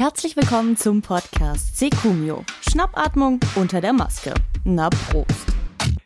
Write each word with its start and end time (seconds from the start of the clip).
Herzlich 0.00 0.34
willkommen 0.34 0.78
zum 0.78 1.02
Podcast 1.02 1.76
Secumio. 1.76 2.46
Schnappatmung 2.70 3.38
unter 3.54 3.82
der 3.82 3.92
Maske. 3.92 4.32
Na 4.64 4.88
Prost. 4.88 5.52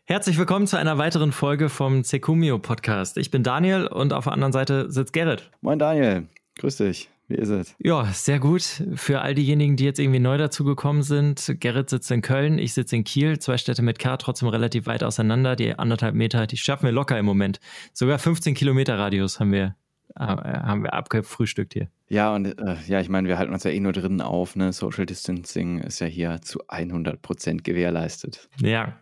Herzlich 0.02 0.36
willkommen 0.36 0.66
zu 0.66 0.76
einer 0.76 0.98
weiteren 0.98 1.30
Folge 1.30 1.68
vom 1.68 2.02
Secumio 2.02 2.58
Podcast. 2.58 3.16
Ich 3.18 3.30
bin 3.30 3.44
Daniel 3.44 3.86
und 3.86 4.12
auf 4.12 4.24
der 4.24 4.32
anderen 4.32 4.52
Seite 4.52 4.90
sitzt 4.90 5.12
Gerrit. 5.12 5.48
Moin 5.60 5.78
Daniel, 5.78 6.26
grüß 6.58 6.78
dich. 6.78 7.08
Wie 7.28 7.36
ist 7.36 7.50
es? 7.50 7.76
Ja, 7.78 8.04
sehr 8.06 8.40
gut. 8.40 8.82
Für 8.96 9.20
all 9.20 9.36
diejenigen, 9.36 9.76
die 9.76 9.84
jetzt 9.84 10.00
irgendwie 10.00 10.18
neu 10.18 10.38
dazugekommen 10.38 11.04
sind. 11.04 11.54
Gerrit 11.60 11.88
sitzt 11.88 12.10
in 12.10 12.20
Köln, 12.20 12.58
ich 12.58 12.74
sitze 12.74 12.96
in 12.96 13.04
Kiel. 13.04 13.38
Zwei 13.38 13.58
Städte 13.58 13.82
mit 13.82 14.00
K, 14.00 14.16
trotzdem 14.16 14.48
relativ 14.48 14.86
weit 14.86 15.04
auseinander. 15.04 15.54
Die 15.54 15.78
anderthalb 15.78 16.16
Meter, 16.16 16.48
die 16.48 16.56
schaffen 16.56 16.86
wir 16.86 16.92
locker 16.92 17.16
im 17.16 17.26
Moment. 17.26 17.60
Sogar 17.92 18.18
15 18.18 18.54
Kilometer 18.54 18.98
Radius 18.98 19.38
haben 19.38 19.52
wir 19.52 19.76
haben 20.16 20.82
wir 20.82 20.94
abgefrühstückt 20.94 21.74
hier. 21.74 21.88
Ja, 22.08 22.34
und 22.34 22.46
äh, 22.46 22.76
ja, 22.86 23.00
ich 23.00 23.08
meine, 23.08 23.28
wir 23.28 23.38
halten 23.38 23.52
uns 23.52 23.64
ja 23.64 23.70
eh 23.70 23.80
nur 23.80 23.92
drinnen 23.92 24.20
auf. 24.20 24.56
Ne? 24.56 24.72
Social 24.72 25.06
Distancing 25.06 25.80
ist 25.80 26.00
ja 26.00 26.06
hier 26.06 26.40
zu 26.42 26.60
100 26.68 27.22
Prozent 27.22 27.64
gewährleistet. 27.64 28.48
Ja, 28.60 29.00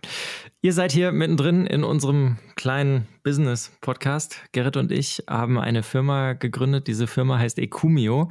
ihr 0.63 0.73
seid 0.73 0.93
hier 0.93 1.13
mittendrin 1.13 1.67
in 1.67 1.85
unserem 1.85 2.39
kleinen 2.55 3.09
Business-Podcast. 3.25 4.41
Gerrit 4.53 4.77
und 4.77 4.93
ich 4.93 5.25
haben 5.29 5.59
eine 5.59 5.83
Firma 5.83 6.35
gegründet. 6.35 6.87
Diese 6.87 7.07
Firma 7.07 7.39
heißt 7.39 7.59
Ecumio. 7.59 8.31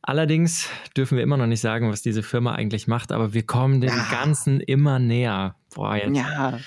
Allerdings 0.00 0.68
dürfen 0.96 1.16
wir 1.16 1.22
immer 1.22 1.38
noch 1.38 1.46
nicht 1.46 1.62
sagen, 1.62 1.90
was 1.90 2.02
diese 2.02 2.22
Firma 2.22 2.54
eigentlich 2.54 2.86
macht, 2.86 3.10
aber 3.10 3.32
wir 3.32 3.44
kommen 3.44 3.80
dem 3.80 3.90
ja. 3.90 4.06
Ganzen 4.10 4.60
immer 4.60 4.98
näher. 4.98 5.56
Boah, 5.74 5.96
jetzt. 5.96 6.16
Ja. 6.16 6.58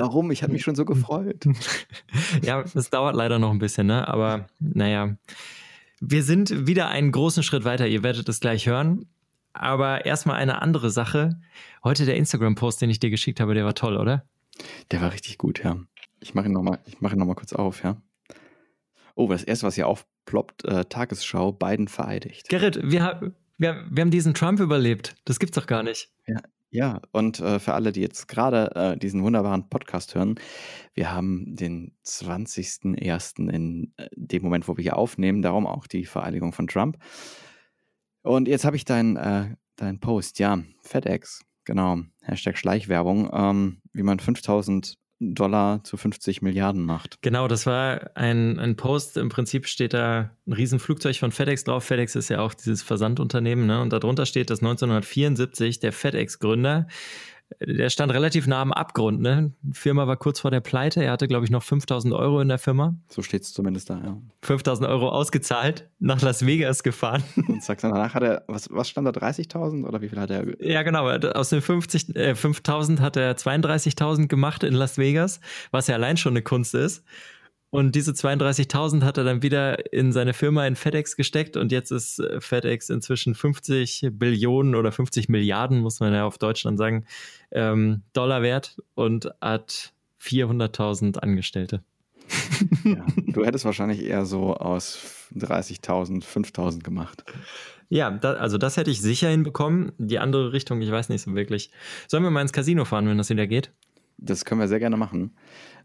Warum? 0.00 0.30
Ich 0.30 0.42
habe 0.42 0.52
mich 0.52 0.62
schon 0.62 0.74
so 0.74 0.84
gefreut. 0.84 1.44
ja, 2.42 2.64
es 2.74 2.90
dauert 2.90 3.16
leider 3.16 3.38
noch 3.38 3.50
ein 3.50 3.58
bisschen, 3.58 3.86
ne? 3.86 4.06
Aber 4.08 4.46
naja. 4.58 5.16
Wir 6.00 6.22
sind 6.22 6.66
wieder 6.66 6.88
einen 6.88 7.12
großen 7.12 7.42
Schritt 7.42 7.64
weiter. 7.64 7.86
Ihr 7.86 8.02
werdet 8.02 8.28
es 8.28 8.40
gleich 8.40 8.66
hören. 8.66 9.06
Aber 9.52 10.04
erstmal 10.04 10.36
eine 10.36 10.60
andere 10.60 10.90
Sache. 10.90 11.40
Heute 11.82 12.04
der 12.04 12.16
Instagram-Post, 12.16 12.82
den 12.82 12.90
ich 12.90 12.98
dir 12.98 13.10
geschickt 13.10 13.40
habe, 13.40 13.54
der 13.54 13.64
war 13.64 13.74
toll, 13.74 13.96
oder? 13.96 14.24
Der 14.90 15.00
war 15.00 15.12
richtig 15.12 15.38
gut, 15.38 15.62
ja. 15.62 15.78
Ich 16.20 16.34
mache 16.34 16.46
ihn 16.46 16.52
nochmal 16.52 16.80
noch, 17.00 17.36
kurz 17.36 17.52
auf, 17.52 17.82
ja. 17.84 17.96
Oh, 19.14 19.28
das 19.28 19.44
erste, 19.44 19.66
was 19.66 19.76
hier 19.76 19.86
aufploppt, 19.86 20.64
äh, 20.64 20.84
Tagesschau, 20.86 21.52
Biden 21.52 21.86
vereidigt. 21.86 22.48
Gerrit, 22.48 22.80
wir, 22.82 23.32
wir, 23.58 23.84
wir 23.88 24.00
haben 24.00 24.10
diesen 24.10 24.34
Trump 24.34 24.58
überlebt. 24.58 25.14
Das 25.24 25.38
gibt's 25.38 25.54
doch 25.54 25.66
gar 25.66 25.82
nicht. 25.82 26.10
Ja, 26.26 26.40
ja, 26.74 27.00
und 27.12 27.38
äh, 27.38 27.60
für 27.60 27.74
alle, 27.74 27.92
die 27.92 28.00
jetzt 28.00 28.26
gerade 28.26 28.74
äh, 28.74 28.98
diesen 28.98 29.22
wunderbaren 29.22 29.68
Podcast 29.68 30.16
hören, 30.16 30.34
wir 30.92 31.12
haben 31.12 31.54
den 31.54 31.92
20.01. 32.04 33.48
in 33.48 33.94
äh, 33.96 34.08
dem 34.16 34.42
Moment, 34.42 34.66
wo 34.66 34.76
wir 34.76 34.82
hier 34.82 34.98
aufnehmen, 34.98 35.40
darum 35.40 35.68
auch 35.68 35.86
die 35.86 36.04
Vereidigung 36.04 36.52
von 36.52 36.66
Trump. 36.66 36.98
Und 38.22 38.48
jetzt 38.48 38.64
habe 38.64 38.74
ich 38.74 38.84
deinen 38.84 39.16
äh, 39.16 39.54
dein 39.76 40.00
Post, 40.00 40.40
ja, 40.40 40.64
FedEx, 40.82 41.44
genau, 41.64 42.00
Hashtag 42.22 42.58
Schleichwerbung, 42.58 43.30
ähm, 43.32 43.80
wie 43.92 44.02
man 44.02 44.18
5000 44.18 44.96
Dollar 45.32 45.82
zu 45.84 45.96
50 45.96 46.42
Milliarden 46.42 46.84
macht. 46.84 47.18
Genau, 47.22 47.48
das 47.48 47.66
war 47.66 48.10
ein, 48.14 48.58
ein 48.58 48.76
Post. 48.76 49.16
Im 49.16 49.28
Prinzip 49.28 49.66
steht 49.66 49.94
da 49.94 50.30
ein 50.46 50.52
Riesenflugzeug 50.52 51.16
von 51.16 51.32
FedEx 51.32 51.64
drauf. 51.64 51.84
FedEx 51.84 52.16
ist 52.16 52.28
ja 52.28 52.40
auch 52.40 52.52
dieses 52.52 52.82
Versandunternehmen, 52.82 53.66
ne? 53.66 53.80
Und 53.80 53.92
darunter 53.92 54.26
steht, 54.26 54.50
dass 54.50 54.60
1974 54.60 55.80
der 55.80 55.92
FedEx-Gründer 55.92 56.88
der 57.60 57.90
stand 57.90 58.12
relativ 58.12 58.46
nah 58.46 58.62
am 58.62 58.72
Abgrund. 58.72 59.20
Ne? 59.20 59.52
Die 59.62 59.78
Firma 59.78 60.06
war 60.06 60.16
kurz 60.16 60.40
vor 60.40 60.50
der 60.50 60.60
Pleite. 60.60 61.02
Er 61.04 61.12
hatte, 61.12 61.28
glaube 61.28 61.44
ich, 61.44 61.50
noch 61.50 61.62
5000 61.62 62.12
Euro 62.14 62.40
in 62.40 62.48
der 62.48 62.58
Firma. 62.58 62.96
So 63.08 63.22
steht 63.22 63.42
es 63.42 63.52
zumindest 63.52 63.90
da, 63.90 64.00
ja. 64.02 64.16
5000 64.42 64.88
Euro 64.88 65.08
ausgezahlt, 65.10 65.88
nach 65.98 66.20
Las 66.22 66.46
Vegas 66.46 66.82
gefahren. 66.82 67.22
Und 67.48 67.62
sagst 67.62 67.84
danach 67.84 68.14
hat 68.14 68.22
er, 68.22 68.44
was, 68.48 68.68
was 68.70 68.88
stand 68.88 69.06
da, 69.06 69.10
30.000 69.10 69.86
oder 69.86 70.00
wie 70.00 70.08
viel 70.08 70.18
hat 70.18 70.30
er? 70.30 70.44
Ja, 70.60 70.82
genau. 70.82 71.08
Aus 71.08 71.50
den 71.50 71.62
50, 71.62 72.16
äh, 72.16 72.34
5000 72.34 73.00
hat 73.00 73.16
er 73.16 73.36
32.000 73.36 74.26
gemacht 74.28 74.62
in 74.62 74.74
Las 74.74 74.98
Vegas, 74.98 75.40
was 75.70 75.86
ja 75.86 75.94
allein 75.94 76.16
schon 76.16 76.32
eine 76.32 76.42
Kunst 76.42 76.74
ist. 76.74 77.04
Und 77.74 77.96
diese 77.96 78.12
32.000 78.12 79.02
hat 79.02 79.18
er 79.18 79.24
dann 79.24 79.42
wieder 79.42 79.92
in 79.92 80.12
seine 80.12 80.32
Firma 80.32 80.64
in 80.64 80.76
FedEx 80.76 81.16
gesteckt 81.16 81.56
und 81.56 81.72
jetzt 81.72 81.90
ist 81.90 82.20
äh, 82.20 82.40
FedEx 82.40 82.88
inzwischen 82.88 83.34
50 83.34 84.10
Billionen 84.12 84.76
oder 84.76 84.92
50 84.92 85.28
Milliarden, 85.28 85.80
muss 85.80 85.98
man 85.98 86.14
ja 86.14 86.24
auf 86.24 86.38
Deutschland 86.38 86.78
sagen, 86.78 87.04
ähm, 87.50 88.02
Dollar 88.12 88.42
wert 88.42 88.80
und 88.94 89.28
hat 89.40 89.92
400.000 90.22 91.18
Angestellte. 91.18 91.82
Ja, 92.84 93.04
du 93.26 93.44
hättest 93.44 93.64
wahrscheinlich 93.64 94.04
eher 94.04 94.24
so 94.24 94.54
aus 94.54 95.26
30.000, 95.34 96.22
5.000 96.22 96.84
gemacht. 96.84 97.24
Ja, 97.88 98.12
da, 98.12 98.34
also 98.34 98.56
das 98.56 98.76
hätte 98.76 98.92
ich 98.92 99.02
sicher 99.02 99.30
hinbekommen. 99.30 99.90
Die 99.98 100.20
andere 100.20 100.52
Richtung, 100.52 100.80
ich 100.80 100.92
weiß 100.92 101.08
nicht 101.08 101.22
so 101.22 101.34
wirklich. 101.34 101.72
Sollen 102.06 102.22
wir 102.22 102.30
mal 102.30 102.42
ins 102.42 102.52
Casino 102.52 102.84
fahren, 102.84 103.08
wenn 103.08 103.18
das 103.18 103.30
wieder 103.30 103.48
geht? 103.48 103.72
Das 104.16 104.44
können 104.44 104.60
wir 104.60 104.68
sehr 104.68 104.78
gerne 104.78 104.96
machen. 104.96 105.34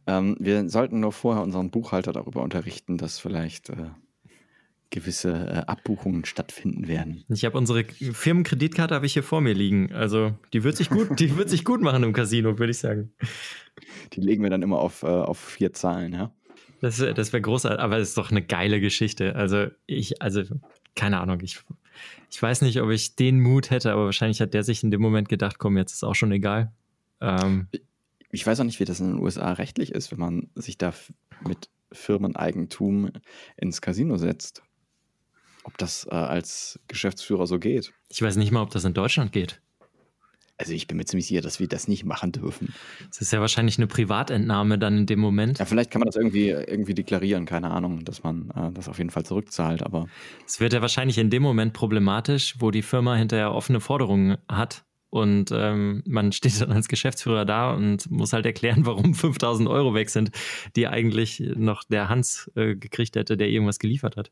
Ähm, 0.09 0.35
wir 0.39 0.67
sollten 0.69 1.01
nur 1.01 1.11
vorher 1.11 1.43
unseren 1.43 1.69
Buchhalter 1.69 2.11
darüber 2.11 2.41
unterrichten, 2.41 2.97
dass 2.97 3.19
vielleicht 3.19 3.69
äh, 3.69 3.89
gewisse 4.89 5.31
äh, 5.31 5.57
Abbuchungen 5.67 6.25
stattfinden 6.25 6.87
werden. 6.87 7.23
Ich 7.29 7.45
habe 7.45 7.55
unsere 7.55 7.83
Firmenkreditkarte 7.83 8.95
habe 8.95 9.05
ich 9.05 9.13
hier 9.13 9.21
vor 9.21 9.41
mir 9.41 9.53
liegen. 9.53 9.93
Also 9.93 10.33
die 10.51 10.63
wird 10.63 10.77
sich 10.77 10.89
gut, 10.89 11.07
die 11.19 11.37
wird 11.37 11.51
sich 11.51 11.63
gut 11.63 11.81
machen 11.81 12.01
im 12.01 12.13
Casino, 12.13 12.57
würde 12.57 12.71
ich 12.71 12.79
sagen. 12.79 13.13
Die 14.13 14.21
legen 14.21 14.41
wir 14.41 14.49
dann 14.49 14.63
immer 14.63 14.79
auf, 14.79 15.03
äh, 15.03 15.07
auf 15.07 15.37
vier 15.37 15.73
Zahlen, 15.73 16.13
ja. 16.13 16.33
Das, 16.81 16.97
das 16.97 17.33
wäre 17.33 17.41
großartig, 17.41 17.79
aber 17.79 17.97
es 17.97 18.09
ist 18.09 18.17
doch 18.17 18.31
eine 18.31 18.41
geile 18.41 18.79
Geschichte. 18.79 19.35
Also 19.35 19.67
ich, 19.85 20.23
also 20.23 20.43
keine 20.95 21.19
Ahnung, 21.19 21.39
ich, 21.41 21.59
ich 22.31 22.41
weiß 22.41 22.61
nicht, 22.63 22.81
ob 22.81 22.89
ich 22.89 23.15
den 23.15 23.41
Mut 23.41 23.69
hätte, 23.69 23.91
aber 23.91 24.05
wahrscheinlich 24.05 24.41
hat 24.41 24.55
der 24.55 24.63
sich 24.63 24.83
in 24.83 24.89
dem 24.89 25.01
Moment 25.01 25.29
gedacht, 25.29 25.59
komm, 25.59 25.77
jetzt 25.77 25.93
ist 25.93 26.03
auch 26.03 26.15
schon 26.15 26.31
egal. 26.31 26.71
Ähm, 27.21 27.67
ich 28.31 28.45
weiß 28.45 28.59
auch 28.59 28.65
nicht, 28.65 28.79
wie 28.79 28.85
das 28.85 28.99
in 28.99 29.13
den 29.13 29.19
USA 29.19 29.53
rechtlich 29.53 29.91
ist, 29.91 30.11
wenn 30.11 30.19
man 30.19 30.49
sich 30.55 30.77
da 30.77 30.93
mit 31.47 31.69
Firmeneigentum 31.91 33.11
ins 33.57 33.81
Casino 33.81 34.17
setzt. 34.17 34.63
Ob 35.63 35.77
das 35.77 36.07
äh, 36.09 36.15
als 36.15 36.79
Geschäftsführer 36.87 37.47
so 37.47 37.59
geht. 37.59 37.91
Ich 38.09 38.21
weiß 38.21 38.37
nicht 38.37 38.51
mal, 38.51 38.61
ob 38.61 38.69
das 38.71 38.85
in 38.85 38.93
Deutschland 38.93 39.31
geht. 39.31 39.61
Also 40.57 40.73
ich 40.73 40.87
bin 40.87 40.97
mir 40.97 41.05
ziemlich 41.05 41.27
sicher, 41.27 41.41
dass 41.41 41.59
wir 41.61 41.69
das 41.69 41.87
nicht 41.87 42.03
machen 42.03 42.33
dürfen. 42.33 42.73
Das 43.07 43.21
ist 43.21 43.31
ja 43.31 43.39
wahrscheinlich 43.39 43.77
eine 43.77 43.87
Privatentnahme 43.87 44.77
dann 44.77 44.97
in 44.99 45.05
dem 45.05 45.19
Moment. 45.19 45.57
Ja, 45.57 45.65
vielleicht 45.65 45.89
kann 45.89 46.01
man 46.01 46.07
das 46.07 46.17
irgendwie, 46.17 46.49
irgendwie 46.49 46.93
deklarieren, 46.93 47.45
keine 47.45 47.71
Ahnung, 47.71 48.03
dass 48.03 48.23
man 48.23 48.51
äh, 48.51 48.71
das 48.73 48.89
auf 48.89 48.97
jeden 48.97 49.09
Fall 49.09 49.25
zurückzahlt, 49.25 49.83
aber. 49.83 50.07
Es 50.45 50.59
wird 50.59 50.73
ja 50.73 50.81
wahrscheinlich 50.81 51.17
in 51.17 51.29
dem 51.29 51.43
Moment 51.43 51.73
problematisch, 51.73 52.55
wo 52.59 52.71
die 52.71 52.81
Firma 52.81 53.15
hinterher 53.15 53.53
offene 53.53 53.79
Forderungen 53.79 54.37
hat 54.49 54.83
und 55.09 55.51
ähm, 55.51 56.03
man 56.05 56.31
steht 56.31 56.59
dann 56.61 56.71
als 56.71 56.87
Geschäftsführer 56.87 57.45
da 57.45 57.71
und 57.73 58.09
muss 58.11 58.33
halt 58.33 58.45
erklären, 58.45 58.85
warum 58.85 59.13
5000 59.15 59.67
Euro 59.69 59.93
weg 59.93 60.09
sind, 60.09 60.31
die 60.75 60.87
eigentlich 60.87 61.39
noch 61.55 61.83
der 61.83 62.09
Hans 62.09 62.51
äh, 62.55 62.75
gekriegt 62.75 63.15
hätte, 63.15 63.37
der 63.37 63.49
irgendwas 63.49 63.79
geliefert 63.79 64.17
hat. 64.17 64.31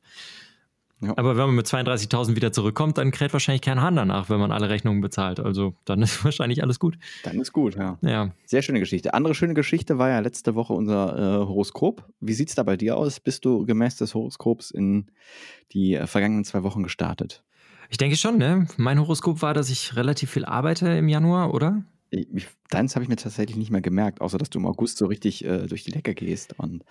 Ja. 1.00 1.14
Aber 1.16 1.38
wenn 1.38 1.46
man 1.46 1.56
mit 1.56 1.68
32.000 1.68 2.36
wieder 2.36 2.52
zurückkommt, 2.52 2.98
dann 2.98 3.12
kräht 3.12 3.32
wahrscheinlich 3.32 3.62
kein 3.62 3.82
Hahn 3.82 3.96
danach, 3.96 4.32
wenn 4.32 4.40
man 4.40 4.52
alle 4.52 4.70
Rechnungen 4.70 5.00
bezahlt. 5.00 5.40
Also 5.40 5.76
dann 5.86 6.02
ist 6.02 6.24
wahrscheinlich 6.24 6.64
alles 6.64 6.80
gut. 6.80 6.98
Dann 7.24 7.40
ist 7.40 7.54
gut, 7.54 7.76
ja. 7.76 8.00
ja. 8.02 8.34
Sehr 8.46 8.64
schöne 8.64 8.80
Geschichte. 8.80 9.14
Andere 9.14 9.36
schöne 9.36 9.54
Geschichte 9.54 10.00
war 10.00 10.10
ja 10.10 10.20
letzte 10.20 10.56
Woche 10.56 10.74
unser 10.74 11.16
äh, 11.16 11.46
Horoskop. 11.46 12.08
Wie 12.20 12.34
sieht 12.34 12.50
es 12.50 12.56
da 12.56 12.64
bei 12.64 12.78
dir 12.78 12.98
aus? 12.98 13.20
Bist 13.20 13.46
du 13.46 13.66
gemäß 13.66 13.98
des 13.98 14.16
Horoskops 14.16 14.72
in 14.72 15.12
die 15.72 15.94
äh, 15.94 16.08
vergangenen 16.08 16.46
zwei 16.46 16.64
Wochen 16.64 16.82
gestartet? 16.82 17.44
Ich 17.90 17.98
denke 17.98 18.18
schon, 18.18 18.38
ne? 18.38 18.68
Mein 18.78 19.00
Horoskop 19.00 19.42
war, 19.42 19.54
dass 19.54 19.70
ich 19.70 19.96
relativ 19.96 20.32
viel 20.32 20.46
arbeite 20.46 20.90
im 20.90 21.08
Januar, 21.08 21.54
oder? 21.54 21.84
Ich, 22.10 22.48
deins 22.70 22.96
habe 22.96 23.04
ich 23.04 23.10
mir 23.10 23.16
tatsächlich 23.16 23.58
nicht 23.58 23.72
mehr 23.72 23.82
gemerkt, 23.82 24.22
außer 24.22 24.38
dass 24.38 24.50
du 24.50 24.60
im 24.60 24.66
August 24.66 24.98
so 24.98 25.08
richtig 25.08 25.44
äh, 25.44 25.68
durch 25.68 25.84
die 25.84 25.92
Decke 25.92 26.16
gehst. 26.16 26.58
Und 26.58 26.84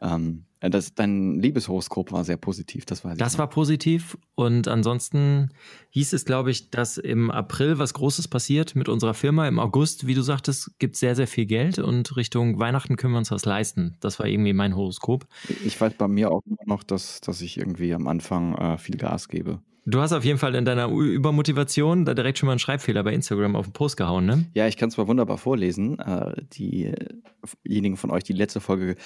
ähm, 0.00 0.44
das, 0.60 0.94
dein 0.94 1.40
Liebeshoroskop 1.40 2.12
war 2.12 2.24
sehr 2.24 2.36
positiv, 2.36 2.84
das 2.84 3.04
weiß 3.04 3.12
ich. 3.12 3.18
Das 3.18 3.38
war 3.38 3.48
positiv 3.48 4.18
und 4.34 4.66
ansonsten 4.68 5.50
hieß 5.90 6.12
es, 6.12 6.24
glaube 6.24 6.50
ich, 6.50 6.70
dass 6.70 6.98
im 6.98 7.30
April 7.30 7.78
was 7.78 7.94
Großes 7.94 8.28
passiert 8.28 8.74
mit 8.74 8.88
unserer 8.88 9.14
Firma. 9.14 9.46
Im 9.46 9.58
August, 9.58 10.06
wie 10.06 10.14
du 10.14 10.22
sagtest, 10.22 10.78
gibt 10.78 10.94
es 10.94 11.00
sehr, 11.00 11.14
sehr 11.14 11.28
viel 11.28 11.46
Geld 11.46 11.78
und 11.78 12.16
Richtung 12.16 12.58
Weihnachten 12.58 12.96
können 12.96 13.14
wir 13.14 13.18
uns 13.18 13.30
was 13.30 13.44
leisten. 13.44 13.96
Das 14.00 14.18
war 14.18 14.26
irgendwie 14.26 14.52
mein 14.52 14.74
Horoskop. 14.74 15.26
Ich 15.64 15.80
weiß 15.80 15.94
bei 15.94 16.08
mir 16.08 16.30
auch 16.30 16.42
noch, 16.66 16.82
dass, 16.82 17.20
dass 17.20 17.40
ich 17.40 17.58
irgendwie 17.58 17.94
am 17.94 18.08
Anfang 18.08 18.54
äh, 18.56 18.78
viel 18.78 18.96
Gas 18.96 19.28
gebe. 19.28 19.60
Du 19.90 20.02
hast 20.02 20.12
auf 20.12 20.22
jeden 20.22 20.38
Fall 20.38 20.54
in 20.54 20.66
deiner 20.66 20.90
Übermotivation 20.90 22.04
da 22.04 22.12
direkt 22.12 22.36
schon 22.36 22.46
mal 22.46 22.52
einen 22.52 22.58
Schreibfehler 22.58 23.02
bei 23.02 23.14
Instagram 23.14 23.56
auf 23.56 23.68
den 23.68 23.72
Post 23.72 23.96
gehauen, 23.96 24.26
ne? 24.26 24.44
Ja, 24.52 24.66
ich 24.66 24.76
kann 24.76 24.90
es 24.90 24.98
mal 24.98 25.06
wunderbar 25.08 25.38
vorlesen. 25.38 25.98
Äh, 25.98 26.42
diejenigen 26.52 27.96
von 27.96 28.10
euch, 28.10 28.22
die 28.22 28.34
die 28.34 28.38
letzte 28.38 28.60
Folge 28.60 28.96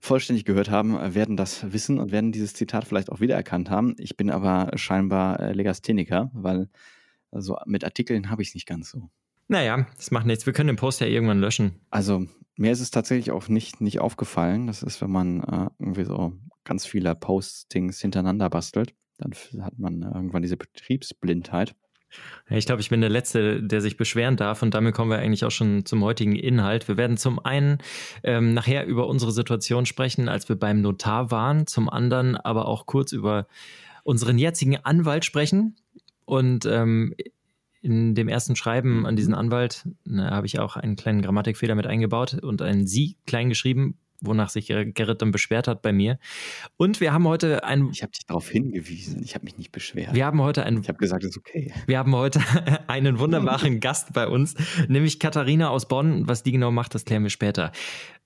vollständig 0.00 0.44
gehört 0.44 0.68
haben, 0.68 1.14
werden 1.14 1.36
das 1.36 1.72
wissen 1.72 2.00
und 2.00 2.10
werden 2.10 2.32
dieses 2.32 2.54
Zitat 2.54 2.84
vielleicht 2.84 3.12
auch 3.12 3.20
wiedererkannt 3.20 3.70
haben. 3.70 3.94
Ich 3.98 4.16
bin 4.16 4.32
aber 4.32 4.72
scheinbar 4.74 5.38
äh, 5.38 5.52
Legastheniker, 5.52 6.32
weil 6.34 6.68
also 7.30 7.56
mit 7.66 7.84
Artikeln 7.84 8.28
habe 8.28 8.42
ich 8.42 8.48
es 8.48 8.54
nicht 8.54 8.66
ganz 8.66 8.90
so. 8.90 9.10
Naja, 9.46 9.86
das 9.94 10.10
macht 10.10 10.26
nichts. 10.26 10.44
Wir 10.44 10.52
können 10.52 10.66
den 10.68 10.76
Post 10.76 11.00
ja 11.00 11.06
irgendwann 11.06 11.38
löschen. 11.38 11.76
Also 11.90 12.26
mir 12.56 12.72
ist 12.72 12.80
es 12.80 12.90
tatsächlich 12.90 13.30
auch 13.30 13.46
nicht, 13.46 13.80
nicht 13.80 14.00
aufgefallen. 14.00 14.66
Das 14.66 14.82
ist, 14.82 15.00
wenn 15.02 15.10
man 15.12 15.40
äh, 15.40 15.70
irgendwie 15.78 16.04
so 16.04 16.32
ganz 16.64 16.84
viele 16.84 17.14
Postings 17.14 18.00
hintereinander 18.00 18.50
bastelt 18.50 18.92
Dann 19.18 19.32
hat 19.62 19.78
man 19.78 20.02
irgendwann 20.02 20.42
diese 20.42 20.56
Betriebsblindheit. 20.56 21.74
Ich 22.50 22.66
glaube, 22.66 22.82
ich 22.82 22.90
bin 22.90 23.00
der 23.00 23.10
Letzte, 23.10 23.62
der 23.62 23.80
sich 23.80 23.96
beschweren 23.96 24.36
darf. 24.36 24.62
Und 24.62 24.74
damit 24.74 24.94
kommen 24.94 25.10
wir 25.10 25.18
eigentlich 25.18 25.44
auch 25.44 25.50
schon 25.50 25.86
zum 25.86 26.02
heutigen 26.04 26.36
Inhalt. 26.36 26.88
Wir 26.88 26.96
werden 26.96 27.16
zum 27.16 27.38
einen 27.38 27.78
ähm, 28.22 28.52
nachher 28.52 28.86
über 28.86 29.06
unsere 29.06 29.32
Situation 29.32 29.86
sprechen, 29.86 30.28
als 30.28 30.48
wir 30.48 30.56
beim 30.56 30.80
Notar 30.82 31.30
waren. 31.30 31.66
Zum 31.66 31.88
anderen 31.88 32.36
aber 32.36 32.66
auch 32.66 32.86
kurz 32.86 33.12
über 33.12 33.46
unseren 34.04 34.38
jetzigen 34.38 34.76
Anwalt 34.76 35.24
sprechen. 35.24 35.76
Und 36.24 36.66
ähm, 36.66 37.14
in 37.80 38.14
dem 38.14 38.28
ersten 38.28 38.56
Schreiben 38.56 39.06
an 39.06 39.16
diesen 39.16 39.34
Anwalt 39.34 39.88
habe 40.16 40.46
ich 40.46 40.60
auch 40.60 40.76
einen 40.76 40.96
kleinen 40.96 41.22
Grammatikfehler 41.22 41.74
mit 41.74 41.86
eingebaut 41.86 42.34
und 42.34 42.62
ein 42.62 42.86
Sie 42.86 43.16
klein 43.26 43.48
geschrieben, 43.48 43.98
wonach 44.22 44.48
sich 44.48 44.68
Gerrit 44.68 45.20
dann 45.20 45.32
beschwert 45.32 45.68
hat 45.68 45.82
bei 45.82 45.92
mir. 45.92 46.18
Und 46.76 47.00
wir 47.00 47.12
haben 47.12 47.26
heute 47.26 47.64
ein. 47.64 47.90
Ich 47.92 48.02
habe 48.02 48.12
dich 48.12 48.26
darauf 48.26 48.48
hingewiesen. 48.48 49.22
Ich 49.22 49.34
habe 49.34 49.44
mich 49.44 49.58
nicht 49.58 49.72
beschwert. 49.72 50.14
Wir 50.14 50.24
haben 50.24 50.40
heute 50.40 50.64
einen. 50.64 50.80
Ich 50.80 50.88
habe 50.88 50.98
gesagt, 50.98 51.24
es 51.24 51.30
ist 51.30 51.38
okay. 51.38 51.72
Wir 51.86 51.98
haben 51.98 52.14
heute 52.14 52.40
einen 52.86 53.18
wunderbaren 53.18 53.80
Gast 53.80 54.12
bei 54.12 54.26
uns, 54.26 54.54
nämlich 54.88 55.18
Katharina 55.18 55.68
aus 55.68 55.86
Bonn. 55.86 56.28
Was 56.28 56.42
die 56.42 56.52
genau 56.52 56.70
macht, 56.70 56.94
das 56.94 57.04
klären 57.04 57.24
wir 57.24 57.30
später. 57.30 57.72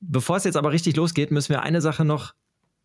Bevor 0.01 0.37
es 0.37 0.45
jetzt 0.45 0.57
aber 0.57 0.73
richtig 0.73 0.97
losgeht, 0.97 1.31
müssen 1.31 1.51
wir 1.51 1.63
eine 1.63 1.81
Sache 1.81 2.05
noch 2.05 2.35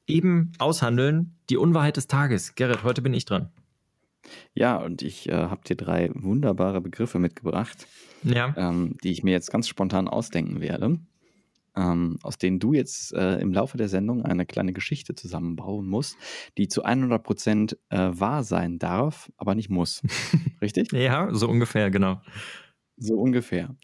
eben 0.08 0.54
aushandeln: 0.58 1.38
die 1.50 1.58
Unwahrheit 1.58 1.98
des 1.98 2.08
Tages. 2.08 2.56
Gerrit, 2.56 2.84
heute 2.84 3.02
bin 3.02 3.14
ich 3.14 3.26
dran. 3.26 3.52
Ja, 4.54 4.78
und 4.78 5.02
ich 5.02 5.30
äh, 5.30 5.34
habe 5.34 5.64
dir 5.68 5.76
drei 5.76 6.12
wunderbare 6.14 6.80
Begriffe 6.80 7.18
mitgebracht, 7.18 7.88
ja. 8.24 8.54
ähm, 8.56 8.96
die 9.04 9.12
ich 9.12 9.24
mir 9.24 9.32
jetzt 9.32 9.52
ganz 9.52 9.68
spontan 9.68 10.08
ausdenken 10.08 10.62
werde 10.62 11.00
ähm, 11.76 12.18
aus 12.24 12.38
denen 12.38 12.60
du 12.60 12.74
jetzt 12.74 13.14
äh, 13.14 13.40
im 13.40 13.54
Laufe 13.54 13.78
der 13.78 13.90
Sendung 13.90 14.26
eine 14.26 14.46
kleine 14.46 14.74
Geschichte 14.74 15.16
zusammenbauen 15.16 15.88
musst, 15.88 16.18
die 16.58 16.68
zu 16.68 16.84
100 16.84 17.24
Prozent 17.24 17.78
äh, 17.90 18.10
wahr 18.12 18.44
sein 18.44 18.80
darf, 18.80 19.32
aber 19.38 19.56
nicht 19.56 19.70
muss. 19.70 20.02
Richtig? 20.62 20.92
ja, 20.92 21.34
so 21.34 21.48
ungefähr, 21.48 21.92
genau. 21.92 22.22
So 22.98 23.16
ungefähr. 23.16 23.76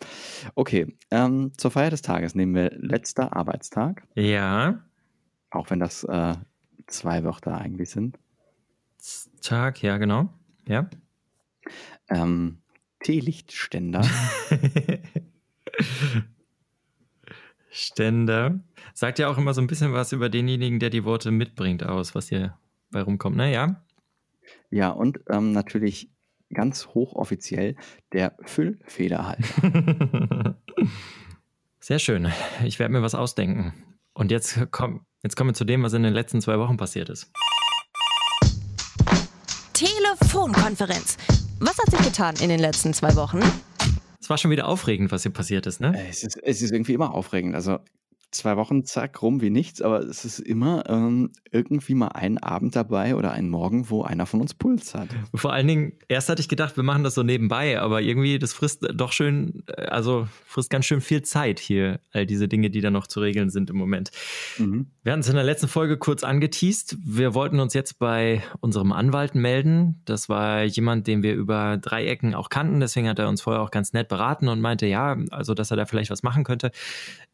Okay, 0.53 0.95
ähm, 1.09 1.51
zur 1.57 1.71
Feier 1.71 1.89
des 1.89 2.01
Tages 2.01 2.35
nehmen 2.35 2.53
wir 2.53 2.71
letzter 2.77 3.35
Arbeitstag. 3.35 4.07
Ja. 4.15 4.83
Auch 5.49 5.69
wenn 5.69 5.79
das 5.79 6.03
äh, 6.03 6.35
zwei 6.85 7.23
Wörter 7.23 7.57
eigentlich 7.57 7.89
sind. 7.89 8.19
Tag, 9.41 9.81
ja, 9.81 9.97
genau. 9.97 10.29
Ja. 10.67 10.89
Ähm, 12.09 12.59
Teelichtständer. 12.99 14.05
Ständer. 17.77 18.59
Sagt 18.93 19.19
ja 19.19 19.29
auch 19.29 19.37
immer 19.37 19.53
so 19.53 19.61
ein 19.61 19.67
bisschen 19.67 19.93
was 19.93 20.11
über 20.11 20.29
denjenigen, 20.29 20.79
der 20.79 20.89
die 20.89 21.05
Worte 21.05 21.31
mitbringt, 21.31 21.83
aus, 21.83 22.15
was 22.15 22.29
hier 22.29 22.57
bei 22.91 23.01
rumkommt, 23.01 23.37
ne? 23.37 23.51
Ja. 23.51 23.83
Ja, 24.69 24.89
und 24.89 25.19
ähm, 25.29 25.51
natürlich 25.51 26.09
ganz 26.53 26.87
hochoffiziell 26.87 27.75
der 28.13 28.35
Füllfederhalter. 28.43 30.55
Sehr 31.79 31.99
schön. 31.99 32.31
Ich 32.65 32.79
werde 32.79 32.93
mir 32.93 33.01
was 33.01 33.15
ausdenken. 33.15 33.73
Und 34.13 34.31
jetzt, 34.31 34.59
komm, 34.71 35.05
jetzt 35.23 35.35
kommen 35.35 35.51
wir 35.51 35.53
zu 35.53 35.65
dem, 35.65 35.83
was 35.83 35.93
in 35.93 36.03
den 36.03 36.13
letzten 36.13 36.41
zwei 36.41 36.59
Wochen 36.59 36.77
passiert 36.77 37.09
ist. 37.09 37.31
Telefonkonferenz. 39.73 41.17
Was 41.59 41.77
hat 41.77 41.91
sich 41.91 42.01
getan 42.01 42.35
in 42.41 42.49
den 42.49 42.59
letzten 42.59 42.93
zwei 42.93 43.15
Wochen? 43.15 43.39
Es 44.27 44.29
war 44.29 44.37
schon 44.37 44.51
wieder 44.51 44.67
aufregend, 44.67 45.09
was 45.13 45.23
hier 45.23 45.31
passiert 45.31 45.67
ist, 45.67 45.79
ne? 45.79 45.97
Es 46.09 46.21
ist, 46.21 46.35
es 46.43 46.61
ist 46.61 46.73
irgendwie 46.73 46.91
immer 46.91 47.13
aufregend. 47.13 47.55
Also 47.55 47.79
zwei 48.37 48.57
Wochen, 48.57 48.85
zack, 48.85 49.21
rum 49.21 49.41
wie 49.41 49.49
nichts, 49.49 49.81
aber 49.81 49.99
es 49.99 50.25
ist 50.25 50.39
immer 50.39 50.83
ähm, 50.89 51.31
irgendwie 51.51 51.95
mal 51.95 52.09
ein 52.09 52.37
Abend 52.37 52.75
dabei 52.75 53.15
oder 53.15 53.31
ein 53.31 53.49
Morgen, 53.49 53.89
wo 53.89 54.03
einer 54.03 54.25
von 54.25 54.41
uns 54.41 54.53
Puls 54.53 54.95
hat. 54.95 55.09
Vor 55.33 55.53
allen 55.53 55.67
Dingen, 55.67 55.93
erst 56.07 56.29
hatte 56.29 56.41
ich 56.41 56.49
gedacht, 56.49 56.77
wir 56.77 56.83
machen 56.83 57.03
das 57.03 57.15
so 57.15 57.23
nebenbei, 57.23 57.79
aber 57.79 58.01
irgendwie, 58.01 58.39
das 58.39 58.53
frisst 58.53 58.87
doch 58.93 59.11
schön, 59.11 59.63
äh, 59.67 59.87
also 59.87 60.27
frisst 60.45 60.69
ganz 60.69 60.85
schön 60.85 61.01
viel 61.01 61.21
Zeit 61.21 61.59
hier, 61.59 61.99
all 62.11 62.25
diese 62.25 62.47
Dinge, 62.47 62.69
die 62.69 62.81
da 62.81 62.91
noch 62.91 63.07
zu 63.07 63.19
regeln 63.19 63.49
sind 63.49 63.69
im 63.69 63.77
Moment. 63.77 64.11
Mhm. 64.57 64.87
Wir 65.03 65.11
hatten 65.13 65.21
es 65.21 65.29
in 65.29 65.35
der 65.35 65.43
letzten 65.43 65.67
Folge 65.67 65.97
kurz 65.97 66.23
angeteased. 66.23 66.97
Wir 67.03 67.33
wollten 67.33 67.59
uns 67.59 67.73
jetzt 67.73 67.99
bei 67.99 68.43
unserem 68.59 68.91
Anwalt 68.91 69.35
melden. 69.35 70.01
Das 70.05 70.29
war 70.29 70.63
jemand, 70.63 71.07
den 71.07 71.23
wir 71.23 71.33
über 71.33 71.77
Dreiecken 71.77 72.35
auch 72.35 72.49
kannten, 72.49 72.79
deswegen 72.79 73.07
hat 73.07 73.19
er 73.19 73.29
uns 73.29 73.41
vorher 73.41 73.61
auch 73.61 73.71
ganz 73.71 73.93
nett 73.93 74.07
beraten 74.07 74.47
und 74.47 74.59
meinte, 74.59 74.85
ja, 74.85 75.17
also, 75.31 75.53
dass 75.53 75.71
er 75.71 75.77
da 75.77 75.85
vielleicht 75.85 76.09
was 76.09 76.23
machen 76.23 76.43
könnte. 76.43 76.71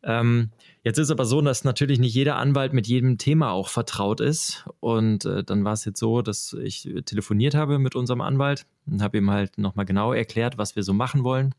Ähm, 0.04 0.52
Jetzt 0.84 0.98
ist 0.98 1.12
aber 1.12 1.26
so, 1.26 1.42
dass 1.42 1.64
natürlich 1.64 2.00
nicht 2.00 2.14
jeder 2.14 2.36
Anwalt 2.36 2.74
mit 2.74 2.88
jedem 2.88 3.18
Thema 3.18 3.52
auch 3.52 3.70
vertraut 3.70 4.20
ist. 4.20 4.66
Und 4.82 5.24
äh, 5.24 5.44
dann 5.44 5.64
war 5.64 5.74
es 5.74 5.86
jetzt 5.86 6.00
so, 6.00 6.22
dass 6.22 6.54
ich 6.62 6.90
telefoniert 7.06 7.56
habe 7.56 7.80
mit 7.80 7.96
unserem 7.96 8.20
Anwalt 8.20 8.66
und 8.86 9.02
habe 9.02 9.18
ihm 9.18 9.32
halt 9.32 9.58
nochmal 9.58 9.86
genau 9.86 10.12
erklärt, 10.12 10.58
was 10.58 10.76
wir 10.76 10.84
so 10.84 10.94
machen 10.94 11.24
wollen. 11.24 11.56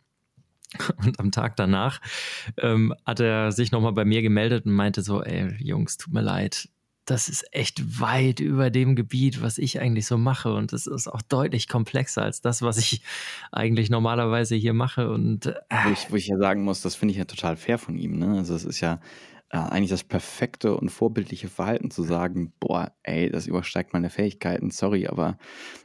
Und 1.04 1.20
am 1.20 1.30
Tag 1.30 1.54
danach 1.54 2.00
ähm, 2.56 2.94
hat 3.06 3.20
er 3.20 3.52
sich 3.52 3.70
nochmal 3.70 3.92
bei 3.92 4.04
mir 4.04 4.22
gemeldet 4.22 4.66
und 4.66 4.72
meinte 4.72 5.02
so, 5.02 5.22
ey, 5.22 5.54
Jungs, 5.62 5.98
tut 5.98 6.12
mir 6.12 6.20
leid, 6.20 6.68
das 7.04 7.28
ist 7.28 7.44
echt 7.52 8.00
weit 8.00 8.40
über 8.40 8.70
dem 8.70 8.96
Gebiet, 8.96 9.42
was 9.42 9.58
ich 9.58 9.80
eigentlich 9.80 10.06
so 10.06 10.16
mache. 10.16 10.54
Und 10.54 10.72
es 10.72 10.86
ist 10.86 11.08
auch 11.08 11.22
deutlich 11.22 11.68
komplexer 11.68 12.22
als 12.22 12.40
das, 12.40 12.62
was 12.62 12.78
ich 12.78 13.02
eigentlich 13.52 13.90
normalerweise 13.90 14.54
hier 14.54 14.72
mache. 14.72 15.10
Und 15.10 15.46
äh, 15.46 15.54
wo, 15.84 15.90
ich, 15.90 16.10
wo 16.10 16.16
ich 16.16 16.28
ja 16.28 16.38
sagen 16.38 16.64
muss, 16.64 16.82
das 16.82 16.94
finde 16.94 17.12
ich 17.12 17.18
ja 17.18 17.24
total 17.24 17.56
fair 17.56 17.78
von 17.78 17.96
ihm. 17.96 18.18
Ne? 18.18 18.38
Also 18.38 18.54
es 18.54 18.64
ist 18.64 18.80
ja 18.80 19.00
äh, 19.50 19.58
eigentlich 19.58 19.90
das 19.90 20.04
perfekte 20.04 20.76
und 20.76 20.88
vorbildliche 20.88 21.48
Verhalten 21.48 21.90
zu 21.90 22.02
sagen, 22.02 22.52
boah, 22.58 22.92
ey, 23.02 23.30
das 23.30 23.46
übersteigt 23.46 23.92
meine 23.92 24.10
Fähigkeiten, 24.10 24.70
sorry, 24.70 25.06
aber 25.06 25.38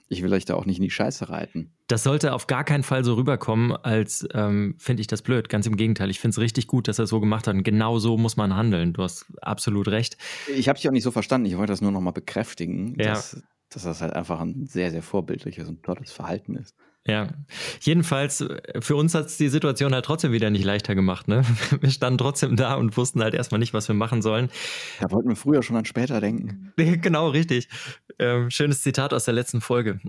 ich 0.07 0.23
will 0.23 0.33
euch 0.33 0.45
da 0.45 0.55
auch 0.55 0.65
nicht 0.65 0.77
in 0.77 0.83
die 0.83 0.89
Scheiße 0.89 1.29
reiten. 1.29 1.71
Das 1.87 2.03
sollte 2.03 2.33
auf 2.33 2.47
gar 2.47 2.63
keinen 2.63 2.83
Fall 2.83 3.03
so 3.03 3.13
rüberkommen, 3.13 3.71
als 3.71 4.27
ähm, 4.33 4.75
finde 4.79 5.01
ich 5.01 5.07
das 5.07 5.21
blöd. 5.21 5.49
Ganz 5.49 5.67
im 5.67 5.75
Gegenteil. 5.75 6.09
Ich 6.09 6.19
finde 6.19 6.33
es 6.33 6.39
richtig 6.39 6.67
gut, 6.67 6.87
dass 6.87 6.99
er 6.99 7.03
es 7.03 7.09
so 7.09 7.19
gemacht 7.19 7.47
hat. 7.47 7.55
Und 7.55 7.63
genau 7.63 7.99
so 7.99 8.17
muss 8.17 8.37
man 8.37 8.55
handeln. 8.55 8.93
Du 8.93 9.03
hast 9.03 9.25
absolut 9.41 9.87
recht. 9.87 10.17
Ich 10.55 10.67
habe 10.67 10.77
dich 10.77 10.87
auch 10.87 10.93
nicht 10.93 11.03
so 11.03 11.11
verstanden. 11.11 11.47
Ich 11.47 11.57
wollte 11.57 11.71
das 11.71 11.81
nur 11.81 11.91
nochmal 11.91 12.13
bekräftigen, 12.13 12.95
ja. 12.99 13.09
dass, 13.13 13.41
dass 13.69 13.83
das 13.83 14.01
halt 14.01 14.13
einfach 14.13 14.39
ein 14.39 14.65
sehr, 14.65 14.91
sehr 14.91 15.03
vorbildliches 15.03 15.67
und 15.67 15.83
tolles 15.83 16.11
Verhalten 16.11 16.55
ist. 16.55 16.75
Ja, 17.07 17.29
jedenfalls, 17.81 18.41
äh, 18.41 18.81
für 18.81 18.95
uns 18.95 19.15
hat 19.15 19.27
es 19.27 19.37
die 19.37 19.49
Situation 19.49 19.93
halt 19.93 20.05
trotzdem 20.05 20.31
wieder 20.31 20.49
nicht 20.49 20.65
leichter 20.65 20.95
gemacht. 20.95 21.27
Ne? 21.27 21.43
Wir 21.81 21.89
standen 21.89 22.17
trotzdem 22.17 22.55
da 22.55 22.75
und 22.75 22.97
wussten 22.97 23.23
halt 23.23 23.33
erstmal 23.33 23.59
nicht, 23.59 23.73
was 23.73 23.87
wir 23.87 23.95
machen 23.95 24.21
sollen. 24.21 24.49
Da 24.99 25.09
wollten 25.11 25.29
wir 25.29 25.35
früher 25.35 25.63
schon 25.63 25.77
an 25.77 25.85
später 25.85 26.19
denken. 26.19 26.73
genau, 26.77 27.29
richtig. 27.29 27.69
Ähm, 28.19 28.49
schönes 28.49 28.81
Zitat 28.83 29.13
aus 29.13 29.25
der 29.25 29.33
letzten 29.33 29.61
Folge. 29.61 29.99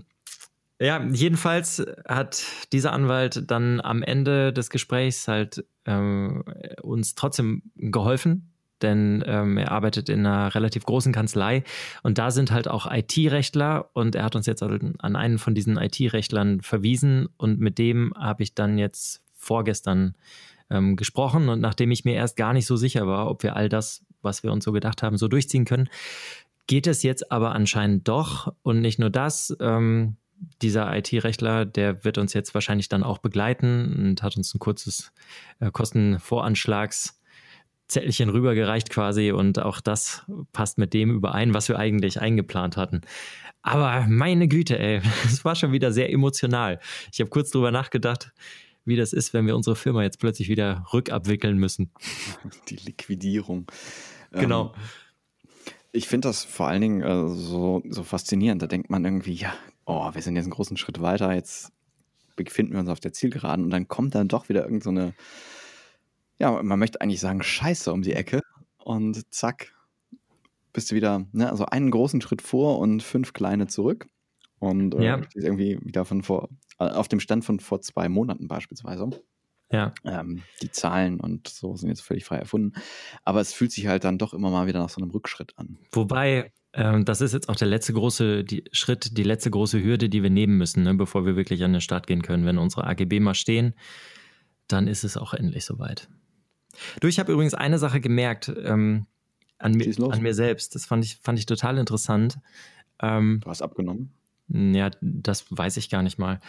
Ja, 0.79 1.03
jedenfalls 1.11 1.85
hat 2.07 2.43
dieser 2.73 2.91
Anwalt 2.91 3.49
dann 3.49 3.81
am 3.81 4.01
Ende 4.01 4.51
des 4.51 4.69
Gesprächs 4.71 5.27
halt 5.27 5.63
ähm, 5.85 6.43
uns 6.81 7.13
trotzdem 7.13 7.61
geholfen, 7.75 8.50
denn 8.81 9.23
ähm, 9.25 9.57
er 9.57 9.71
arbeitet 9.71 10.09
in 10.09 10.25
einer 10.25 10.53
relativ 10.53 10.85
großen 10.85 11.13
Kanzlei 11.13 11.63
und 12.03 12.17
da 12.17 12.31
sind 12.31 12.51
halt 12.51 12.67
auch 12.67 12.91
IT-Rechtler 12.91 13.89
und 13.93 14.15
er 14.15 14.23
hat 14.23 14.35
uns 14.35 14.45
jetzt 14.45 14.63
an 14.63 15.15
einen 15.15 15.37
von 15.37 15.55
diesen 15.55 15.77
IT-Rechtlern 15.77 16.61
verwiesen 16.61 17.27
und 17.37 17.59
mit 17.59 17.77
dem 17.77 18.13
habe 18.17 18.43
ich 18.43 18.55
dann 18.55 18.77
jetzt 18.77 19.21
vorgestern 19.33 20.15
ähm, 20.69 20.95
gesprochen 20.95 21.49
und 21.49 21.59
nachdem 21.59 21.91
ich 21.91 22.05
mir 22.05 22.15
erst 22.15 22.37
gar 22.37 22.53
nicht 22.53 22.65
so 22.65 22.75
sicher 22.75 23.07
war, 23.07 23.29
ob 23.29 23.43
wir 23.43 23.55
all 23.55 23.69
das, 23.69 24.03
was 24.21 24.43
wir 24.43 24.51
uns 24.51 24.63
so 24.63 24.71
gedacht 24.71 25.03
haben, 25.03 25.17
so 25.17 25.27
durchziehen 25.27 25.65
können, 25.65 25.89
geht 26.67 26.87
es 26.87 27.03
jetzt 27.03 27.31
aber 27.31 27.53
anscheinend 27.53 28.07
doch 28.07 28.53
und 28.63 28.81
nicht 28.81 28.99
nur 28.99 29.09
das. 29.09 29.55
Ähm, 29.59 30.17
dieser 30.61 30.95
IT-Rechtler, 30.95 31.65
der 31.65 32.03
wird 32.03 32.17
uns 32.17 32.33
jetzt 32.33 32.53
wahrscheinlich 32.53 32.89
dann 32.89 33.03
auch 33.03 33.19
begleiten 33.19 34.09
und 34.09 34.23
hat 34.23 34.37
uns 34.37 34.53
ein 34.53 34.59
kurzes 34.59 35.11
äh, 35.59 35.69
Kostenvoranschlags 35.69 37.20
Zettelchen 37.91 38.29
rübergereicht 38.29 38.89
quasi 38.89 39.31
und 39.31 39.59
auch 39.59 39.81
das 39.81 40.25
passt 40.53 40.77
mit 40.77 40.93
dem 40.93 41.11
überein, 41.11 41.53
was 41.53 41.69
wir 41.69 41.77
eigentlich 41.77 42.19
eingeplant 42.19 42.77
hatten. 42.77 43.01
Aber 43.61 44.05
meine 44.07 44.47
Güte, 44.47 44.79
ey, 44.79 45.01
es 45.25 45.45
war 45.45 45.55
schon 45.55 45.71
wieder 45.71 45.91
sehr 45.91 46.11
emotional. 46.11 46.79
Ich 47.11 47.19
habe 47.19 47.29
kurz 47.29 47.51
drüber 47.51 47.71
nachgedacht, 47.71 48.31
wie 48.85 48.95
das 48.95 49.13
ist, 49.13 49.33
wenn 49.33 49.45
wir 49.45 49.55
unsere 49.55 49.75
Firma 49.75 50.03
jetzt 50.03 50.19
plötzlich 50.19 50.49
wieder 50.49 50.85
rückabwickeln 50.91 51.57
müssen. 51.57 51.91
Die 52.69 52.77
Liquidierung. 52.77 53.67
Genau. 54.31 54.73
Ähm, 54.73 54.81
ich 55.91 56.07
finde 56.07 56.29
das 56.29 56.45
vor 56.45 56.69
allen 56.69 56.81
Dingen 56.81 57.01
äh, 57.01 57.27
so, 57.35 57.83
so 57.89 58.03
faszinierend. 58.03 58.61
Da 58.61 58.67
denkt 58.67 58.89
man 58.89 59.03
irgendwie, 59.03 59.33
ja, 59.33 59.53
oh, 59.85 60.13
wir 60.13 60.21
sind 60.21 60.35
jetzt 60.35 60.45
einen 60.45 60.53
großen 60.53 60.77
Schritt 60.77 61.01
weiter, 61.01 61.33
jetzt 61.33 61.71
befinden 62.37 62.73
wir 62.73 62.79
uns 62.79 62.89
auf 62.89 63.01
der 63.01 63.11
Zielgeraden 63.11 63.65
und 63.65 63.71
dann 63.71 63.89
kommt 63.89 64.15
dann 64.15 64.29
doch 64.29 64.47
wieder 64.47 64.63
irgendeine 64.63 65.07
so 65.07 65.13
ja, 66.41 66.63
man 66.63 66.79
möchte 66.79 66.99
eigentlich 67.01 67.19
sagen, 67.19 67.43
scheiße 67.43 67.93
um 67.93 68.01
die 68.01 68.13
Ecke 68.13 68.41
und 68.79 69.31
zack, 69.31 69.75
bist 70.73 70.89
du 70.89 70.95
wieder, 70.95 71.27
ne, 71.33 71.47
also 71.49 71.65
einen 71.65 71.91
großen 71.91 72.19
Schritt 72.19 72.41
vor 72.41 72.79
und 72.79 73.03
fünf 73.03 73.33
kleine 73.33 73.67
zurück. 73.67 74.07
Und 74.57 74.95
äh, 74.95 75.05
ja. 75.05 75.21
irgendwie 75.35 75.79
wieder 75.83 76.03
von 76.03 76.23
vor, 76.23 76.49
äh, 76.79 76.85
auf 76.85 77.07
dem 77.07 77.19
Stand 77.19 77.45
von 77.45 77.59
vor 77.59 77.81
zwei 77.81 78.09
Monaten 78.09 78.47
beispielsweise. 78.47 79.09
Ja. 79.71 79.93
Ähm, 80.03 80.41
die 80.63 80.71
Zahlen 80.71 81.19
und 81.19 81.47
so 81.47 81.75
sind 81.75 81.89
jetzt 81.89 82.01
völlig 82.01 82.25
frei 82.25 82.37
erfunden. 82.37 82.73
Aber 83.23 83.39
es 83.39 83.53
fühlt 83.53 83.71
sich 83.71 83.85
halt 83.85 84.03
dann 84.03 84.17
doch 84.17 84.33
immer 84.33 84.49
mal 84.49 84.65
wieder 84.65 84.79
nach 84.79 84.89
so 84.89 84.99
einem 84.99 85.11
Rückschritt 85.11 85.57
an. 85.57 85.77
Wobei, 85.91 86.51
Ähm, 86.73 87.05
das 87.05 87.21
ist 87.21 87.33
jetzt 87.33 87.49
auch 87.49 87.55
der 87.55 87.67
letzte 87.67 87.93
große 87.93 88.43
die 88.45 88.63
Schritt, 88.71 89.17
die 89.17 89.23
letzte 89.23 89.51
große 89.51 89.83
Hürde, 89.83 90.09
die 90.09 90.23
wir 90.23 90.29
nehmen 90.29 90.57
müssen, 90.57 90.83
ne, 90.83 90.93
bevor 90.95 91.25
wir 91.25 91.35
wirklich 91.35 91.63
an 91.63 91.73
den 91.73 91.81
Start 91.81 92.07
gehen 92.07 92.21
können. 92.21 92.45
Wenn 92.45 92.57
unsere 92.57 92.87
AGB 92.87 93.19
mal 93.19 93.35
stehen, 93.35 93.75
dann 94.67 94.87
ist 94.87 95.03
es 95.03 95.17
auch 95.17 95.33
endlich 95.33 95.65
soweit. 95.65 96.09
Du, 96.99 97.07
ich 97.07 97.19
habe 97.19 97.31
übrigens 97.31 97.53
eine 97.53 97.79
Sache 97.79 98.01
gemerkt 98.01 98.51
ähm, 98.63 99.05
an, 99.57 99.73
mi 99.73 99.93
an, 99.99 100.21
mir 100.21 100.33
selbst. 100.33 100.75
Das 100.75 100.85
fand 100.85 101.05
ich, 101.05 101.17
fand 101.17 101.39
ich 101.39 101.45
total 101.45 101.77
interessant. 101.77 102.39
Ähm, 102.99 103.39
du 103.43 103.49
hast 103.49 103.61
abgenommen? 103.61 104.11
Ja, 104.47 104.91
das 105.01 105.45
weiß 105.49 105.77
ich 105.77 105.89
gar 105.89 106.03
nicht 106.03 106.19
mal. 106.19 106.39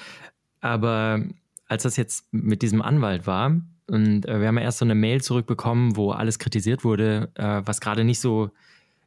Aber 0.61 1.23
als 1.67 1.85
das 1.85 1.97
jetzt 1.97 2.27
mit 2.33 2.63
diesem 2.63 2.83
Anwalt 2.83 3.27
war, 3.27 3.61
und 3.87 4.27
äh, 4.27 4.41
wir 4.41 4.49
haben 4.49 4.59
ja 4.59 4.65
erst 4.65 4.79
so 4.79 4.85
eine 4.85 4.95
Mail 4.95 5.23
zurückbekommen, 5.23 5.97
wo 5.97 6.13
alles 6.13 6.39
kritisiert 6.39 6.85
wurde, 6.85 7.31
äh, 7.35 7.63
was 7.65 7.81
gerade 7.81 8.05
nicht 8.05 8.21
so 8.21 8.51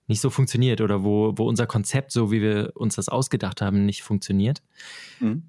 nicht 0.08 0.22
so 0.22 0.30
funktioniert 0.30 0.82
oder 0.82 1.04
wo, 1.04 1.34
wo 1.36 1.48
unser 1.48 1.66
Konzept, 1.66 2.12
so 2.12 2.32
wie 2.32 2.42
wir 2.42 2.74
uns 2.76 2.96
das 2.96 3.10
ausgedacht 3.10 3.62
haben, 3.62 3.86
nicht 3.86 4.04
funktioniert. 4.04 4.62
Mhm. 5.20 5.44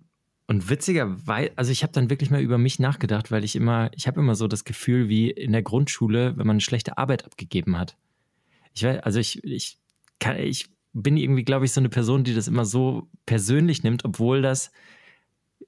Und 0.49 0.71
witzigerweise, 0.71 1.51
also 1.57 1.73
ich 1.73 1.83
habe 1.83 1.93
dann 1.93 2.09
wirklich 2.09 2.31
mal 2.31 2.41
über 2.41 2.57
mich 2.57 2.79
nachgedacht, 2.79 3.33
weil 3.33 3.43
ich 3.43 3.57
immer, 3.57 3.91
ich 3.95 4.07
habe 4.07 4.21
immer 4.21 4.37
so 4.37 4.47
das 4.47 4.65
Gefühl, 4.65 5.09
wie 5.09 5.31
in 5.31 5.53
der 5.53 5.63
Grundschule, 5.63 6.37
wenn 6.37 6.47
man 6.47 6.55
eine 6.55 6.61
schlechte 6.61 6.99
Arbeit 6.99 7.25
abgegeben 7.25 7.77
hat. 7.77 7.97
Ich 8.73 8.85
weiß, 8.85 9.01
also 9.01 9.19
ich, 9.19 9.43
ich 9.43 9.79
kann, 10.21 10.39
ich 10.39 10.71
bin 10.93 11.17
irgendwie, 11.17 11.45
glaube 11.45 11.65
ich, 11.65 11.73
so 11.73 11.81
eine 11.81 11.89
Person, 11.89 12.23
die 12.23 12.35
das 12.35 12.47
immer 12.47 12.65
so 12.65 13.09
persönlich 13.27 13.83
nimmt, 13.83 14.05
obwohl 14.05 14.41
das 14.41 14.71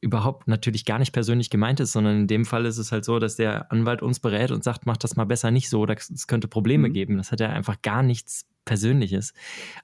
überhaupt 0.00 0.47
natürlich 0.47 0.85
gar 0.85 0.99
nicht 0.99 1.12
persönlich 1.12 1.50
gemeint 1.50 1.80
ist, 1.80 1.92
sondern 1.92 2.20
in 2.20 2.26
dem 2.28 2.44
Fall 2.44 2.64
ist 2.64 2.78
es 2.78 2.92
halt 2.92 3.04
so, 3.04 3.18
dass 3.18 3.37
der 3.37 3.73
Anwalt 3.73 4.00
uns 4.00 4.20
berät 4.20 4.52
und 4.52 4.62
sagt, 4.62 4.87
mach 4.87 4.97
das 4.97 5.16
mal 5.16 5.25
besser 5.25 5.50
nicht 5.50 5.68
so, 5.68 5.87
es 5.87 6.26
könnte 6.28 6.47
Probleme 6.47 6.88
mhm. 6.88 6.92
geben. 6.92 7.16
Das 7.16 7.32
hat 7.32 7.40
ja 7.40 7.49
einfach 7.49 7.82
gar 7.82 8.02
nichts 8.02 8.47
Persönliches. 8.68 9.32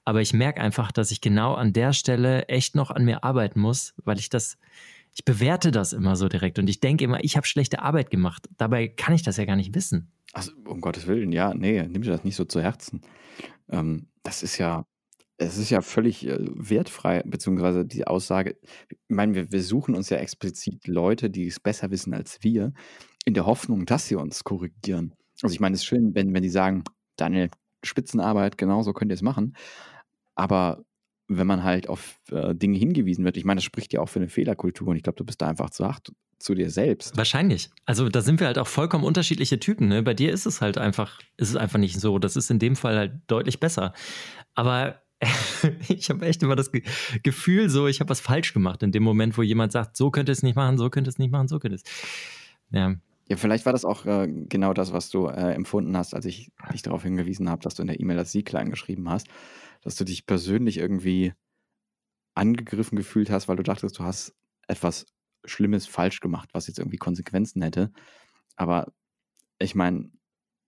Aber 0.05 0.21
ich 0.21 0.31
merke 0.31 0.61
einfach, 0.61 0.91
dass 0.91 1.11
ich 1.11 1.19
genau 1.19 1.55
an 1.55 1.73
der 1.73 1.91
Stelle 1.91 2.47
echt 2.47 2.75
noch 2.75 2.91
an 2.91 3.03
mir 3.03 3.23
arbeiten 3.23 3.59
muss, 3.59 3.95
weil 4.05 4.19
ich 4.19 4.29
das, 4.29 4.57
ich 5.13 5.25
bewerte 5.25 5.71
das 5.71 5.91
immer 5.91 6.15
so 6.15 6.29
direkt 6.29 6.59
und 6.59 6.69
ich 6.69 6.79
denke 6.79 7.03
immer, 7.03 7.23
ich 7.23 7.35
habe 7.35 7.47
schlechte 7.47 7.81
Arbeit 7.81 8.11
gemacht. 8.11 8.47
Dabei 8.57 8.87
kann 8.87 9.15
ich 9.15 9.23
das 9.23 9.37
ja 9.37 9.45
gar 9.45 9.55
nicht 9.55 9.73
wissen. 9.73 10.11
Also, 10.33 10.51
um 10.67 10.81
Gottes 10.81 11.07
Willen, 11.07 11.31
ja, 11.31 11.53
nee, 11.53 11.81
nimm 11.81 12.03
dir 12.03 12.11
das 12.11 12.23
nicht 12.23 12.35
so 12.35 12.45
zu 12.45 12.61
Herzen. 12.61 13.01
Ähm, 13.69 14.07
das 14.21 14.43
ist 14.43 14.57
ja, 14.59 14.85
es 15.37 15.57
ist 15.57 15.71
ja 15.71 15.81
völlig 15.81 16.27
äh, 16.27 16.37
wertfrei, 16.39 17.23
beziehungsweise 17.25 17.85
die 17.85 18.05
Aussage, 18.05 18.55
ich 18.89 18.97
meine, 19.07 19.33
wir, 19.33 19.51
wir 19.51 19.63
suchen 19.63 19.95
uns 19.95 20.09
ja 20.09 20.17
explizit 20.17 20.87
Leute, 20.87 21.29
die 21.29 21.47
es 21.47 21.59
besser 21.59 21.89
wissen 21.89 22.13
als 22.13 22.39
wir, 22.41 22.71
in 23.25 23.33
der 23.33 23.45
Hoffnung, 23.47 23.85
dass 23.85 24.07
sie 24.07 24.15
uns 24.15 24.43
korrigieren. 24.43 25.13
Also 25.41 25.53
ich 25.53 25.59
meine, 25.59 25.73
es 25.73 25.81
ist 25.81 25.85
schön, 25.85 26.13
wenn, 26.13 26.33
wenn 26.33 26.43
die 26.43 26.49
sagen, 26.49 26.83
Daniel, 27.17 27.49
Spitzenarbeit, 27.85 28.57
genau 28.57 28.81
so 28.83 28.93
könnt 28.93 29.11
ihr 29.11 29.15
es 29.15 29.21
machen. 29.21 29.55
Aber 30.35 30.83
wenn 31.27 31.47
man 31.47 31.63
halt 31.63 31.89
auf 31.89 32.19
äh, 32.31 32.53
Dinge 32.53 32.77
hingewiesen 32.77 33.25
wird, 33.25 33.37
ich 33.37 33.45
meine, 33.45 33.57
das 33.57 33.63
spricht 33.63 33.93
ja 33.93 34.01
auch 34.01 34.09
für 34.09 34.19
eine 34.19 34.29
Fehlerkultur 34.29 34.89
und 34.89 34.95
ich 34.95 35.03
glaube, 35.03 35.17
du 35.17 35.25
bist 35.25 35.41
da 35.41 35.47
einfach 35.47 35.69
zu 35.69 35.85
hart 35.85 36.11
zu 36.37 36.53
dir 36.53 36.69
selbst. 36.69 37.17
Wahrscheinlich. 37.17 37.69
Also 37.85 38.09
da 38.09 38.21
sind 38.21 38.39
wir 38.39 38.47
halt 38.47 38.59
auch 38.59 38.67
vollkommen 38.67 39.03
unterschiedliche 39.03 39.59
Typen. 39.59 39.87
Ne? 39.87 40.03
Bei 40.03 40.13
dir 40.13 40.31
ist 40.31 40.45
es 40.45 40.61
halt 40.61 40.77
einfach, 40.77 41.19
ist 41.37 41.49
es 41.49 41.55
einfach 41.55 41.79
nicht 41.79 41.99
so. 41.99 42.19
Das 42.19 42.35
ist 42.35 42.51
in 42.51 42.59
dem 42.59 42.75
Fall 42.75 42.97
halt 42.97 43.13
deutlich 43.27 43.59
besser. 43.59 43.93
Aber 44.53 45.01
ich 45.87 46.09
habe 46.09 46.25
echt 46.25 46.43
immer 46.43 46.55
das 46.55 46.71
Ge 46.71 46.83
Gefühl, 47.23 47.69
so 47.69 47.87
ich 47.87 47.99
habe 47.99 48.09
was 48.09 48.19
falsch 48.19 48.53
gemacht 48.53 48.83
in 48.83 48.91
dem 48.91 49.03
Moment, 49.03 49.37
wo 49.37 49.41
jemand 49.41 49.71
sagt, 49.71 49.97
so 49.97 50.11
könnte 50.11 50.31
es 50.31 50.43
nicht 50.43 50.55
machen, 50.55 50.77
so 50.77 50.89
könnte 50.89 51.09
es 51.09 51.17
nicht 51.17 51.31
machen, 51.31 51.47
so 51.47 51.59
könnte 51.59 51.75
es. 51.75 51.83
Ja. 52.71 52.95
Ja, 53.27 53.37
vielleicht 53.37 53.65
war 53.65 53.73
das 53.73 53.85
auch 53.85 54.05
äh, 54.05 54.27
genau 54.27 54.73
das, 54.73 54.93
was 54.93 55.09
du 55.09 55.27
äh, 55.27 55.53
empfunden 55.53 55.97
hast, 55.97 56.13
als 56.13 56.25
ich 56.25 56.51
dich 56.71 56.83
darauf 56.83 57.03
hingewiesen 57.03 57.49
habe, 57.49 57.61
dass 57.63 57.73
du 57.73 57.81
in 57.81 57.87
der 57.87 57.99
E-Mail 57.99 58.17
das 58.17 58.31
Sie 58.31 58.43
klein 58.43 58.69
geschrieben 58.69 59.09
hast, 59.09 59.27
dass 59.81 59.95
du 59.95 60.03
dich 60.03 60.27
persönlich 60.27 60.77
irgendwie 60.77 61.33
angegriffen 62.35 62.97
gefühlt 62.97 63.31
hast, 63.31 63.47
weil 63.47 63.55
du 63.55 63.63
dachtest, 63.63 63.97
du 63.97 64.03
hast 64.03 64.35
etwas 64.67 65.05
Schlimmes 65.45 65.87
falsch 65.87 66.19
gemacht, 66.19 66.49
was 66.53 66.67
jetzt 66.67 66.79
irgendwie 66.79 66.97
Konsequenzen 66.97 67.61
hätte. 67.61 67.91
Aber 68.55 68.93
ich 69.59 69.73
meine, 69.75 70.11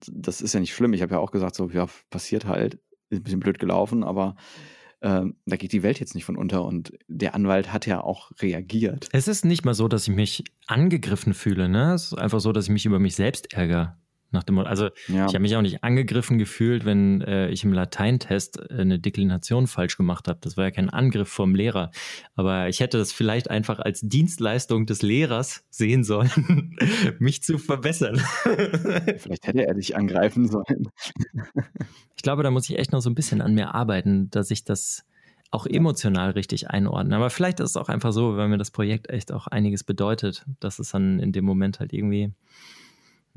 das 0.06 0.40
ist 0.40 0.54
ja 0.54 0.60
nicht 0.60 0.74
schlimm. 0.74 0.92
Ich 0.94 1.02
habe 1.02 1.14
ja 1.14 1.18
auch 1.20 1.30
gesagt, 1.30 1.54
so, 1.54 1.68
ja, 1.70 1.86
passiert 2.10 2.46
halt, 2.46 2.74
ist 3.10 3.20
ein 3.20 3.22
bisschen 3.22 3.40
blöd 3.40 3.58
gelaufen, 3.58 4.02
aber 4.04 4.36
ähm, 5.00 5.36
da 5.46 5.56
geht 5.56 5.72
die 5.72 5.82
Welt 5.82 6.00
jetzt 6.00 6.14
nicht 6.14 6.24
von 6.24 6.36
unter 6.36 6.64
und 6.64 6.92
der 7.06 7.34
Anwalt 7.34 7.72
hat 7.72 7.86
ja 7.86 8.02
auch 8.02 8.32
reagiert. 8.40 9.08
Es 9.12 9.28
ist 9.28 9.44
nicht 9.44 9.64
mal 9.64 9.74
so, 9.74 9.88
dass 9.88 10.08
ich 10.08 10.14
mich 10.14 10.44
angegriffen 10.66 11.34
fühle, 11.34 11.68
ne? 11.68 11.94
Es 11.94 12.06
ist 12.06 12.18
einfach 12.18 12.40
so, 12.40 12.52
dass 12.52 12.64
ich 12.66 12.70
mich 12.70 12.86
über 12.86 12.98
mich 12.98 13.14
selbst 13.14 13.52
ärgere. 13.52 13.96
Nach 14.30 14.44
dem 14.44 14.56
Motto, 14.56 14.68
also 14.68 14.90
ja. 15.08 15.26
ich 15.26 15.34
habe 15.34 15.40
mich 15.40 15.56
auch 15.56 15.62
nicht 15.62 15.82
angegriffen 15.82 16.36
gefühlt, 16.36 16.84
wenn 16.84 17.22
äh, 17.22 17.48
ich 17.48 17.64
im 17.64 17.72
Lateintest 17.72 18.58
äh, 18.58 18.74
eine 18.80 18.98
Deklination 18.98 19.66
falsch 19.66 19.96
gemacht 19.96 20.28
habe. 20.28 20.38
Das 20.42 20.58
war 20.58 20.64
ja 20.64 20.70
kein 20.70 20.90
Angriff 20.90 21.30
vom 21.30 21.54
Lehrer. 21.54 21.90
Aber 22.34 22.68
ich 22.68 22.80
hätte 22.80 22.98
das 22.98 23.10
vielleicht 23.10 23.48
einfach 23.48 23.78
als 23.78 24.00
Dienstleistung 24.02 24.84
des 24.84 25.00
Lehrers 25.00 25.64
sehen 25.70 26.04
sollen, 26.04 26.76
mich 27.18 27.42
zu 27.42 27.56
verbessern. 27.56 28.20
vielleicht 29.16 29.46
hätte 29.46 29.66
er 29.66 29.74
dich 29.74 29.96
angreifen 29.96 30.46
sollen. 30.46 30.90
ich 32.14 32.22
glaube, 32.22 32.42
da 32.42 32.50
muss 32.50 32.68
ich 32.68 32.78
echt 32.78 32.92
noch 32.92 33.00
so 33.00 33.08
ein 33.08 33.14
bisschen 33.14 33.40
an 33.40 33.54
mir 33.54 33.74
arbeiten, 33.74 34.28
dass 34.30 34.50
ich 34.50 34.62
das 34.62 35.04
auch 35.50 35.66
emotional 35.66 36.32
richtig 36.32 36.68
einordne. 36.68 37.16
Aber 37.16 37.30
vielleicht 37.30 37.60
ist 37.60 37.70
es 37.70 37.76
auch 37.76 37.88
einfach 37.88 38.12
so, 38.12 38.36
weil 38.36 38.48
mir 38.48 38.58
das 38.58 38.70
Projekt 38.70 39.08
echt 39.08 39.32
auch 39.32 39.46
einiges 39.46 39.84
bedeutet, 39.84 40.44
dass 40.60 40.78
es 40.78 40.90
dann 40.90 41.18
in 41.18 41.32
dem 41.32 41.46
Moment 41.46 41.80
halt 41.80 41.92
irgendwie 41.92 42.32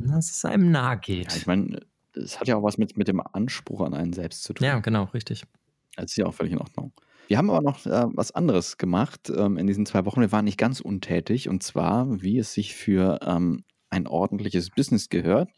dass 0.08 0.32
es 0.32 0.46
einem 0.46 0.72
nahe 0.72 0.98
geht. 0.98 1.32
Ja, 1.32 1.38
ich 1.38 1.48
meine, 1.48 1.80
es 2.14 2.40
hat 2.40 2.48
ja 2.48 2.56
auch 2.56 2.64
was 2.64 2.78
mit, 2.78 2.98
mit 2.98 3.08
dem 3.08 3.22
Anspruch 3.22 3.82
an 3.82 3.94
einen 3.94 4.14
selbst 4.14 4.44
zu 4.44 4.54
tun. 4.54 4.66
Ja, 4.66 4.80
genau, 4.80 5.06
richtig. 5.06 5.44
Das 5.96 6.12
ist 6.12 6.18
ja 6.18 6.26
auch 6.26 6.34
völlig 6.34 6.54
in 6.54 6.60
Ordnung. 6.60 6.94
Wir 7.28 7.38
haben 7.38 7.50
aber 7.50 7.62
noch 7.62 7.86
äh, 7.86 8.06
was 8.14 8.32
anderes 8.32 8.78
gemacht 8.78 9.32
ähm, 9.34 9.58
in 9.58 9.68
diesen 9.68 9.86
zwei 9.86 10.06
Wochen. 10.06 10.20
Wir 10.20 10.32
waren 10.32 10.46
nicht 10.46 10.58
ganz 10.58 10.82
untätig 10.82 11.48
und 11.48 11.64
zwar, 11.64 12.22
wie 12.22 12.38
es 12.38 12.54
sich 12.54 12.76
für 12.76 13.20
ähm, 13.26 13.64
ein 13.92 14.08
ordentliches 14.08 14.70
Business 14.70 15.10
gehört, 15.10 15.50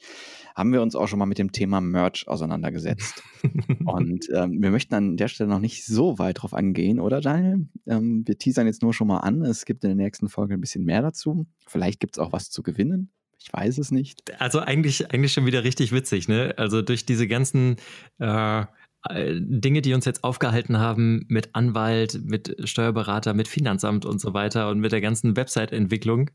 haben 0.55 0.73
wir 0.73 0.81
uns 0.81 0.95
auch 0.95 1.07
schon 1.07 1.19
mal 1.19 1.25
mit 1.25 1.37
dem 1.37 1.51
Thema 1.51 1.81
Merch 1.81 2.27
auseinandergesetzt. 2.27 3.23
und 3.85 4.27
ähm, 4.35 4.61
wir 4.61 4.71
möchten 4.71 4.93
an 4.95 5.17
der 5.17 5.27
Stelle 5.27 5.49
noch 5.49 5.59
nicht 5.59 5.85
so 5.85 6.19
weit 6.19 6.41
drauf 6.41 6.53
angehen, 6.53 6.99
oder 6.99 7.21
Daniel? 7.21 7.67
Ähm, 7.85 8.23
wir 8.27 8.37
teasern 8.37 8.67
jetzt 8.67 8.81
nur 8.81 8.93
schon 8.93 9.07
mal 9.07 9.19
an. 9.19 9.43
Es 9.43 9.65
gibt 9.65 9.83
in 9.83 9.91
der 9.91 10.05
nächsten 10.05 10.29
Folge 10.29 10.55
ein 10.55 10.61
bisschen 10.61 10.83
mehr 10.83 11.01
dazu. 11.01 11.45
Vielleicht 11.67 11.99
gibt 11.99 12.17
es 12.17 12.19
auch 12.19 12.33
was 12.33 12.49
zu 12.49 12.63
gewinnen. 12.63 13.11
Ich 13.43 13.51
weiß 13.51 13.77
es 13.77 13.91
nicht. 13.91 14.23
Also 14.39 14.59
eigentlich, 14.59 15.11
eigentlich 15.11 15.33
schon 15.33 15.45
wieder 15.45 15.63
richtig 15.63 15.91
witzig, 15.91 16.27
ne? 16.29 16.53
Also 16.57 16.81
durch 16.81 17.05
diese 17.05 17.27
ganzen 17.27 17.75
äh, 18.19 18.65
Dinge, 19.09 19.81
die 19.81 19.93
uns 19.93 20.05
jetzt 20.05 20.23
aufgehalten 20.23 20.79
haben 20.79 21.25
mit 21.27 21.53
Anwalt, 21.53 22.21
mit 22.23 22.55
Steuerberater, 22.63 23.33
mit 23.33 23.49
Finanzamt 23.49 24.05
und 24.05 24.21
so 24.21 24.33
weiter 24.33 24.69
und 24.69 24.79
mit 24.79 24.93
der 24.93 25.01
ganzen 25.01 25.35
Website-Entwicklung, 25.35 26.31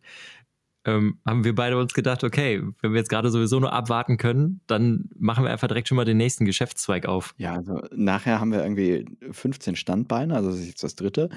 ähm, 0.84 1.18
haben 1.26 1.44
wir 1.44 1.54
beide 1.54 1.78
uns 1.78 1.94
gedacht, 1.94 2.24
okay, 2.24 2.62
wenn 2.80 2.92
wir 2.92 2.98
jetzt 2.98 3.08
gerade 3.08 3.30
sowieso 3.30 3.58
nur 3.58 3.72
abwarten 3.72 4.16
können, 4.16 4.60
dann 4.66 5.08
machen 5.16 5.44
wir 5.44 5.50
einfach 5.50 5.68
direkt 5.68 5.88
schon 5.88 5.96
mal 5.96 6.04
den 6.04 6.18
nächsten 6.18 6.44
Geschäftszweig 6.44 7.06
auf. 7.06 7.34
Ja, 7.38 7.54
also 7.54 7.80
nachher 7.94 8.38
haben 8.40 8.52
wir 8.52 8.62
irgendwie 8.62 9.06
15 9.30 9.76
Standbeine, 9.76 10.34
also 10.34 10.50
das 10.50 10.60
ist 10.60 10.68
jetzt 10.68 10.82
das 10.82 10.94
dritte. 10.94 11.30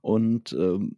Und 0.00 0.52
ähm, 0.52 0.96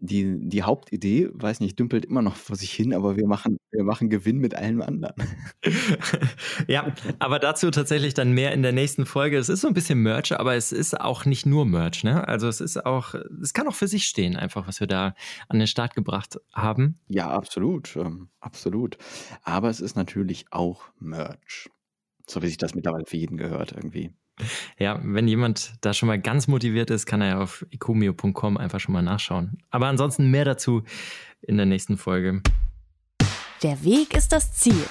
die, 0.00 0.48
die 0.48 0.62
Hauptidee, 0.62 1.28
weiß 1.32 1.60
nicht, 1.60 1.78
dümpelt 1.78 2.06
immer 2.06 2.22
noch 2.22 2.36
vor 2.36 2.56
sich 2.56 2.72
hin, 2.72 2.94
aber 2.94 3.16
wir 3.16 3.26
machen, 3.26 3.58
wir 3.70 3.84
machen 3.84 4.08
Gewinn 4.08 4.38
mit 4.38 4.54
allem 4.54 4.80
anderen. 4.80 5.14
ja, 6.68 6.92
aber 7.18 7.38
dazu 7.38 7.70
tatsächlich 7.70 8.14
dann 8.14 8.32
mehr 8.32 8.52
in 8.52 8.62
der 8.62 8.72
nächsten 8.72 9.04
Folge. 9.04 9.36
Es 9.36 9.50
ist 9.50 9.60
so 9.60 9.68
ein 9.68 9.74
bisschen 9.74 10.02
Merch, 10.02 10.38
aber 10.38 10.54
es 10.54 10.72
ist 10.72 10.98
auch 10.98 11.26
nicht 11.26 11.44
nur 11.44 11.66
Merch, 11.66 12.02
ne? 12.02 12.26
Also 12.26 12.48
es 12.48 12.60
ist 12.60 12.84
auch, 12.84 13.14
es 13.42 13.52
kann 13.52 13.68
auch 13.68 13.74
für 13.74 13.88
sich 13.88 14.06
stehen, 14.06 14.36
einfach, 14.36 14.66
was 14.66 14.80
wir 14.80 14.86
da 14.86 15.14
an 15.48 15.58
den 15.58 15.68
Start 15.68 15.94
gebracht 15.94 16.40
haben. 16.54 16.98
Ja, 17.08 17.30
absolut, 17.30 17.94
ähm, 17.96 18.30
absolut. 18.40 18.96
Aber 19.42 19.68
es 19.68 19.80
ist 19.80 19.96
natürlich 19.96 20.46
auch 20.50 20.84
Merch. 20.98 21.68
So 22.26 22.42
wie 22.42 22.46
sich 22.46 22.58
das 22.58 22.74
mittlerweile 22.74 23.04
für 23.06 23.16
jeden 23.16 23.36
gehört, 23.36 23.72
irgendwie. 23.72 24.14
Ja, 24.78 25.00
wenn 25.02 25.28
jemand 25.28 25.74
da 25.80 25.92
schon 25.94 26.06
mal 26.06 26.18
ganz 26.20 26.48
motiviert 26.48 26.90
ist, 26.90 27.06
kann 27.06 27.20
er 27.20 27.28
ja 27.28 27.38
auf 27.40 27.64
ecomio.com 27.70 28.56
einfach 28.56 28.80
schon 28.80 28.92
mal 28.92 29.02
nachschauen. 29.02 29.58
Aber 29.70 29.86
ansonsten 29.86 30.30
mehr 30.30 30.44
dazu 30.44 30.82
in 31.42 31.56
der 31.56 31.66
nächsten 31.66 31.96
Folge. 31.96 32.42
Der 33.62 33.82
Weg 33.84 34.14
ist 34.14 34.32
das 34.32 34.52
Ziel. 34.52 34.84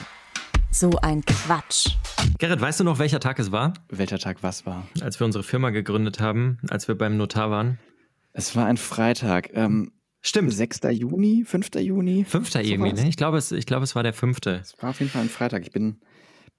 So 0.71 0.91
ein 1.01 1.23
Quatsch. 1.25 1.95
Gerrit, 2.37 2.61
weißt 2.61 2.79
du 2.79 2.83
noch, 2.83 2.99
welcher 2.99 3.19
Tag 3.19 3.39
es 3.39 3.51
war? 3.51 3.73
Welcher 3.89 4.19
Tag 4.19 4.43
was 4.43 4.65
war? 4.65 4.87
Als 5.01 5.19
wir 5.19 5.25
unsere 5.25 5.43
Firma 5.43 5.71
gegründet 5.71 6.19
haben, 6.19 6.59
als 6.69 6.87
wir 6.87 6.95
beim 6.95 7.17
Notar 7.17 7.49
waren. 7.49 7.79
Es 8.33 8.55
war 8.55 8.67
ein 8.67 8.77
Freitag. 8.77 9.49
Ähm, 9.53 9.91
Stimmt. 10.21 10.53
6. 10.53 10.81
Juni, 10.91 11.43
5. 11.45 11.69
Juni? 11.75 12.25
5. 12.25 12.53
Juni, 12.55 12.93
ne? 12.93 13.07
Ich 13.07 13.15
glaube, 13.15 13.37
es, 13.37 13.51
ich 13.51 13.65
glaube, 13.65 13.83
es 13.83 13.95
war 13.95 14.03
der 14.03 14.13
5. 14.13 14.37
Es 14.45 14.75
war 14.81 14.91
auf 14.91 14.99
jeden 14.99 15.11
Fall 15.11 15.23
ein 15.23 15.29
Freitag. 15.29 15.63
Ich 15.63 15.71
bin 15.71 16.01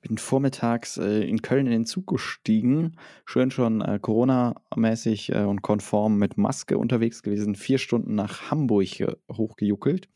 bin 0.01 0.19
vormittags 0.19 0.97
äh, 0.97 1.23
in 1.23 1.43
Köln 1.43 1.67
in 1.67 1.73
den 1.73 1.87
Zug 1.87 2.07
gestiegen, 2.07 2.97
schön 3.25 3.51
schon 3.51 3.81
äh, 3.81 3.99
Corona-mäßig 4.01 5.33
äh, 5.33 5.45
und 5.45 5.63
konform 5.63 6.17
mit 6.17 6.39
Maske 6.39 6.79
unterwegs 6.79 7.23
gewesen, 7.23 7.55
vier 7.55 7.79
Stunden 7.79 8.15
nach 8.15 8.51
Hamburg 8.51 9.01
äh, 9.01 9.15
hochgejuckelt. 9.31 10.09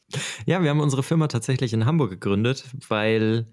Ja, 0.46 0.62
wir 0.62 0.70
haben 0.70 0.80
unsere 0.80 1.02
Firma 1.02 1.28
tatsächlich 1.28 1.72
in 1.72 1.86
Hamburg 1.86 2.10
gegründet, 2.10 2.64
weil, 2.88 3.46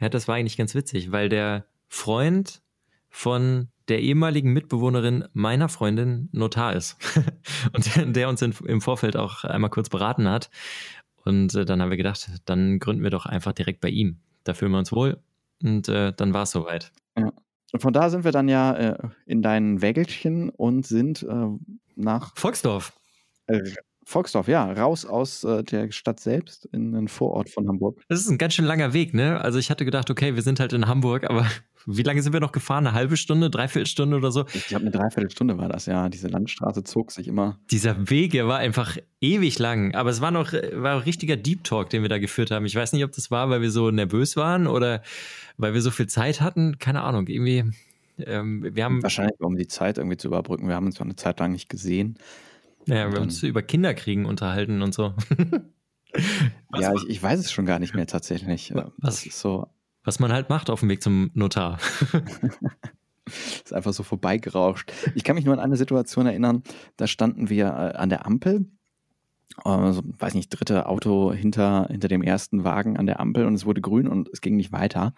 ja, 0.00 0.08
das 0.08 0.28
war 0.28 0.36
eigentlich 0.36 0.56
ganz 0.56 0.74
witzig, 0.74 1.12
weil 1.12 1.28
der 1.28 1.66
Freund 1.88 2.62
von 3.08 3.68
der 3.88 4.00
ehemaligen 4.00 4.52
Mitbewohnerin 4.52 5.24
meiner 5.32 5.68
Freundin 5.68 6.28
Notar 6.32 6.74
ist. 6.74 6.96
und 7.72 7.96
der, 7.96 8.06
der 8.06 8.28
uns 8.28 8.40
in, 8.40 8.54
im 8.66 8.80
Vorfeld 8.80 9.16
auch 9.16 9.44
einmal 9.44 9.70
kurz 9.70 9.88
beraten 9.88 10.28
hat. 10.28 10.48
Und 11.24 11.54
äh, 11.54 11.64
dann 11.64 11.82
haben 11.82 11.90
wir 11.90 11.96
gedacht, 11.96 12.30
dann 12.44 12.78
gründen 12.78 13.02
wir 13.02 13.10
doch 13.10 13.26
einfach 13.26 13.52
direkt 13.52 13.80
bei 13.80 13.88
ihm. 13.88 14.20
Da 14.44 14.54
fühlen 14.54 14.72
wir 14.72 14.78
uns 14.78 14.92
wohl. 14.92 15.20
Und 15.62 15.88
äh, 15.88 16.12
dann 16.14 16.32
war 16.32 16.42
es 16.42 16.50
soweit. 16.50 16.92
Ja. 17.18 17.32
Von 17.78 17.92
da 17.92 18.10
sind 18.10 18.24
wir 18.24 18.32
dann 18.32 18.48
ja 18.48 18.74
äh, 18.74 18.98
in 19.26 19.42
dein 19.42 19.80
Wägelchen 19.80 20.50
und 20.50 20.86
sind 20.86 21.22
äh, 21.22 21.46
nach 21.94 22.36
Volksdorf. 22.36 22.92
Äh, 23.46 23.62
Volksdorf, 24.04 24.48
ja, 24.48 24.72
raus 24.72 25.04
aus 25.04 25.44
äh, 25.44 25.62
der 25.62 25.92
Stadt 25.92 26.18
selbst 26.18 26.64
in 26.66 26.96
einen 26.96 27.08
Vorort 27.08 27.48
von 27.48 27.68
Hamburg. 27.68 28.02
Das 28.08 28.20
ist 28.20 28.28
ein 28.28 28.38
ganz 28.38 28.54
schön 28.54 28.64
langer 28.64 28.92
Weg, 28.92 29.14
ne? 29.14 29.40
Also 29.40 29.58
ich 29.58 29.70
hatte 29.70 29.84
gedacht, 29.84 30.10
okay, 30.10 30.34
wir 30.34 30.42
sind 30.42 30.58
halt 30.58 30.72
in 30.72 30.88
Hamburg, 30.88 31.28
aber 31.30 31.46
wie 31.86 32.02
lange 32.02 32.22
sind 32.22 32.32
wir 32.32 32.40
noch 32.40 32.52
gefahren? 32.52 32.86
Eine 32.86 32.94
halbe 32.94 33.16
Stunde, 33.16 33.50
dreiviertel 33.50 33.86
Stunde 33.86 34.16
oder 34.16 34.30
so? 34.30 34.44
Ich 34.54 34.66
glaube, 34.66 34.82
eine 34.82 34.90
Dreiviertelstunde 34.90 35.58
war 35.58 35.68
das, 35.68 35.86
ja. 35.86 36.08
Diese 36.08 36.28
Landstraße 36.28 36.84
zog 36.84 37.12
sich 37.12 37.28
immer. 37.28 37.58
Dieser 37.70 38.10
Weg, 38.10 38.32
der 38.32 38.46
war 38.46 38.58
einfach 38.58 38.96
ewig 39.20 39.58
lang. 39.58 39.94
Aber 39.94 40.10
es 40.10 40.20
war 40.20 40.30
noch 40.30 40.52
war 40.52 40.96
ein 40.96 41.02
richtiger 41.02 41.36
Deep 41.36 41.64
Talk, 41.64 41.90
den 41.90 42.02
wir 42.02 42.08
da 42.08 42.18
geführt 42.18 42.50
haben. 42.50 42.66
Ich 42.66 42.74
weiß 42.74 42.92
nicht, 42.92 43.04
ob 43.04 43.12
das 43.12 43.30
war, 43.30 43.50
weil 43.50 43.62
wir 43.62 43.70
so 43.70 43.90
nervös 43.90 44.36
waren 44.36 44.66
oder 44.66 45.02
weil 45.56 45.74
wir 45.74 45.82
so 45.82 45.90
viel 45.90 46.06
Zeit 46.06 46.40
hatten. 46.40 46.78
Keine 46.78 47.02
Ahnung, 47.02 47.26
irgendwie. 47.26 47.64
Ähm, 48.18 48.68
wir 48.74 48.84
haben 48.84 49.02
Wahrscheinlich, 49.02 49.40
um 49.40 49.56
die 49.56 49.68
Zeit 49.68 49.98
irgendwie 49.98 50.16
zu 50.16 50.28
überbrücken. 50.28 50.68
Wir 50.68 50.74
haben 50.74 50.86
uns 50.86 50.98
noch 50.98 51.06
eine 51.06 51.16
Zeit 51.16 51.40
lang 51.40 51.52
nicht 51.52 51.68
gesehen. 51.68 52.18
Ja, 52.86 53.10
wir 53.10 53.16
haben 53.16 53.22
uns 53.22 53.42
über 53.42 53.62
Kinderkriegen 53.62 54.26
unterhalten 54.26 54.82
und 54.82 54.94
so. 54.94 55.14
ja, 56.78 56.94
ich, 56.94 57.08
ich, 57.08 57.22
weiß 57.22 57.38
es 57.38 57.52
schon 57.52 57.66
gar 57.66 57.78
nicht 57.78 57.94
mehr 57.94 58.06
tatsächlich. 58.06 58.72
Was, 58.98 59.22
so. 59.22 59.68
Was 60.04 60.20
man 60.20 60.32
halt 60.32 60.48
macht 60.48 60.70
auf 60.70 60.80
dem 60.80 60.88
Weg 60.88 61.02
zum 61.02 61.30
Notar. 61.34 61.78
ist 63.26 63.72
einfach 63.72 63.92
so 63.92 64.02
vorbeigerauscht. 64.02 64.92
Ich 65.14 65.24
kann 65.24 65.36
mich 65.36 65.44
nur 65.44 65.54
an 65.54 65.60
eine 65.60 65.76
Situation 65.76 66.26
erinnern, 66.26 66.62
da 66.96 67.06
standen 67.06 67.48
wir 67.48 67.66
äh, 67.66 67.96
an 67.96 68.08
der 68.08 68.26
Ampel. 68.26 68.66
Also, 69.64 70.02
weiß 70.04 70.34
nicht, 70.34 70.48
dritte 70.48 70.86
Auto 70.86 71.32
hinter, 71.32 71.88
hinter 71.90 72.08
dem 72.08 72.22
ersten 72.22 72.64
Wagen 72.64 72.96
an 72.96 73.06
der 73.06 73.20
Ampel 73.20 73.46
und 73.46 73.54
es 73.54 73.66
wurde 73.66 73.80
grün 73.80 74.06
und 74.06 74.28
es 74.32 74.40
ging 74.40 74.56
nicht 74.56 74.72
weiter. 74.72 75.12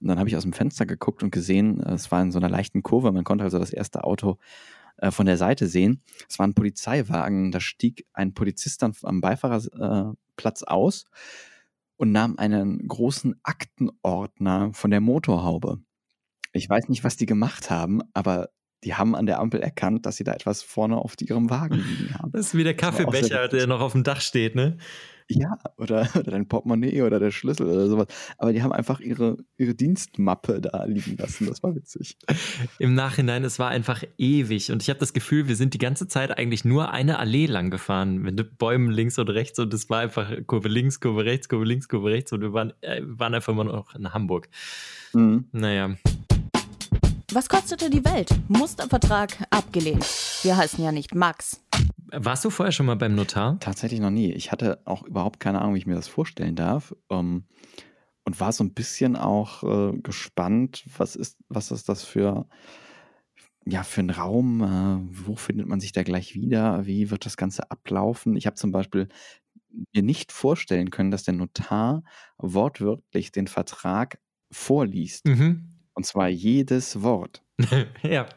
Und 0.00 0.08
dann 0.08 0.18
habe 0.18 0.28
ich 0.28 0.36
aus 0.36 0.42
dem 0.42 0.52
Fenster 0.52 0.86
geguckt 0.86 1.22
und 1.22 1.30
gesehen, 1.30 1.80
es 1.80 2.10
war 2.10 2.20
in 2.20 2.32
so 2.32 2.38
einer 2.38 2.50
leichten 2.50 2.82
Kurve. 2.82 3.12
Man 3.12 3.24
konnte 3.24 3.44
also 3.44 3.58
das 3.58 3.72
erste 3.72 4.04
Auto 4.04 4.38
äh, 4.98 5.10
von 5.10 5.24
der 5.26 5.36
Seite 5.36 5.66
sehen. 5.66 6.02
Es 6.28 6.38
war 6.38 6.46
ein 6.46 6.54
Polizeiwagen, 6.54 7.52
da 7.52 7.60
stieg 7.60 8.06
ein 8.12 8.34
Polizist 8.34 8.82
dann 8.82 8.92
am 9.02 9.20
Beifahrerplatz 9.20 10.62
äh, 10.62 10.66
aus 10.66 11.06
und 11.96 12.12
nahm 12.12 12.36
einen 12.38 12.86
großen 12.86 13.38
Aktenordner 13.42 14.72
von 14.72 14.90
der 14.90 15.00
Motorhaube. 15.00 15.80
Ich 16.52 16.68
weiß 16.68 16.88
nicht, 16.88 17.04
was 17.04 17.16
die 17.16 17.26
gemacht 17.26 17.70
haben, 17.70 18.00
aber 18.14 18.48
die 18.86 18.94
haben 18.94 19.16
an 19.16 19.26
der 19.26 19.40
Ampel 19.40 19.60
erkannt, 19.60 20.06
dass 20.06 20.16
sie 20.16 20.24
da 20.24 20.32
etwas 20.32 20.62
vorne 20.62 20.96
auf 20.96 21.14
ihrem 21.20 21.50
Wagen 21.50 21.74
liegen 21.74 22.14
haben. 22.14 22.30
Das 22.30 22.46
ist 22.46 22.54
wie 22.54 22.62
der 22.62 22.76
Kaffeebecher, 22.76 23.48
der 23.48 23.66
noch 23.66 23.80
auf 23.80 23.92
dem 23.92 24.04
Dach 24.04 24.20
steht, 24.20 24.54
ne? 24.54 24.78
Ja, 25.28 25.58
oder, 25.76 26.08
oder 26.14 26.30
dein 26.30 26.46
Portemonnaie 26.46 27.02
oder 27.02 27.18
der 27.18 27.32
Schlüssel 27.32 27.66
oder 27.66 27.88
sowas. 27.88 28.06
Aber 28.38 28.52
die 28.52 28.62
haben 28.62 28.70
einfach 28.70 29.00
ihre, 29.00 29.38
ihre 29.56 29.74
Dienstmappe 29.74 30.60
da 30.60 30.84
liegen 30.84 31.16
lassen. 31.16 31.48
Das 31.48 31.64
war 31.64 31.74
witzig. 31.74 32.16
Im 32.78 32.94
Nachhinein, 32.94 33.42
es 33.42 33.58
war 33.58 33.70
einfach 33.70 34.04
ewig. 34.18 34.70
Und 34.70 34.84
ich 34.84 34.88
habe 34.88 35.00
das 35.00 35.12
Gefühl, 35.12 35.48
wir 35.48 35.56
sind 35.56 35.74
die 35.74 35.78
ganze 35.78 36.06
Zeit 36.06 36.38
eigentlich 36.38 36.64
nur 36.64 36.92
eine 36.92 37.18
Allee 37.18 37.46
lang 37.46 37.72
gefahren. 37.72 38.18
Mit 38.18 38.56
Bäumen 38.56 38.92
links 38.92 39.18
und 39.18 39.28
rechts. 39.28 39.58
Und 39.58 39.74
es 39.74 39.90
war 39.90 39.98
einfach 39.98 40.30
Kurve 40.46 40.68
links, 40.68 41.00
Kurve 41.00 41.24
rechts, 41.24 41.48
Kurve 41.48 41.64
links, 41.64 41.88
Kurve 41.88 42.10
rechts. 42.10 42.32
Und 42.32 42.42
wir 42.42 42.52
waren, 42.52 42.72
äh, 42.82 43.00
waren 43.02 43.34
einfach 43.34 43.52
immer 43.52 43.64
noch 43.64 43.96
in 43.96 44.14
Hamburg. 44.14 44.48
Mhm. 45.12 45.46
Naja. 45.50 45.96
Was 47.36 47.50
kostete 47.50 47.90
die 47.90 48.02
Welt? 48.02 48.30
Mustervertrag 48.48 49.46
abgelehnt. 49.50 50.06
Wir 50.42 50.56
heißen 50.56 50.82
ja 50.82 50.90
nicht 50.90 51.14
Max. 51.14 51.62
Warst 52.10 52.46
du 52.46 52.48
vorher 52.48 52.72
schon 52.72 52.86
mal 52.86 52.96
beim 52.96 53.14
Notar? 53.14 53.60
Tatsächlich 53.60 54.00
noch 54.00 54.08
nie. 54.08 54.32
Ich 54.32 54.52
hatte 54.52 54.80
auch 54.86 55.02
überhaupt 55.02 55.38
keine 55.38 55.60
Ahnung, 55.60 55.74
wie 55.74 55.78
ich 55.80 55.86
mir 55.86 55.96
das 55.96 56.08
vorstellen 56.08 56.56
darf. 56.56 56.96
Ähm, 57.10 57.44
und 58.24 58.40
war 58.40 58.52
so 58.52 58.64
ein 58.64 58.72
bisschen 58.72 59.16
auch 59.16 59.62
äh, 59.64 59.98
gespannt, 59.98 60.86
was 60.96 61.14
ist, 61.14 61.36
was 61.50 61.72
ist 61.72 61.90
das 61.90 62.04
für, 62.04 62.48
ja, 63.66 63.82
für 63.82 64.00
ein 64.00 64.08
Raum? 64.08 64.62
Äh, 64.62 65.26
wo 65.26 65.36
findet 65.36 65.66
man 65.66 65.78
sich 65.78 65.92
da 65.92 66.04
gleich 66.04 66.34
wieder? 66.34 66.86
Wie 66.86 67.10
wird 67.10 67.26
das 67.26 67.36
Ganze 67.36 67.70
ablaufen? 67.70 68.34
Ich 68.36 68.46
habe 68.46 68.56
zum 68.56 68.72
Beispiel 68.72 69.08
mir 69.94 70.02
nicht 70.02 70.32
vorstellen 70.32 70.88
können, 70.88 71.10
dass 71.10 71.24
der 71.24 71.34
Notar 71.34 72.02
wortwörtlich 72.38 73.30
den 73.30 73.46
Vertrag 73.46 74.20
vorliest. 74.50 75.26
Mhm. 75.26 75.75
Und 75.96 76.04
zwar 76.04 76.28
jedes 76.28 77.02
Wort. 77.02 77.42
ja. 78.02 78.28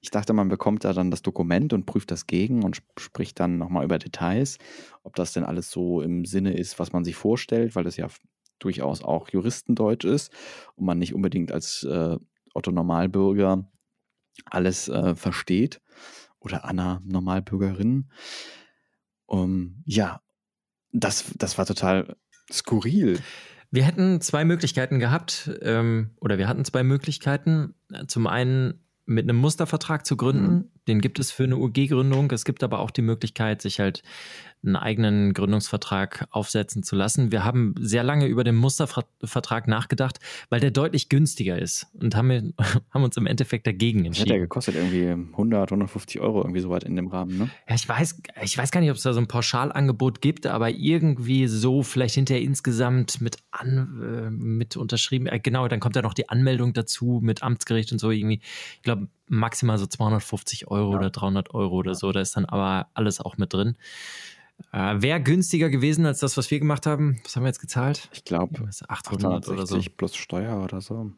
Ich 0.00 0.10
dachte, 0.10 0.34
man 0.34 0.48
bekommt 0.48 0.84
da 0.84 0.92
dann 0.92 1.10
das 1.10 1.22
Dokument 1.22 1.72
und 1.72 1.86
prüft 1.86 2.10
das 2.10 2.26
gegen 2.26 2.62
und 2.62 2.80
spricht 2.98 3.40
dann 3.40 3.56
nochmal 3.56 3.84
über 3.84 3.98
Details, 3.98 4.58
ob 5.02 5.16
das 5.16 5.32
denn 5.32 5.42
alles 5.42 5.70
so 5.70 6.02
im 6.02 6.26
Sinne 6.26 6.52
ist, 6.52 6.78
was 6.78 6.92
man 6.92 7.04
sich 7.04 7.16
vorstellt, 7.16 7.74
weil 7.74 7.84
das 7.84 7.96
ja 7.96 8.08
durchaus 8.58 9.02
auch 9.02 9.30
Juristendeutsch 9.30 10.04
ist 10.04 10.30
und 10.74 10.84
man 10.84 10.98
nicht 10.98 11.14
unbedingt 11.14 11.52
als 11.52 11.82
äh, 11.84 12.18
Otto 12.52 12.70
Normalbürger 12.70 13.66
alles 14.44 14.88
äh, 14.88 15.16
versteht 15.16 15.80
oder 16.38 16.66
Anna 16.66 17.00
Normalbürgerin. 17.04 18.10
Um, 19.24 19.82
ja, 19.86 20.20
das, 20.92 21.32
das 21.36 21.56
war 21.56 21.64
total 21.64 22.16
skurril. 22.52 23.20
Wir 23.70 23.84
hätten 23.84 24.20
zwei 24.20 24.44
Möglichkeiten 24.44 24.98
gehabt, 24.98 25.50
ähm, 25.62 26.10
oder 26.20 26.38
wir 26.38 26.48
hatten 26.48 26.64
zwei 26.64 26.82
Möglichkeiten. 26.82 27.74
Zum 28.06 28.26
einen 28.26 28.84
mit 29.06 29.24
einem 29.24 29.38
Mustervertrag 29.38 30.04
zu 30.06 30.16
gründen. 30.16 30.54
Mhm. 30.54 30.70
Den 30.88 31.00
gibt 31.00 31.18
es 31.18 31.30
für 31.30 31.44
eine 31.44 31.56
UG-Gründung. 31.56 32.30
Es 32.30 32.44
gibt 32.44 32.62
aber 32.62 32.78
auch 32.78 32.90
die 32.90 33.02
Möglichkeit, 33.02 33.62
sich 33.62 33.80
halt 33.80 34.02
einen 34.64 34.76
eigenen 34.76 35.32
Gründungsvertrag 35.32 36.26
aufsetzen 36.30 36.82
zu 36.82 36.96
lassen. 36.96 37.30
Wir 37.30 37.44
haben 37.44 37.74
sehr 37.78 38.02
lange 38.02 38.26
über 38.26 38.42
den 38.42 38.56
Mustervertrag 38.56 39.68
nachgedacht, 39.68 40.18
weil 40.50 40.60
der 40.60 40.70
deutlich 40.70 41.08
günstiger 41.08 41.58
ist 41.58 41.86
und 41.94 42.16
haben, 42.16 42.54
haben 42.90 43.04
uns 43.04 43.16
im 43.16 43.26
Endeffekt 43.26 43.66
dagegen 43.66 44.04
entschieden. 44.04 44.28
Hat 44.28 44.34
der 44.34 44.40
gekostet 44.40 44.74
irgendwie 44.74 45.08
100, 45.08 45.70
150 45.70 46.20
Euro, 46.20 46.40
irgendwie 46.40 46.60
so 46.60 46.70
weit 46.70 46.84
in 46.84 46.96
dem 46.96 47.08
Rahmen, 47.08 47.38
ne? 47.38 47.50
Ja, 47.68 47.74
ich 47.74 47.88
weiß, 47.88 48.22
ich 48.42 48.58
weiß 48.58 48.70
gar 48.70 48.80
nicht, 48.80 48.90
ob 48.90 48.96
es 48.96 49.02
da 49.02 49.12
so 49.12 49.20
ein 49.20 49.28
Pauschalangebot 49.28 50.20
gibt, 50.20 50.46
aber 50.46 50.70
irgendwie 50.70 51.46
so 51.46 51.82
vielleicht 51.82 52.16
hinterher 52.16 52.42
insgesamt 52.42 53.20
mit, 53.20 53.36
an, 53.50 54.00
äh, 54.02 54.30
mit 54.30 54.76
unterschrieben. 54.76 55.26
Äh, 55.26 55.38
genau, 55.38 55.68
dann 55.68 55.80
kommt 55.80 55.96
ja 55.96 56.02
noch 56.02 56.14
die 56.14 56.28
Anmeldung 56.28 56.72
dazu 56.72 57.20
mit 57.22 57.42
Amtsgericht 57.42 57.92
und 57.92 57.98
so 57.98 58.10
irgendwie. 58.10 58.40
Ich 58.76 58.82
glaube, 58.82 59.08
maximal 59.28 59.78
so 59.78 59.86
250 59.86 60.68
Euro 60.68 60.92
ja. 60.92 60.98
oder 60.98 61.10
300 61.10 61.54
Euro 61.54 61.76
oder 61.76 61.94
so. 61.94 62.12
Da 62.12 62.20
ist 62.20 62.36
dann 62.36 62.44
aber 62.44 62.88
alles 62.94 63.20
auch 63.20 63.36
mit 63.36 63.52
drin. 63.52 63.76
Äh, 64.72 65.02
Wäre 65.02 65.22
günstiger 65.22 65.68
gewesen 65.68 66.06
als 66.06 66.20
das, 66.20 66.36
was 66.36 66.50
wir 66.50 66.58
gemacht 66.58 66.86
haben. 66.86 67.20
Was 67.24 67.36
haben 67.36 67.42
wir 67.42 67.48
jetzt 67.48 67.60
gezahlt? 67.60 68.08
Ich 68.12 68.24
glaube 68.24 68.68
800 68.88 69.48
oder 69.48 69.66
so. 69.66 69.80
plus 69.96 70.16
Steuer 70.16 70.62
oder 70.62 70.80
so. 70.80 71.12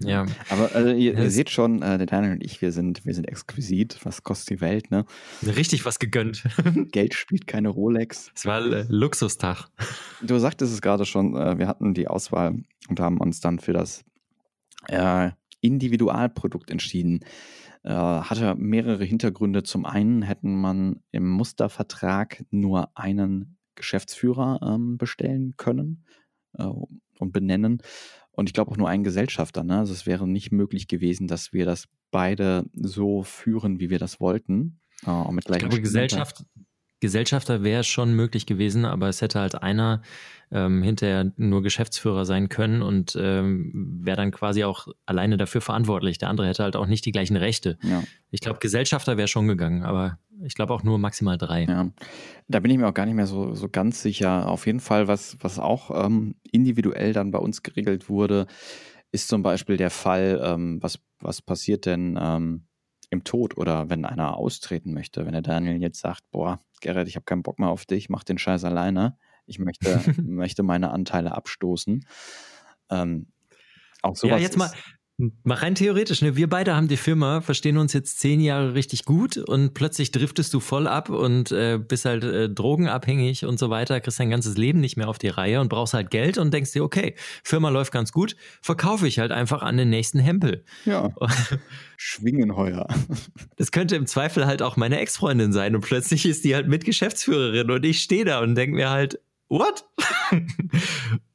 Ja. 0.00 0.26
Aber 0.50 0.74
also 0.74 0.90
ihr, 0.90 1.16
ihr 1.16 1.30
seht 1.30 1.50
schon, 1.50 1.80
äh, 1.82 1.98
der 1.98 2.06
Daniel 2.06 2.32
und 2.32 2.44
ich, 2.44 2.60
wir 2.60 2.72
sind, 2.72 3.06
wir 3.06 3.14
sind 3.14 3.26
exquisit. 3.26 4.00
Was 4.02 4.22
kostet 4.22 4.58
die 4.58 4.60
Welt, 4.60 4.90
ne? 4.90 5.04
Richtig 5.42 5.84
was 5.84 5.98
gegönnt. 5.98 6.44
Geld 6.92 7.14
spielt 7.14 7.46
keine 7.46 7.68
Rolex. 7.68 8.30
Es 8.34 8.44
war 8.44 8.60
äh, 8.60 8.86
Luxustag. 8.88 9.68
Du 10.20 10.38
sagtest 10.38 10.72
es 10.72 10.82
gerade 10.82 11.04
schon, 11.04 11.36
äh, 11.36 11.58
wir 11.58 11.68
hatten 11.68 11.94
die 11.94 12.08
Auswahl 12.08 12.56
und 12.88 13.00
haben 13.00 13.18
uns 13.18 13.40
dann 13.40 13.60
für 13.60 13.72
das 13.72 14.04
äh, 14.88 15.30
Individualprodukt 15.64 16.70
entschieden 16.70 17.20
äh, 17.84 17.90
hatte 17.90 18.54
mehrere 18.54 19.04
Hintergründe. 19.04 19.62
Zum 19.62 19.84
einen 19.84 20.22
hätten 20.22 20.54
man 20.60 21.02
im 21.10 21.28
Mustervertrag 21.28 22.44
nur 22.50 22.96
einen 22.96 23.58
Geschäftsführer 23.74 24.60
ähm, 24.62 24.98
bestellen 24.98 25.54
können 25.56 26.04
äh, 26.58 26.64
und 27.18 27.32
benennen. 27.32 27.82
Und 28.30 28.48
ich 28.48 28.52
glaube 28.52 28.70
auch 28.72 28.76
nur 28.76 28.88
einen 28.88 29.04
Gesellschafter. 29.04 29.62
Ne? 29.62 29.78
Also 29.78 29.92
es 29.92 30.06
wäre 30.06 30.26
nicht 30.26 30.50
möglich 30.50 30.88
gewesen, 30.88 31.28
dass 31.28 31.52
wir 31.52 31.66
das 31.66 31.88
beide 32.10 32.64
so 32.74 33.22
führen, 33.22 33.80
wie 33.80 33.90
wir 33.90 33.98
das 33.98 34.20
wollten. 34.20 34.80
Mit 35.30 35.44
ich 35.48 35.58
glaube, 35.58 35.80
Gesellschaft, 35.80 36.44
Gesellschafter 37.00 37.62
wäre 37.62 37.84
schon 37.84 38.14
möglich 38.14 38.46
gewesen, 38.46 38.84
aber 38.84 39.08
es 39.08 39.20
hätte 39.20 39.40
halt 39.40 39.62
einer 39.62 40.02
ähm, 40.50 40.82
hinterher 40.82 41.32
nur 41.36 41.62
Geschäftsführer 41.62 42.24
sein 42.24 42.48
können 42.48 42.82
und 42.82 43.16
ähm, 43.20 44.00
wäre 44.02 44.16
dann 44.16 44.30
quasi 44.30 44.64
auch 44.64 44.88
alleine 45.04 45.36
dafür 45.36 45.60
verantwortlich. 45.60 46.18
Der 46.18 46.28
andere 46.28 46.46
hätte 46.46 46.62
halt 46.62 46.76
auch 46.76 46.86
nicht 46.86 47.04
die 47.04 47.12
gleichen 47.12 47.36
Rechte. 47.36 47.76
Ja. 47.82 48.02
Ich 48.30 48.40
glaube, 48.40 48.60
Gesellschafter 48.60 49.16
wäre 49.16 49.28
schon 49.28 49.48
gegangen, 49.48 49.82
aber 49.82 50.18
ich 50.42 50.54
glaube 50.54 50.72
auch 50.72 50.82
nur 50.82 50.98
maximal 50.98 51.38
drei. 51.38 51.64
Ja, 51.64 51.90
da 52.48 52.60
bin 52.60 52.70
ich 52.70 52.78
mir 52.78 52.88
auch 52.88 52.94
gar 52.94 53.06
nicht 53.06 53.14
mehr 53.14 53.26
so, 53.26 53.54
so 53.54 53.68
ganz 53.68 54.02
sicher. 54.02 54.48
Auf 54.48 54.66
jeden 54.66 54.80
Fall, 54.80 55.08
was, 55.08 55.36
was 55.40 55.58
auch 55.58 56.06
ähm, 56.06 56.36
individuell 56.50 57.12
dann 57.12 57.30
bei 57.30 57.38
uns 57.38 57.62
geregelt 57.62 58.08
wurde, 58.08 58.46
ist 59.12 59.28
zum 59.28 59.42
Beispiel 59.42 59.76
der 59.76 59.90
Fall, 59.90 60.40
ähm, 60.44 60.82
was, 60.82 60.98
was 61.20 61.42
passiert 61.42 61.86
denn 61.86 62.18
ähm, 62.20 62.66
im 63.14 63.24
Tod 63.24 63.56
oder 63.56 63.88
wenn 63.88 64.04
einer 64.04 64.36
austreten 64.36 64.92
möchte. 64.92 65.24
Wenn 65.24 65.32
der 65.32 65.42
Daniel 65.42 65.80
jetzt 65.80 66.00
sagt, 66.00 66.30
boah, 66.30 66.60
Gerrit, 66.80 67.08
ich 67.08 67.16
habe 67.16 67.24
keinen 67.24 67.42
Bock 67.42 67.58
mehr 67.58 67.70
auf 67.70 67.86
dich, 67.86 68.10
mach 68.10 68.24
den 68.24 68.38
Scheiß 68.38 68.64
alleine. 68.64 69.16
Ich 69.46 69.58
möchte, 69.58 70.00
möchte 70.22 70.62
meine 70.62 70.90
Anteile 70.90 71.32
abstoßen. 71.32 72.06
Ähm, 72.90 73.26
auch 74.02 74.16
sowas 74.16 74.38
ja, 74.38 74.38
jetzt 74.38 74.58
mal, 74.58 74.70
Mal 75.16 75.58
rein 75.58 75.76
theoretisch, 75.76 76.22
ne? 76.22 76.34
Wir 76.34 76.48
beide 76.48 76.74
haben 76.74 76.88
die 76.88 76.96
Firma, 76.96 77.40
verstehen 77.40 77.78
uns 77.78 77.92
jetzt 77.92 78.18
zehn 78.18 78.40
Jahre 78.40 78.74
richtig 78.74 79.04
gut 79.04 79.36
und 79.36 79.72
plötzlich 79.72 80.10
driftest 80.10 80.52
du 80.52 80.58
voll 80.58 80.88
ab 80.88 81.08
und 81.08 81.52
äh, 81.52 81.78
bist 81.78 82.04
halt 82.04 82.24
äh, 82.24 82.50
drogenabhängig 82.50 83.44
und 83.44 83.60
so 83.60 83.70
weiter, 83.70 84.00
kriegst 84.00 84.18
dein 84.18 84.30
ganzes 84.30 84.56
Leben 84.56 84.80
nicht 84.80 84.96
mehr 84.96 85.08
auf 85.08 85.18
die 85.18 85.28
Reihe 85.28 85.60
und 85.60 85.68
brauchst 85.68 85.94
halt 85.94 86.10
Geld 86.10 86.36
und 86.36 86.52
denkst 86.52 86.72
dir, 86.72 86.82
okay, 86.82 87.14
Firma 87.44 87.68
läuft 87.68 87.92
ganz 87.92 88.10
gut, 88.10 88.34
verkaufe 88.60 89.06
ich 89.06 89.20
halt 89.20 89.30
einfach 89.30 89.62
an 89.62 89.76
den 89.76 89.88
nächsten 89.88 90.18
Hempel. 90.18 90.64
Ja. 90.84 91.14
Schwingenheuer. 91.96 92.88
Das 93.54 93.70
könnte 93.70 93.94
im 93.94 94.06
Zweifel 94.06 94.46
halt 94.46 94.62
auch 94.62 94.76
meine 94.76 94.98
Ex-Freundin 94.98 95.52
sein 95.52 95.76
und 95.76 95.82
plötzlich 95.82 96.26
ist 96.26 96.44
die 96.44 96.56
halt 96.56 96.66
Mitgeschäftsführerin 96.66 97.70
und 97.70 97.84
ich 97.84 98.00
stehe 98.00 98.24
da 98.24 98.40
und 98.40 98.56
denke 98.56 98.74
mir 98.74 98.90
halt, 98.90 99.20
what? 99.48 99.84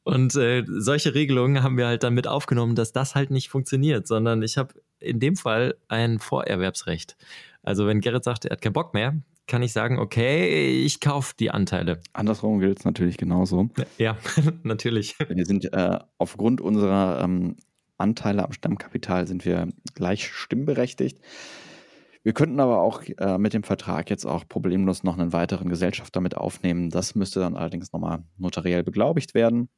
Und 0.10 0.36
äh, 0.36 0.64
solche 0.68 1.14
Regelungen 1.14 1.62
haben 1.62 1.78
wir 1.78 1.86
halt 1.86 2.02
dann 2.02 2.16
mit 2.16 2.26
aufgenommen, 2.26 2.74
dass 2.74 2.92
das 2.92 3.14
halt 3.14 3.30
nicht 3.30 3.50
funktioniert, 3.50 4.08
sondern 4.08 4.42
ich 4.42 4.58
habe 4.58 4.74
in 5.00 5.20
dem 5.20 5.36
Fall 5.36 5.76
ein 5.88 6.18
Vorerwerbsrecht. 6.18 7.16
Also 7.62 7.86
wenn 7.86 8.02
Gerrit 8.02 8.24
sagt, 8.24 8.46
er 8.46 8.54
hat 8.54 8.62
keinen 8.64 8.74
Bock 8.74 8.96
mehr, 8.96 9.22
kann 9.46 9.62
ich 9.62 9.72
sagen, 9.72 10.00
okay, 10.00 10.84
ich 10.84 11.00
kaufe 11.00 11.36
die 11.40 11.52
Anteile. 11.52 12.02
Andersrum 12.12 12.60
gilt 12.60 12.80
es 12.80 12.86
natürlich 12.86 13.18
genauso. 13.18 13.70
Ja, 14.00 14.18
natürlich. 14.64 15.16
Wir 15.28 15.46
sind 15.46 15.72
äh, 15.72 16.00
aufgrund 16.18 16.60
unserer 16.60 17.22
ähm, 17.24 17.58
Anteile 18.00 18.44
am 18.44 18.52
Stammkapital 18.52 19.28
sind 19.28 19.46
wir 19.46 19.68
gleich 19.94 20.28
stimmberechtigt. 20.28 21.20
Wir 22.24 22.34
könnten 22.34 22.60
aber 22.60 22.82
auch 22.82 23.04
äh, 23.18 23.38
mit 23.38 23.54
dem 23.54 23.62
Vertrag 23.62 24.10
jetzt 24.10 24.26
auch 24.26 24.48
problemlos 24.50 25.04
noch 25.04 25.20
einen 25.20 25.34
weiteren 25.34 25.70
Gesellschafter 25.70 26.20
mit 26.20 26.36
aufnehmen. 26.36 26.90
Das 26.90 27.14
müsste 27.14 27.42
dann 27.42 27.56
allerdings 27.56 27.94
nochmal 27.94 28.24
notariell 28.38 28.82
beglaubigt 28.82 29.36
werden. 29.36 29.70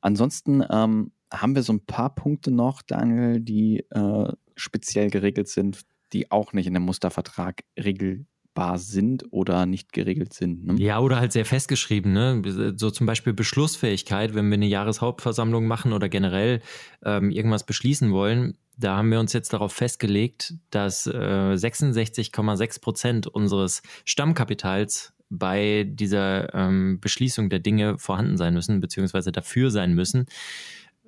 Ansonsten 0.00 0.64
ähm, 0.70 1.12
haben 1.32 1.54
wir 1.54 1.62
so 1.62 1.72
ein 1.72 1.84
paar 1.84 2.14
Punkte 2.14 2.50
noch, 2.50 2.82
Daniel, 2.82 3.40
die 3.40 3.84
äh, 3.90 4.32
speziell 4.56 5.10
geregelt 5.10 5.48
sind, 5.48 5.80
die 6.12 6.30
auch 6.30 6.52
nicht 6.52 6.66
in 6.66 6.74
dem 6.74 6.84
Mustervertrag 6.84 7.62
regelbar 7.78 8.78
sind 8.78 9.24
oder 9.32 9.66
nicht 9.66 9.92
geregelt 9.92 10.32
sind. 10.32 10.64
Ne? 10.64 10.74
Ja, 10.78 11.00
oder 11.00 11.16
halt 11.18 11.32
sehr 11.32 11.44
festgeschrieben, 11.44 12.12
ne? 12.12 12.74
So 12.76 12.90
zum 12.90 13.06
Beispiel 13.06 13.32
Beschlussfähigkeit, 13.32 14.34
wenn 14.34 14.48
wir 14.48 14.54
eine 14.54 14.66
Jahreshauptversammlung 14.66 15.66
machen 15.66 15.92
oder 15.92 16.08
generell 16.08 16.60
ähm, 17.04 17.30
irgendwas 17.30 17.66
beschließen 17.66 18.12
wollen. 18.12 18.56
Da 18.76 18.96
haben 18.96 19.10
wir 19.10 19.20
uns 19.20 19.32
jetzt 19.32 19.52
darauf 19.52 19.72
festgelegt, 19.72 20.54
dass 20.70 21.06
äh, 21.06 21.10
66,6 21.10 22.80
Prozent 22.80 23.26
unseres 23.26 23.82
Stammkapitals 24.04 25.13
bei 25.38 25.86
dieser 25.88 26.54
ähm, 26.54 27.00
Beschließung 27.00 27.50
der 27.50 27.58
Dinge 27.58 27.98
vorhanden 27.98 28.36
sein 28.36 28.54
müssen, 28.54 28.80
beziehungsweise 28.80 29.32
dafür 29.32 29.70
sein 29.70 29.94
müssen. 29.94 30.26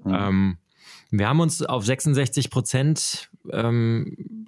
Mhm. 0.04 0.14
Ähm, 0.14 0.56
wir 1.10 1.28
haben 1.28 1.40
uns 1.40 1.62
auf 1.62 1.84
66 1.86 2.50
Prozent 2.50 3.30
ähm, 3.52 4.46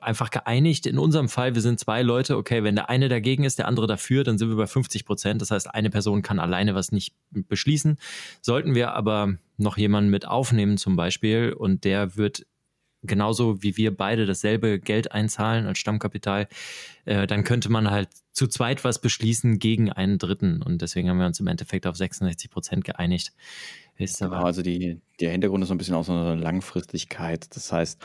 einfach 0.00 0.30
geeinigt. 0.30 0.86
In 0.86 0.98
unserem 0.98 1.28
Fall, 1.28 1.54
wir 1.54 1.62
sind 1.62 1.80
zwei 1.80 2.02
Leute, 2.02 2.36
okay, 2.36 2.62
wenn 2.62 2.76
der 2.76 2.88
eine 2.88 3.08
dagegen 3.08 3.44
ist, 3.44 3.58
der 3.58 3.66
andere 3.66 3.86
dafür, 3.86 4.22
dann 4.22 4.38
sind 4.38 4.48
wir 4.48 4.56
bei 4.56 4.66
50 4.66 5.04
Prozent. 5.04 5.42
Das 5.42 5.50
heißt, 5.50 5.74
eine 5.74 5.90
Person 5.90 6.22
kann 6.22 6.38
alleine 6.38 6.74
was 6.74 6.92
nicht 6.92 7.14
beschließen. 7.30 7.98
Sollten 8.40 8.74
wir 8.74 8.92
aber 8.92 9.34
noch 9.56 9.76
jemanden 9.76 10.10
mit 10.10 10.26
aufnehmen 10.28 10.76
zum 10.76 10.96
Beispiel 10.96 11.52
und 11.52 11.84
der 11.84 12.16
wird 12.16 12.46
genauso 13.02 13.62
wie 13.62 13.76
wir 13.76 13.96
beide 13.96 14.26
dasselbe 14.26 14.78
Geld 14.78 15.12
einzahlen 15.12 15.66
als 15.66 15.78
Stammkapital, 15.78 16.48
äh, 17.04 17.26
dann 17.26 17.44
könnte 17.44 17.70
man 17.70 17.90
halt 17.90 18.08
zu 18.32 18.46
zweit 18.46 18.84
was 18.84 19.00
beschließen 19.00 19.58
gegen 19.58 19.90
einen 19.90 20.18
Dritten. 20.18 20.62
Und 20.62 20.82
deswegen 20.82 21.08
haben 21.08 21.18
wir 21.18 21.26
uns 21.26 21.40
im 21.40 21.46
Endeffekt 21.46 21.86
auf 21.86 21.96
66 21.96 22.50
Prozent 22.50 22.84
geeinigt. 22.84 23.32
Ist 23.96 24.18
genau, 24.18 24.44
also 24.44 24.62
die, 24.62 25.00
der 25.20 25.30
Hintergrund 25.30 25.62
ist 25.62 25.68
so 25.68 25.74
ein 25.74 25.78
bisschen 25.78 25.94
auch 25.94 26.04
so 26.04 26.12
eine 26.12 26.34
Langfristigkeit. 26.34 27.54
Das 27.54 27.70
heißt, 27.72 28.00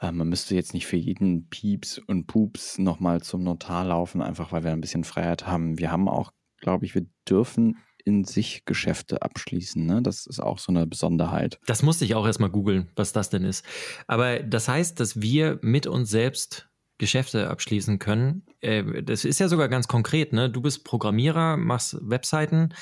äh, 0.00 0.12
man 0.12 0.28
müsste 0.28 0.54
jetzt 0.54 0.74
nicht 0.74 0.86
für 0.86 0.96
jeden 0.96 1.48
Pieps 1.48 1.98
und 1.98 2.26
Pups 2.26 2.78
nochmal 2.78 3.22
zum 3.22 3.42
Notar 3.42 3.84
laufen, 3.84 4.20
einfach 4.20 4.52
weil 4.52 4.64
wir 4.64 4.72
ein 4.72 4.80
bisschen 4.80 5.04
Freiheit 5.04 5.46
haben. 5.46 5.78
Wir 5.78 5.90
haben 5.90 6.08
auch, 6.08 6.32
glaube 6.60 6.84
ich, 6.84 6.94
wir 6.94 7.06
dürfen 7.28 7.78
in 8.04 8.24
sich 8.24 8.64
Geschäfte 8.64 9.22
abschließen. 9.22 9.84
Ne? 9.84 10.02
Das 10.02 10.26
ist 10.26 10.40
auch 10.40 10.58
so 10.58 10.72
eine 10.72 10.86
Besonderheit. 10.86 11.58
Das 11.66 11.82
musste 11.82 12.04
ich 12.04 12.14
auch 12.14 12.26
erstmal 12.26 12.50
googeln, 12.50 12.90
was 12.96 13.12
das 13.12 13.30
denn 13.30 13.44
ist. 13.44 13.64
Aber 14.06 14.40
das 14.40 14.68
heißt, 14.68 14.98
dass 15.00 15.20
wir 15.20 15.58
mit 15.62 15.86
uns 15.86 16.10
selbst 16.10 16.68
Geschäfte 16.98 17.50
abschließen 17.50 17.98
können. 17.98 18.44
Äh, 18.60 19.02
das 19.02 19.24
ist 19.24 19.40
ja 19.40 19.48
sogar 19.48 19.68
ganz 19.68 19.88
konkret. 19.88 20.32
Ne? 20.32 20.48
Du 20.48 20.60
bist 20.60 20.84
Programmierer, 20.84 21.56
machst 21.56 21.98
Webseiten. 22.00 22.74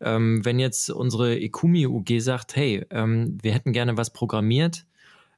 Ähm, 0.00 0.44
wenn 0.44 0.60
jetzt 0.60 0.90
unsere 0.90 1.36
Ekumi 1.36 1.86
UG 1.86 2.20
sagt, 2.20 2.54
hey, 2.54 2.86
ähm, 2.90 3.36
wir 3.42 3.52
hätten 3.52 3.72
gerne 3.72 3.96
was 3.96 4.12
programmiert, 4.12 4.86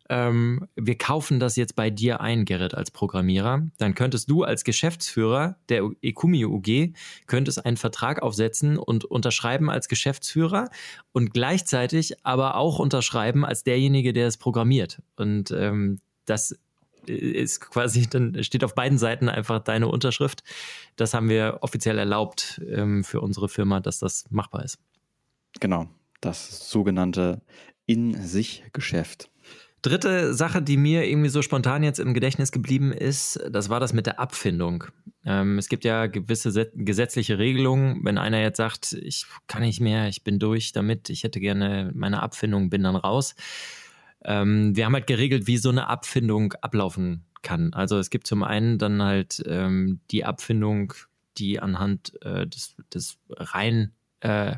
ähm, 0.09 0.69
wir 0.77 0.97
kaufen 0.97 1.41
das 1.41 1.57
jetzt 1.57 1.77
bei 1.77 1.91
dir 1.91 2.21
ein, 2.21 2.45
Gerrit, 2.45 2.75
als 2.75 2.91
Programmierer, 2.91 3.67
dann 3.79 3.95
könntest 3.95 4.31
du 4.31 4.43
als 4.45 4.65
Geschäftsführer 4.65 5.57
der 5.69 5.91
Ekumi 6.03 6.45
UG, 6.45 6.93
könntest 7.27 7.65
einen 7.65 7.77
Vertrag 7.77 8.23
aufsetzen 8.23 8.79
und 8.79 9.05
unterschreiben 9.05 9.71
als 9.71 9.89
Geschäftsführer 9.89 10.69
und 11.13 11.33
gleichzeitig 11.33 12.25
aber 12.25 12.57
auch 12.57 12.79
unterschreiben 12.79 13.45
als 13.45 13.65
derjenige, 13.65 14.13
der 14.13 14.27
es 14.27 14.37
programmiert. 14.37 15.03
Und 15.17 15.51
ähm, 15.51 16.01
das 16.25 16.57
ist 17.07 17.61
quasi, 17.61 18.07
dann 18.09 18.43
steht 18.43 18.65
auf 18.65 18.75
beiden 18.75 18.99
Seiten 18.99 19.29
einfach 19.29 19.61
deine 19.61 19.89
Unterschrift. 19.89 20.43
Das 20.97 21.15
haben 21.15 21.29
wir 21.29 21.59
offiziell 21.61 21.99
erlaubt 21.99 22.61
ähm, 22.69 23.05
für 23.05 23.21
unsere 23.21 23.49
Firma, 23.49 23.81
dass 23.81 23.99
das 23.99 24.25
machbar 24.31 24.65
ist. 24.65 24.79
Genau, 25.61 25.89
das 26.21 26.69
sogenannte 26.69 27.43
In-sich-Geschäft. 27.87 29.31
Dritte 29.83 30.35
Sache, 30.35 30.63
die 30.63 30.77
mir 30.77 31.07
irgendwie 31.07 31.29
so 31.29 31.43
spontan 31.43 31.83
jetzt 31.83 32.01
im 32.01 32.15
Gedächtnis 32.15 32.51
geblieben 32.51 32.93
ist, 32.93 33.39
das 33.51 33.69
war 33.69 33.79
das 33.79 33.93
mit 33.93 34.07
der 34.07 34.19
Abfindung. 34.19 34.85
Ähm, 35.25 35.59
es 35.59 35.69
gibt 35.69 35.85
ja 35.85 36.07
gewisse 36.07 36.71
gesetzliche 36.75 37.39
Regelungen. 37.39 38.01
Wenn 38.03 38.19
einer 38.19 38.41
jetzt 38.41 38.57
sagt, 38.57 38.95
ich 38.95 39.27
kann 39.47 39.63
nicht 39.63 39.81
mehr, 39.81 40.09
ich 40.09 40.25
bin 40.25 40.39
durch 40.39 40.73
damit, 40.73 41.11
ich 41.11 41.25
hätte 41.25 41.41
gerne 41.41 41.93
meine 41.95 42.23
Abfindung, 42.23 42.71
bin 42.71 42.83
dann 42.83 42.97
raus. 42.97 43.35
Ähm, 44.25 44.75
wir 44.75 44.87
haben 44.87 44.95
halt 44.95 45.07
geregelt, 45.07 45.47
wie 45.47 45.59
so 45.59 45.69
eine 45.69 45.89
Abfindung 45.89 46.55
ablaufen 46.55 47.25
kann. 47.43 47.73
Also 47.73 47.99
es 47.99 48.11
gibt 48.11 48.27
zum 48.27 48.43
einen 48.43 48.79
dann 48.79 49.01
halt 49.03 49.43
ähm, 49.47 50.01
die 50.11 50.25
Abfindung, 50.25 50.95
die 51.39 51.61
anhand 51.61 52.21
äh, 52.23 52.47
des, 52.47 52.75
des 52.93 53.19
rein, 53.31 53.93
äh, 54.21 54.57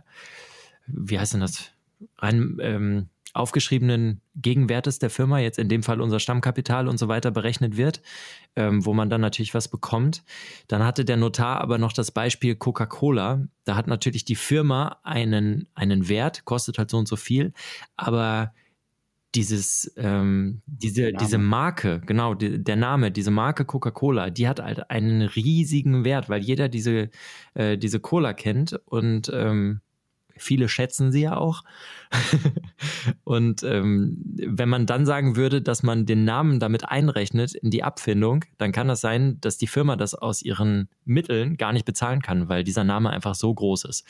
wie 0.87 1.19
heißt 1.19 1.35
denn 1.35 1.41
das, 1.41 1.71
rein 2.17 2.57
ähm, 2.61 3.09
aufgeschriebenen 3.35 4.21
Gegenwertes 4.35 4.99
der 4.99 5.11
Firma, 5.11 5.39
jetzt 5.39 5.59
in 5.59 5.69
dem 5.69 5.83
Fall 5.83 6.01
unser 6.01 6.21
Stammkapital 6.21 6.89
und 6.89 6.99
so 6.99 7.09
weiter 7.09 7.31
berechnet 7.31 7.77
wird, 7.77 8.01
ähm, 8.57 8.85
wo 8.85 8.95
man 8.95 9.11
dann 9.11 9.21
natürlich 9.21 9.55
was 9.55 9.69
bekommt. 9.69 10.25
Dann 10.67 10.85
hatte 10.85 11.05
der 11.05 11.17
Notar 11.17 11.61
aber 11.61 11.79
noch 11.79 11.93
das 11.93 12.11
Beispiel 12.11 12.57
Coca-Cola. 12.57 13.47
Da 13.65 13.77
hat 13.77 13.87
natürlich 13.87 14.25
die 14.25 14.37
Firma 14.37 14.99
einen, 15.03 15.69
einen 15.75 16.09
Wert, 16.09 16.45
kostet 16.45 16.79
halt 16.79 16.91
so 16.91 16.99
und 16.99 17.09
so 17.09 17.17
viel, 17.17 17.53
aber 17.97 18.53
dieses, 19.35 19.93
ähm, 19.97 20.63
diese, 20.67 21.13
diese 21.13 21.39
Marke, 21.39 22.01
genau, 22.07 22.35
die, 22.35 22.63
der 22.63 22.77
Name, 22.77 23.11
diese 23.11 23.31
Marke 23.31 23.65
Coca-Cola, 23.65 24.31
die 24.31 24.49
hat 24.49 24.61
halt 24.61 24.91
einen 24.91 25.23
riesigen 25.23 26.05
Wert, 26.05 26.29
weil 26.31 26.43
jeder 26.43 26.69
diese, 26.69 27.11
äh, 27.55 27.77
diese 27.77 28.01
Cola 28.01 28.33
kennt 28.33 28.81
und 28.87 29.31
ähm, 29.35 29.81
Viele 30.39 30.69
schätzen 30.69 31.13
sie 31.13 31.23
ja 31.23 31.37
auch. 31.37 31.65
und 33.25 33.63
ähm, 33.63 34.17
wenn 34.25 34.69
man 34.69 34.87
dann 34.87 35.07
sagen 35.07 35.37
würde, 35.37 35.63
dass 35.63 35.83
man 35.83 36.07
den 36.07 36.25
Namen 36.25 36.61
damit 36.61 36.89
einrechnet 36.89 37.55
in 37.55 37.71
die 37.71 37.83
Abfindung, 37.83 38.45
dann 38.57 38.73
kann 38.73 38.89
das 38.89 39.01
sein, 39.01 39.41
dass 39.41 39.59
die 39.59 39.67
Firma 39.67 39.97
das 39.97 40.15
aus 40.15 40.43
ihren 40.43 40.89
Mitteln 41.05 41.57
gar 41.57 41.73
nicht 41.73 41.85
bezahlen 41.85 42.23
kann, 42.23 42.49
weil 42.49 42.65
dieser 42.65 42.85
Name 42.85 43.11
einfach 43.11 43.35
so 43.35 43.53
groß 43.53 43.85
ist. 43.85 44.05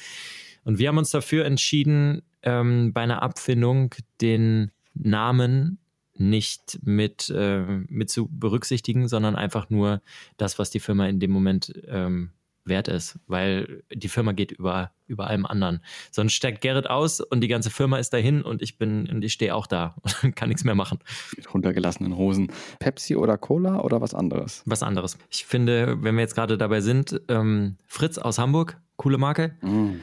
Und 0.64 0.79
wir 0.79 0.88
haben 0.88 0.99
uns 0.99 1.11
dafür 1.11 1.45
entschieden, 1.45 2.23
ähm, 2.43 2.93
bei 2.93 3.03
einer 3.03 3.23
Abfindung 3.23 3.95
den 4.21 4.71
Namen 4.95 5.79
nicht 6.14 6.81
mit, 6.83 7.31
äh, 7.31 7.64
mit 7.88 8.11
zu 8.11 8.29
berücksichtigen, 8.29 9.09
sondern 9.09 9.37
einfach 9.37 9.71
nur 9.71 10.03
das, 10.37 10.59
was 10.59 10.71
die 10.71 10.81
Firma 10.81 11.07
in 11.07 11.21
dem 11.21 11.31
Moment 11.31 11.73
ähm, 11.87 12.31
wert 12.69 12.89
ist, 12.89 13.19
weil 13.27 13.83
die 13.93 14.09
Firma 14.09 14.33
geht 14.33 14.53
über, 14.53 14.93
über 15.07 15.27
allem 15.27 15.47
anderen. 15.47 15.81
Sonst 16.11 16.33
steigt 16.33 16.61
Gerrit 16.61 16.89
aus 16.89 17.21
und 17.21 17.41
die 17.41 17.49
ganze 17.49 17.71
Firma 17.71 17.99
ist 17.99 18.13
dahin 18.13 18.43
und 18.43 18.63
ich 18.63 18.79
bin 18.79 19.09
und 19.09 19.25
ich 19.25 19.33
stehe 19.33 19.55
auch 19.55 19.67
da 19.67 19.97
und 20.23 20.37
kann 20.37 20.49
nichts 20.49 20.65
mehr 20.65 20.75
machen. 20.75 20.99
Mit 21.37 21.53
runtergelassenen 21.53 22.17
Hosen. 22.17 22.53
Pepsi 22.79 23.17
oder 23.17 23.39
Cola 23.39 23.81
oder 23.81 24.01
was 24.01 24.15
anderes? 24.15 24.63
Was 24.67 24.83
anderes. 24.83 25.19
Ich 25.31 25.47
finde, 25.47 26.03
wenn 26.03 26.15
wir 26.15 26.23
jetzt 26.23 26.35
gerade 26.35 26.59
dabei 26.59 26.81
sind, 26.81 27.21
ähm, 27.29 27.77
Fritz 27.87 28.19
aus 28.19 28.39
Hamburg, 28.39 28.81
coole 28.97 29.19
Marke. 29.19 29.57
Mm, 29.63 30.01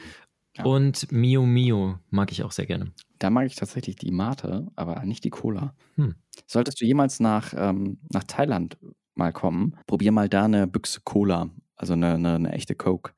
ja. 0.56 0.64
Und 0.64 1.12
Mio 1.12 1.44
Mio 1.44 1.98
mag 2.10 2.32
ich 2.32 2.42
auch 2.42 2.52
sehr 2.52 2.66
gerne. 2.66 2.92
Da 3.18 3.30
mag 3.30 3.46
ich 3.46 3.56
tatsächlich 3.56 3.96
die 3.96 4.10
Mate, 4.10 4.66
aber 4.76 5.04
nicht 5.04 5.24
die 5.24 5.30
Cola. 5.30 5.74
Hm. 5.96 6.14
Solltest 6.46 6.80
du 6.80 6.84
jemals 6.84 7.20
nach, 7.20 7.54
ähm, 7.56 7.98
nach 8.12 8.24
Thailand 8.24 8.76
mal 9.16 9.32
kommen, 9.32 9.76
probier 9.86 10.12
mal 10.12 10.28
da 10.28 10.44
eine 10.44 10.66
Büchse 10.66 11.00
Cola 11.04 11.50
also 11.76 11.92
eine, 11.92 12.14
eine, 12.14 12.34
eine 12.34 12.52
echte 12.52 12.74
Coke. 12.74 13.12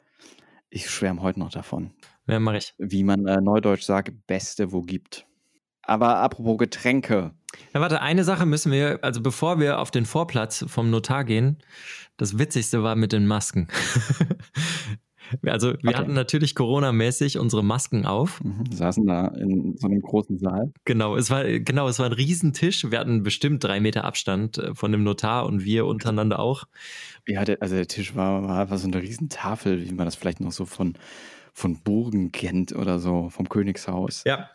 Ich 0.69 0.91
schwärme 0.91 1.23
heute 1.23 1.39
noch 1.39 1.51
davon. 1.51 1.93
Ja, 2.27 2.39
mache 2.41 2.59
ich. 2.59 2.75
Wie 2.77 3.05
man 3.05 3.27
äh, 3.27 3.41
neudeutsch 3.41 3.85
sagt, 3.85 4.27
beste, 4.27 4.73
wo 4.73 4.83
gibt. 4.83 5.27
Aber 5.83 6.17
apropos 6.17 6.59
Getränke. 6.59 7.33
Ja, 7.73 7.81
warte, 7.81 8.03
eine 8.03 8.25
Sache 8.25 8.45
müssen 8.45 8.71
wir, 8.71 8.99
also 9.03 9.23
bevor 9.23 9.59
wir 9.59 9.79
auf 9.79 9.91
den 9.91 10.05
Vorplatz 10.05 10.65
vom 10.69 10.91
Notar 10.91 11.25
gehen, 11.25 11.63
das 12.19 12.39
Witzigste 12.39 12.83
war 12.83 12.95
mit 12.95 13.13
den 13.13 13.27
Masken. 13.27 13.69
Also 15.45 15.73
wir 15.73 15.91
okay. 15.91 15.95
hatten 15.95 16.14
natürlich 16.14 16.55
Corona-mäßig 16.55 17.38
unsere 17.38 17.64
Masken 17.64 18.07
auf. 18.07 18.43
Mhm, 18.43 18.64
saßen 18.73 19.07
da 19.07 19.29
in 19.29 19.77
so 19.77 19.87
einem 19.87 20.01
großen 20.01 20.38
Saal. 20.38 20.73
Genau, 20.85 21.17
es 21.17 21.31
war 21.31 21.45
genau, 21.45 21.88
es 21.88 21.99
war 21.99 22.07
ein 22.07 22.12
Riesentisch. 22.12 22.91
Wir 22.91 22.99
hatten 22.99 23.23
bestimmt 23.23 23.64
drei 23.64 23.81
Meter 23.81 24.05
Abstand 24.05 24.59
äh, 24.59 24.75
von 24.75 24.93
dem 24.93 25.05
Notar 25.05 25.47
und 25.47 25.64
wir 25.64 25.87
untereinander 25.87 26.38
auch. 26.38 26.64
Ja, 27.27 27.45
der, 27.45 27.62
also 27.62 27.75
der 27.75 27.88
Tisch 27.88 28.14
war, 28.14 28.43
war, 28.43 28.71
war 28.71 28.79
so 28.79 28.87
eine 28.87 29.03
Riesentafel, 29.03 29.85
wie 29.85 29.93
man 29.93 30.07
das 30.07 30.17
vielleicht 30.17 30.41
noch 30.41 30.53
so 30.53 30.64
von, 30.64 30.95
von 31.53 31.79
Burgen 31.83 32.33
kennt 32.33 32.75
oder 32.75 32.99
so, 32.99 33.29
vom 33.31 33.49
Königshaus. 33.49 34.25
Ja, 34.25 34.49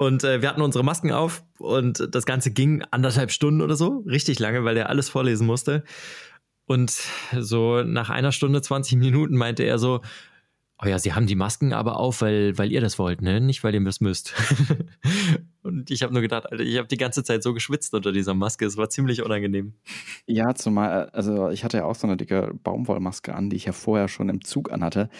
und 0.00 0.24
äh, 0.24 0.40
wir 0.40 0.48
hatten 0.48 0.62
unsere 0.62 0.82
Masken 0.82 1.12
auf 1.12 1.44
und 1.58 2.08
das 2.14 2.24
Ganze 2.24 2.50
ging 2.50 2.82
anderthalb 2.90 3.30
Stunden 3.30 3.60
oder 3.60 3.76
so, 3.76 4.02
richtig 4.06 4.38
lange, 4.38 4.64
weil 4.64 4.76
er 4.78 4.88
alles 4.88 5.10
vorlesen 5.10 5.46
musste. 5.46 5.84
Und 6.70 6.92
so 7.36 7.82
nach 7.82 8.10
einer 8.10 8.30
Stunde, 8.30 8.62
20 8.62 8.96
Minuten 8.96 9.36
meinte 9.36 9.64
er 9.64 9.76
so, 9.76 10.02
oh 10.80 10.86
ja, 10.86 11.00
Sie 11.00 11.12
haben 11.12 11.26
die 11.26 11.34
Masken 11.34 11.72
aber 11.72 11.98
auf, 11.98 12.22
weil, 12.22 12.56
weil 12.58 12.70
ihr 12.70 12.80
das 12.80 12.96
wollt, 12.96 13.22
ne? 13.22 13.40
Nicht, 13.40 13.64
weil 13.64 13.74
ihr 13.74 13.82
das 13.82 14.00
müsst. 14.00 14.34
und 15.64 15.90
ich 15.90 16.04
habe 16.04 16.12
nur 16.12 16.22
gedacht, 16.22 16.46
Alter, 16.48 16.62
ich 16.62 16.78
habe 16.78 16.86
die 16.86 16.96
ganze 16.96 17.24
Zeit 17.24 17.42
so 17.42 17.54
geschwitzt 17.54 17.92
unter 17.92 18.12
dieser 18.12 18.34
Maske. 18.34 18.66
Es 18.66 18.76
war 18.76 18.88
ziemlich 18.88 19.20
unangenehm. 19.20 19.74
Ja, 20.26 20.54
zumal, 20.54 21.08
also 21.08 21.48
ich 21.50 21.64
hatte 21.64 21.78
ja 21.78 21.86
auch 21.86 21.96
so 21.96 22.06
eine 22.06 22.16
dicke 22.16 22.54
Baumwollmaske 22.62 23.34
an, 23.34 23.50
die 23.50 23.56
ich 23.56 23.64
ja 23.64 23.72
vorher 23.72 24.06
schon 24.06 24.28
im 24.28 24.44
Zug 24.44 24.70
anhatte. 24.70 25.10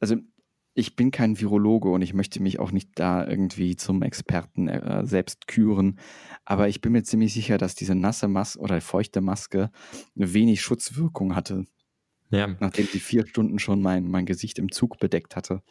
Also 0.00 0.16
ich 0.78 0.94
bin 0.94 1.10
kein 1.10 1.40
Virologe 1.40 1.88
und 1.88 2.02
ich 2.02 2.14
möchte 2.14 2.40
mich 2.40 2.60
auch 2.60 2.70
nicht 2.70 2.90
da 2.94 3.26
irgendwie 3.26 3.74
zum 3.74 4.02
Experten 4.02 4.68
äh, 4.68 5.04
selbst 5.04 5.48
küren. 5.48 5.98
Aber 6.44 6.68
ich 6.68 6.80
bin 6.80 6.92
mir 6.92 7.02
ziemlich 7.02 7.34
sicher, 7.34 7.58
dass 7.58 7.74
diese 7.74 7.96
nasse 7.96 8.28
Maske 8.28 8.60
oder 8.60 8.80
feuchte 8.80 9.20
Maske 9.20 9.70
wenig 10.14 10.62
Schutzwirkung 10.62 11.34
hatte. 11.34 11.64
Ja. 12.30 12.54
Nachdem 12.60 12.86
sie 12.86 13.00
vier 13.00 13.26
Stunden 13.26 13.58
schon 13.58 13.82
mein, 13.82 14.08
mein 14.08 14.24
Gesicht 14.24 14.58
im 14.58 14.70
Zug 14.70 14.98
bedeckt 14.98 15.34
hatte. 15.34 15.62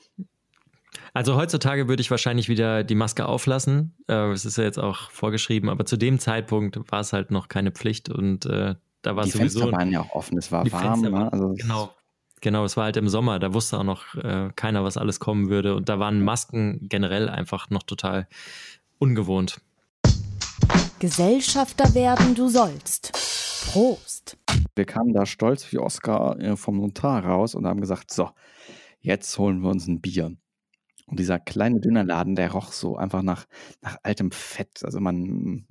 Also 1.13 1.35
heutzutage 1.35 1.87
würde 1.87 2.01
ich 2.01 2.11
wahrscheinlich 2.11 2.49
wieder 2.49 2.83
die 2.83 2.95
Maske 2.95 3.27
auflassen. 3.27 3.95
Äh, 4.07 4.31
es 4.31 4.43
ist 4.43 4.57
ja 4.57 4.65
jetzt 4.65 4.79
auch 4.79 5.09
vorgeschrieben, 5.11 5.69
aber 5.69 5.85
zu 5.85 5.95
dem 5.95 6.19
Zeitpunkt 6.19 6.79
war 6.91 6.99
es 6.99 7.13
halt 7.13 7.31
noch 7.31 7.47
keine 7.47 7.71
Pflicht 7.71 8.09
und 8.09 8.45
äh, 8.45 8.75
da 9.03 9.15
war 9.15 9.23
die 9.23 9.31
sowieso. 9.31 9.59
Die 9.59 9.65
Fenster 9.65 9.77
waren 9.77 9.91
ja 9.91 10.01
auch 10.01 10.11
offen, 10.11 10.37
es 10.37 10.51
war 10.51 10.69
warm. 10.69 11.01
Ne? 11.01 11.31
Also 11.31 11.53
genau. 11.53 11.93
Genau, 12.41 12.65
es 12.65 12.77
war 12.77 12.85
halt 12.85 12.97
im 12.97 13.09
Sommer, 13.09 13.39
da 13.39 13.53
wusste 13.53 13.79
auch 13.79 13.83
noch 13.83 14.15
äh, 14.15 14.49
keiner, 14.55 14.83
was 14.83 14.97
alles 14.97 15.19
kommen 15.19 15.49
würde. 15.49 15.75
Und 15.75 15.89
da 15.89 15.99
waren 15.99 16.23
Masken 16.23 16.79
generell 16.87 17.29
einfach 17.29 17.69
noch 17.69 17.83
total 17.83 18.27
ungewohnt. 18.99 19.59
Gesellschafter 20.99 21.93
werden 21.93 22.35
du 22.35 22.47
sollst. 22.47 23.11
Prost. 23.71 24.37
Wir 24.75 24.85
kamen 24.85 25.13
da 25.13 25.25
stolz 25.25 25.71
wie 25.71 25.79
Oscar 25.79 26.39
äh, 26.39 26.55
vom 26.55 26.77
Notar 26.77 27.25
raus 27.25 27.55
und 27.55 27.65
haben 27.65 27.81
gesagt, 27.81 28.11
so, 28.11 28.29
jetzt 29.01 29.37
holen 29.37 29.61
wir 29.61 29.69
uns 29.69 29.87
ein 29.87 30.01
Bier. 30.01 30.35
Und 31.07 31.19
dieser 31.19 31.39
kleine 31.39 31.79
Dönerladen, 31.79 32.35
der 32.35 32.51
roch 32.51 32.71
so 32.71 32.97
einfach 32.97 33.21
nach, 33.21 33.45
nach 33.81 33.97
altem 34.03 34.31
Fett. 34.31 34.83
Also 34.83 34.99
man, 34.99 35.65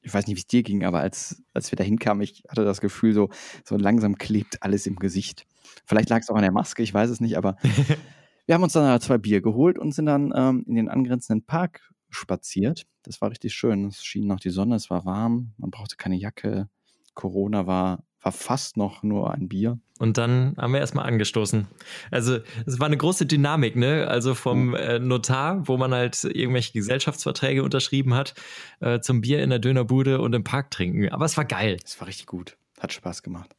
ich 0.00 0.12
weiß 0.12 0.26
nicht, 0.26 0.36
wie 0.36 0.40
es 0.40 0.46
dir 0.46 0.62
ging, 0.62 0.84
aber 0.84 1.00
als, 1.00 1.42
als 1.54 1.70
wir 1.70 1.76
da 1.76 1.84
hinkamen, 1.84 2.22
ich 2.22 2.42
hatte 2.48 2.64
das 2.64 2.80
Gefühl, 2.80 3.14
so, 3.14 3.30
so 3.64 3.76
langsam 3.76 4.16
klebt 4.16 4.62
alles 4.62 4.86
im 4.86 4.96
Gesicht. 4.96 5.46
Vielleicht 5.84 6.08
lag 6.10 6.20
es 6.20 6.30
auch 6.30 6.36
an 6.36 6.42
der 6.42 6.52
Maske, 6.52 6.82
ich 6.82 6.92
weiß 6.92 7.10
es 7.10 7.20
nicht, 7.20 7.36
aber 7.36 7.56
wir 8.46 8.54
haben 8.54 8.62
uns 8.62 8.72
dann 8.72 9.00
zwei 9.00 9.18
Bier 9.18 9.40
geholt 9.40 9.78
und 9.78 9.92
sind 9.94 10.06
dann 10.06 10.32
ähm, 10.34 10.64
in 10.66 10.74
den 10.74 10.88
angrenzenden 10.88 11.44
Park 11.44 11.92
spaziert. 12.10 12.84
Das 13.02 13.20
war 13.20 13.30
richtig 13.30 13.54
schön. 13.54 13.86
Es 13.86 14.04
schien 14.04 14.26
noch 14.26 14.40
die 14.40 14.50
Sonne, 14.50 14.76
es 14.76 14.90
war 14.90 15.04
warm, 15.04 15.52
man 15.56 15.70
brauchte 15.70 15.96
keine 15.96 16.16
Jacke. 16.16 16.68
Corona 17.14 17.66
war, 17.66 18.04
war 18.22 18.32
fast 18.32 18.76
noch 18.76 19.02
nur 19.02 19.32
ein 19.32 19.48
Bier. 19.48 19.78
Und 19.98 20.18
dann 20.18 20.56
haben 20.56 20.72
wir 20.72 20.80
erstmal 20.80 21.06
angestoßen. 21.06 21.68
Also 22.10 22.38
es 22.66 22.80
war 22.80 22.86
eine 22.86 22.96
große 22.96 23.26
Dynamik, 23.26 23.76
ne? 23.76 24.08
Also 24.08 24.34
vom 24.34 24.74
äh, 24.74 24.98
Notar, 24.98 25.68
wo 25.68 25.76
man 25.76 25.92
halt 25.92 26.24
irgendwelche 26.24 26.72
Gesellschaftsverträge 26.72 27.62
unterschrieben 27.62 28.14
hat, 28.14 28.34
äh, 28.80 29.00
zum 29.00 29.20
Bier 29.20 29.42
in 29.42 29.50
der 29.50 29.58
Dönerbude 29.58 30.20
und 30.20 30.34
im 30.34 30.42
Park 30.42 30.70
trinken. 30.70 31.08
Aber 31.10 31.24
es 31.24 31.36
war 31.36 31.44
geil. 31.44 31.76
Es 31.84 32.00
war 32.00 32.08
richtig 32.08 32.26
gut. 32.26 32.56
Hat 32.80 32.92
Spaß 32.92 33.22
gemacht. 33.22 33.54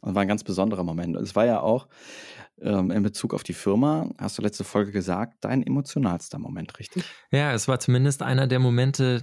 Und 0.00 0.14
war 0.14 0.22
ein 0.22 0.28
ganz 0.28 0.44
besonderer 0.44 0.84
Moment. 0.84 1.16
Es 1.16 1.34
war 1.34 1.46
ja 1.46 1.60
auch 1.60 1.88
ähm, 2.60 2.90
in 2.90 3.02
Bezug 3.02 3.34
auf 3.34 3.42
die 3.42 3.52
Firma, 3.52 4.08
hast 4.18 4.38
du 4.38 4.42
letzte 4.42 4.64
Folge 4.64 4.92
gesagt, 4.92 5.34
dein 5.40 5.62
emotionalster 5.62 6.38
Moment, 6.38 6.78
richtig? 6.78 7.04
Ja, 7.30 7.52
es 7.52 7.68
war 7.68 7.80
zumindest 7.80 8.22
einer 8.22 8.46
der 8.46 8.58
Momente, 8.58 9.22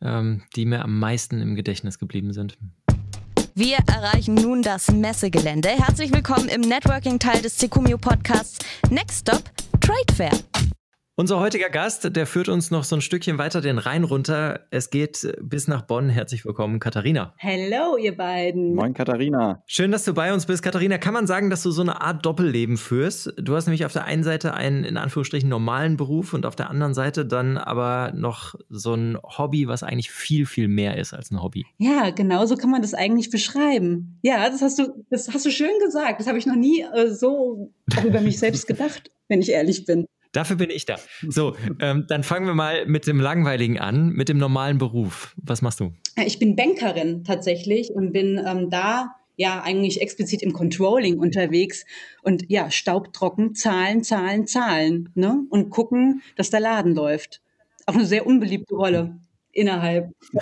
ähm, 0.00 0.42
die 0.56 0.66
mir 0.66 0.82
am 0.82 0.98
meisten 0.98 1.40
im 1.40 1.54
Gedächtnis 1.54 1.98
geblieben 1.98 2.32
sind. 2.32 2.58
Wir 3.54 3.78
erreichen 3.86 4.34
nun 4.34 4.62
das 4.62 4.90
Messegelände. 4.90 5.68
Herzlich 5.68 6.12
willkommen 6.12 6.48
im 6.48 6.62
Networking-Teil 6.62 7.40
des 7.40 7.56
Secumio 7.56 7.98
Podcasts 7.98 8.58
Next 8.90 9.20
Stop 9.20 9.44
Trade 9.80 10.12
Fair. 10.16 10.63
Unser 11.16 11.38
heutiger 11.38 11.70
Gast, 11.70 12.16
der 12.16 12.26
führt 12.26 12.48
uns 12.48 12.72
noch 12.72 12.82
so 12.82 12.96
ein 12.96 13.00
Stückchen 13.00 13.38
weiter 13.38 13.60
den 13.60 13.78
Rhein 13.78 14.02
runter. 14.02 14.66
Es 14.72 14.90
geht 14.90 15.32
bis 15.40 15.68
nach 15.68 15.82
Bonn. 15.82 16.08
Herzlich 16.08 16.44
willkommen, 16.44 16.80
Katharina. 16.80 17.34
Hallo, 17.38 17.96
ihr 17.96 18.16
beiden. 18.16 18.74
Moin, 18.74 18.94
Katharina. 18.94 19.62
Schön, 19.64 19.92
dass 19.92 20.02
du 20.02 20.12
bei 20.12 20.34
uns 20.34 20.46
bist, 20.46 20.64
Katharina. 20.64 20.98
Kann 20.98 21.14
man 21.14 21.28
sagen, 21.28 21.50
dass 21.50 21.62
du 21.62 21.70
so 21.70 21.82
eine 21.82 22.00
Art 22.00 22.26
Doppelleben 22.26 22.76
führst? 22.76 23.32
Du 23.36 23.54
hast 23.54 23.66
nämlich 23.66 23.84
auf 23.84 23.92
der 23.92 24.06
einen 24.06 24.24
Seite 24.24 24.54
einen 24.54 24.82
in 24.82 24.96
Anführungsstrichen 24.96 25.48
normalen 25.48 25.96
Beruf 25.96 26.34
und 26.34 26.46
auf 26.46 26.56
der 26.56 26.68
anderen 26.68 26.94
Seite 26.94 27.24
dann 27.24 27.58
aber 27.58 28.10
noch 28.12 28.56
so 28.68 28.94
ein 28.94 29.16
Hobby, 29.22 29.68
was 29.68 29.84
eigentlich 29.84 30.10
viel, 30.10 30.46
viel 30.46 30.66
mehr 30.66 30.98
ist 30.98 31.14
als 31.14 31.30
ein 31.30 31.40
Hobby. 31.40 31.64
Ja, 31.78 32.10
genau 32.10 32.44
so 32.46 32.56
kann 32.56 32.70
man 32.70 32.82
das 32.82 32.92
eigentlich 32.92 33.30
beschreiben. 33.30 34.18
Ja, 34.22 34.50
das 34.50 34.62
hast 34.62 34.80
du, 34.80 35.04
das 35.10 35.32
hast 35.32 35.46
du 35.46 35.52
schön 35.52 35.78
gesagt. 35.78 36.18
Das 36.18 36.26
habe 36.26 36.38
ich 36.38 36.46
noch 36.46 36.56
nie 36.56 36.84
äh, 36.92 37.06
so 37.06 37.72
über 38.04 38.20
mich 38.20 38.40
selbst 38.40 38.66
gedacht, 38.66 39.12
wenn 39.28 39.40
ich 39.40 39.50
ehrlich 39.50 39.84
bin. 39.84 40.06
Dafür 40.34 40.56
bin 40.56 40.70
ich 40.70 40.84
da. 40.84 40.96
So, 41.28 41.56
ähm, 41.80 42.04
dann 42.08 42.22
fangen 42.22 42.46
wir 42.46 42.54
mal 42.54 42.86
mit 42.86 43.06
dem 43.06 43.18
Langweiligen 43.18 43.78
an, 43.78 44.10
mit 44.10 44.28
dem 44.28 44.36
normalen 44.36 44.78
Beruf. 44.78 45.34
Was 45.36 45.62
machst 45.62 45.80
du? 45.80 45.92
Ich 46.26 46.38
bin 46.38 46.54
Bankerin 46.54 47.24
tatsächlich 47.24 47.90
und 47.90 48.12
bin 48.12 48.40
ähm, 48.46 48.68
da 48.68 49.14
ja 49.36 49.62
eigentlich 49.62 50.00
explizit 50.00 50.42
im 50.42 50.52
Controlling 50.52 51.18
unterwegs 51.18 51.84
und 52.22 52.44
ja, 52.48 52.70
staubtrocken, 52.70 53.54
Zahlen, 53.54 54.04
Zahlen, 54.04 54.46
Zahlen 54.46 55.08
ne? 55.14 55.44
und 55.50 55.70
gucken, 55.70 56.22
dass 56.36 56.50
der 56.50 56.60
Laden 56.60 56.94
läuft. 56.94 57.40
Auch 57.86 57.94
eine 57.94 58.06
sehr 58.06 58.26
unbeliebte 58.26 58.74
Rolle 58.74 59.18
innerhalb. 59.52 60.10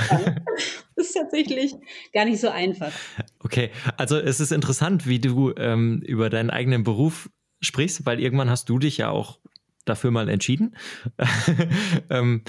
das 0.96 1.06
ist 1.06 1.14
tatsächlich 1.14 1.74
gar 2.12 2.24
nicht 2.24 2.40
so 2.40 2.48
einfach. 2.48 2.92
Okay, 3.40 3.70
also 3.96 4.18
es 4.18 4.40
ist 4.40 4.52
interessant, 4.52 5.06
wie 5.06 5.20
du 5.20 5.52
ähm, 5.56 6.02
über 6.04 6.30
deinen 6.30 6.50
eigenen 6.50 6.82
Beruf 6.82 7.30
sprichst, 7.60 8.04
weil 8.06 8.20
irgendwann 8.20 8.50
hast 8.50 8.68
du 8.68 8.78
dich 8.78 8.98
ja 8.98 9.10
auch 9.10 9.38
dafür 9.84 10.10
mal 10.10 10.28
entschieden. 10.28 10.76
ähm, 12.10 12.42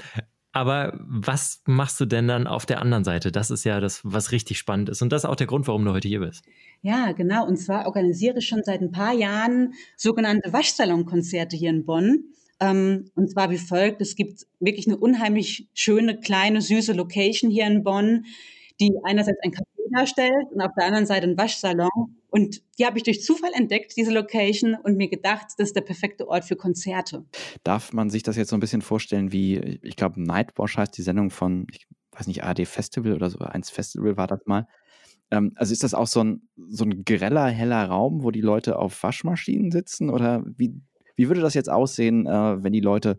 aber 0.54 0.96
was 1.00 1.62
machst 1.66 1.98
du 1.98 2.06
denn 2.06 2.28
dann 2.28 2.46
auf 2.46 2.64
der 2.64 2.80
anderen 2.80 3.02
Seite? 3.02 3.32
Das 3.32 3.50
ist 3.50 3.64
ja 3.64 3.80
das, 3.80 4.00
was 4.04 4.30
richtig 4.30 4.56
spannend 4.56 4.88
ist. 4.88 5.02
Und 5.02 5.10
das 5.12 5.24
ist 5.24 5.28
auch 5.28 5.34
der 5.34 5.48
Grund, 5.48 5.66
warum 5.66 5.84
du 5.84 5.92
heute 5.92 6.06
hier 6.06 6.20
bist. 6.20 6.44
Ja, 6.80 7.10
genau. 7.10 7.44
Und 7.44 7.56
zwar 7.56 7.86
organisiere 7.86 8.38
ich 8.38 8.46
schon 8.46 8.62
seit 8.62 8.80
ein 8.80 8.92
paar 8.92 9.12
Jahren 9.12 9.74
sogenannte 9.96 10.52
Waschsalonkonzerte 10.52 11.56
hier 11.56 11.70
in 11.70 11.84
Bonn. 11.84 12.26
Ähm, 12.60 13.10
und 13.16 13.32
zwar 13.32 13.50
wie 13.50 13.58
folgt. 13.58 14.00
Es 14.00 14.14
gibt 14.14 14.46
wirklich 14.60 14.86
eine 14.86 14.96
unheimlich 14.96 15.68
schöne, 15.74 16.20
kleine, 16.20 16.60
süße 16.60 16.92
Location 16.92 17.50
hier 17.50 17.66
in 17.66 17.82
Bonn, 17.82 18.24
die 18.80 18.92
einerseits 19.02 19.40
ein 19.42 19.50
Café 19.50 19.64
darstellt 19.92 20.52
und 20.52 20.60
auf 20.60 20.70
der 20.76 20.86
anderen 20.86 21.06
Seite 21.06 21.26
ein 21.26 21.36
Waschsalon. 21.36 22.16
Und 22.34 22.62
die 22.80 22.84
habe 22.84 22.96
ich 22.98 23.04
durch 23.04 23.22
Zufall 23.22 23.52
entdeckt, 23.54 23.96
diese 23.96 24.12
Location, 24.12 24.74
und 24.74 24.96
mir 24.96 25.08
gedacht, 25.08 25.46
das 25.56 25.68
ist 25.68 25.76
der 25.76 25.82
perfekte 25.82 26.26
Ort 26.26 26.44
für 26.44 26.56
Konzerte. 26.56 27.24
Darf 27.62 27.92
man 27.92 28.10
sich 28.10 28.24
das 28.24 28.34
jetzt 28.34 28.50
so 28.50 28.56
ein 28.56 28.60
bisschen 28.60 28.82
vorstellen 28.82 29.30
wie, 29.30 29.78
ich 29.82 29.94
glaube, 29.94 30.20
Nightwash 30.20 30.76
heißt 30.76 30.98
die 30.98 31.02
Sendung 31.02 31.30
von, 31.30 31.68
ich 31.70 31.86
weiß 32.10 32.26
nicht, 32.26 32.42
AD 32.42 32.64
Festival 32.64 33.12
oder 33.12 33.30
so, 33.30 33.38
eins 33.38 33.70
Festival 33.70 34.16
war 34.16 34.26
das 34.26 34.40
mal. 34.46 34.66
Ähm, 35.30 35.52
also 35.54 35.72
ist 35.72 35.84
das 35.84 35.94
auch 35.94 36.08
so 36.08 36.24
ein, 36.24 36.48
so 36.70 36.82
ein 36.82 37.04
greller, 37.04 37.46
heller 37.46 37.84
Raum, 37.84 38.24
wo 38.24 38.32
die 38.32 38.40
Leute 38.40 38.80
auf 38.80 39.00
Waschmaschinen 39.00 39.70
sitzen? 39.70 40.10
Oder 40.10 40.42
wie, 40.44 40.74
wie 41.14 41.28
würde 41.28 41.40
das 41.40 41.54
jetzt 41.54 41.70
aussehen, 41.70 42.26
äh, 42.26 42.64
wenn 42.64 42.72
die 42.72 42.80
Leute 42.80 43.16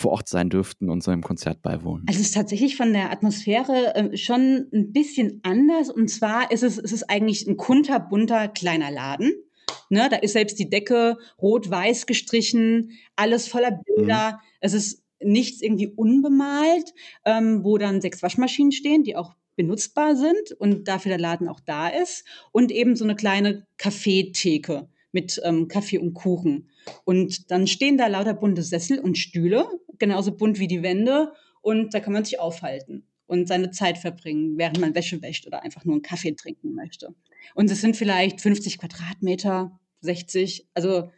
vor 0.00 0.12
Ort 0.12 0.28
sein 0.28 0.48
dürften 0.48 0.90
und 0.90 1.02
so 1.02 1.10
einem 1.10 1.22
Konzert 1.22 1.62
beiwohnen? 1.62 2.04
Also 2.08 2.20
es 2.20 2.26
ist 2.26 2.34
tatsächlich 2.34 2.76
von 2.76 2.92
der 2.92 3.12
Atmosphäre 3.12 3.94
äh, 3.94 4.16
schon 4.16 4.66
ein 4.72 4.92
bisschen 4.92 5.40
anders. 5.42 5.90
Und 5.90 6.08
zwar 6.08 6.50
ist 6.50 6.62
es, 6.62 6.78
es 6.78 6.92
ist 6.92 7.10
eigentlich 7.10 7.46
ein 7.46 7.56
kunterbunter 7.56 8.48
kleiner 8.48 8.90
Laden. 8.90 9.32
Ne, 9.88 10.08
da 10.10 10.16
ist 10.16 10.32
selbst 10.32 10.58
die 10.58 10.70
Decke 10.70 11.18
rot-weiß 11.40 12.06
gestrichen, 12.06 12.92
alles 13.16 13.48
voller 13.48 13.72
Bilder. 13.72 14.32
Mhm. 14.32 14.38
Es 14.60 14.72
ist 14.72 15.02
nichts 15.22 15.60
irgendwie 15.62 15.88
unbemalt, 15.88 16.92
ähm, 17.24 17.62
wo 17.62 17.76
dann 17.76 18.00
sechs 18.00 18.22
Waschmaschinen 18.22 18.72
stehen, 18.72 19.02
die 19.02 19.16
auch 19.16 19.34
benutzbar 19.56 20.16
sind 20.16 20.52
und 20.58 20.88
dafür 20.88 21.10
der 21.10 21.18
Laden 21.18 21.48
auch 21.48 21.60
da 21.60 21.88
ist. 21.88 22.24
Und 22.52 22.72
eben 22.72 22.96
so 22.96 23.04
eine 23.04 23.16
kleine 23.16 23.66
Kaffeetheke 23.76 24.88
mit 25.12 25.40
ähm, 25.44 25.68
Kaffee 25.68 25.98
und 25.98 26.14
Kuchen. 26.14 26.68
Und 27.04 27.50
dann 27.50 27.66
stehen 27.66 27.98
da 27.98 28.06
lauter 28.06 28.34
bunte 28.34 28.62
Sessel 28.62 28.98
und 28.98 29.18
Stühle, 29.18 29.66
genauso 29.98 30.32
bunt 30.32 30.58
wie 30.58 30.68
die 30.68 30.82
Wände. 30.82 31.32
und 31.62 31.92
da 31.92 32.00
kann 32.00 32.12
man 32.12 32.24
sich 32.24 32.40
aufhalten 32.40 33.04
und 33.26 33.46
seine 33.46 33.70
Zeit 33.70 33.96
verbringen, 33.96 34.58
während 34.58 34.80
man 34.80 34.94
Wäsche 34.94 35.22
wäscht 35.22 35.46
oder 35.46 35.62
einfach 35.62 35.84
nur 35.84 35.94
einen 35.94 36.02
Kaffee 36.02 36.32
trinken 36.32 36.74
möchte. 36.74 37.14
Und 37.54 37.70
es 37.70 37.80
sind 37.80 37.96
vielleicht 37.96 38.40
50 38.40 38.78
Quadratmeter, 38.78 39.78
60, 40.00 40.66
also 40.74 41.10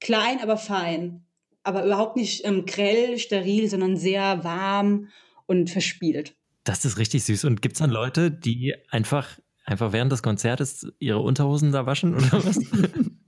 klein, 0.00 0.40
aber 0.40 0.56
fein, 0.56 1.26
aber 1.62 1.84
überhaupt 1.84 2.16
nicht 2.16 2.46
ähm, 2.46 2.64
grell, 2.64 3.18
steril, 3.18 3.68
sondern 3.68 3.96
sehr 3.96 4.44
warm 4.44 5.08
und 5.44 5.68
verspielt. 5.68 6.34
Das 6.64 6.86
ist 6.86 6.96
richtig 6.96 7.24
süß. 7.24 7.44
Und 7.44 7.60
gibt 7.60 7.74
es 7.74 7.80
dann 7.80 7.90
Leute, 7.90 8.30
die 8.30 8.74
einfach, 8.90 9.38
einfach 9.64 9.92
während 9.92 10.10
des 10.10 10.22
Konzertes 10.22 10.86
ihre 10.98 11.20
Unterhosen 11.20 11.72
da 11.72 11.84
waschen 11.84 12.14
oder 12.14 12.44
was? 12.44 12.58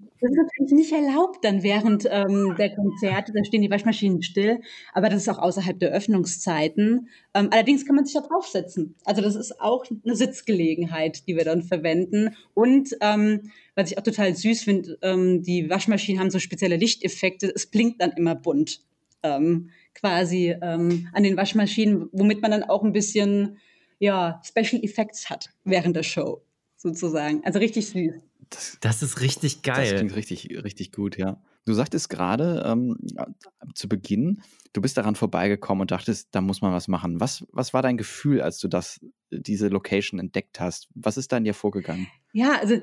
Natürlich 0.70 0.90
nicht 0.90 0.92
erlaubt 0.92 1.44
dann 1.44 1.62
während 1.62 2.06
ähm, 2.10 2.54
der 2.58 2.74
Konzerte, 2.74 3.32
da 3.32 3.44
stehen 3.44 3.62
die 3.62 3.70
Waschmaschinen 3.70 4.22
still, 4.22 4.60
aber 4.92 5.08
das 5.08 5.22
ist 5.22 5.28
auch 5.28 5.38
außerhalb 5.38 5.78
der 5.78 5.90
Öffnungszeiten. 5.90 7.08
Ähm, 7.34 7.48
allerdings 7.50 7.84
kann 7.84 7.96
man 7.96 8.04
sich 8.04 8.14
da 8.14 8.20
draufsetzen. 8.20 8.94
Also 9.04 9.20
das 9.22 9.34
ist 9.34 9.60
auch 9.60 9.84
eine 10.04 10.14
Sitzgelegenheit, 10.14 11.26
die 11.26 11.36
wir 11.36 11.44
dann 11.44 11.62
verwenden. 11.62 12.36
Und 12.54 12.96
ähm, 13.00 13.50
was 13.74 13.90
ich 13.90 13.98
auch 13.98 14.02
total 14.02 14.34
süß 14.34 14.62
finde, 14.62 14.98
ähm, 15.02 15.42
die 15.42 15.68
Waschmaschinen 15.68 16.20
haben 16.20 16.30
so 16.30 16.38
spezielle 16.38 16.76
Lichteffekte, 16.76 17.52
es 17.54 17.66
blinkt 17.66 18.00
dann 18.00 18.12
immer 18.12 18.34
bunt 18.34 18.80
ähm, 19.22 19.70
quasi 19.94 20.54
ähm, 20.62 21.08
an 21.12 21.22
den 21.22 21.36
Waschmaschinen, 21.36 22.08
womit 22.12 22.42
man 22.42 22.50
dann 22.52 22.64
auch 22.64 22.84
ein 22.84 22.92
bisschen 22.92 23.58
ja, 23.98 24.40
Special 24.44 24.82
Effects 24.82 25.28
hat 25.28 25.50
während 25.64 25.96
der 25.96 26.04
Show 26.04 26.42
sozusagen. 26.76 27.42
Also 27.44 27.58
richtig 27.58 27.88
süß. 27.88 28.29
Das, 28.50 28.78
das, 28.80 29.02
ist 29.02 29.20
richtig 29.20 29.62
geil. 29.62 29.90
Das 29.90 30.00
klingt 30.00 30.16
richtig, 30.16 30.64
richtig 30.64 30.92
gut, 30.92 31.16
ja. 31.16 31.40
Du 31.66 31.72
sagtest 31.74 32.08
gerade 32.08 32.64
ähm, 32.66 32.96
zu 33.74 33.88
Beginn, 33.88 34.42
du 34.72 34.80
bist 34.80 34.96
daran 34.96 35.14
vorbeigekommen 35.14 35.82
und 35.82 35.90
dachtest, 35.90 36.28
da 36.32 36.40
muss 36.40 36.62
man 36.62 36.72
was 36.72 36.88
machen. 36.88 37.20
Was, 37.20 37.46
was 37.52 37.74
war 37.74 37.82
dein 37.82 37.96
Gefühl, 37.96 38.40
als 38.40 38.58
du 38.58 38.68
das, 38.68 39.00
diese 39.30 39.68
Location 39.68 40.18
entdeckt 40.18 40.58
hast? 40.58 40.88
Was 40.94 41.16
ist 41.16 41.32
da 41.32 41.36
in 41.36 41.44
dir 41.44 41.54
vorgegangen? 41.54 42.08
Ja, 42.32 42.58
also 42.60 42.76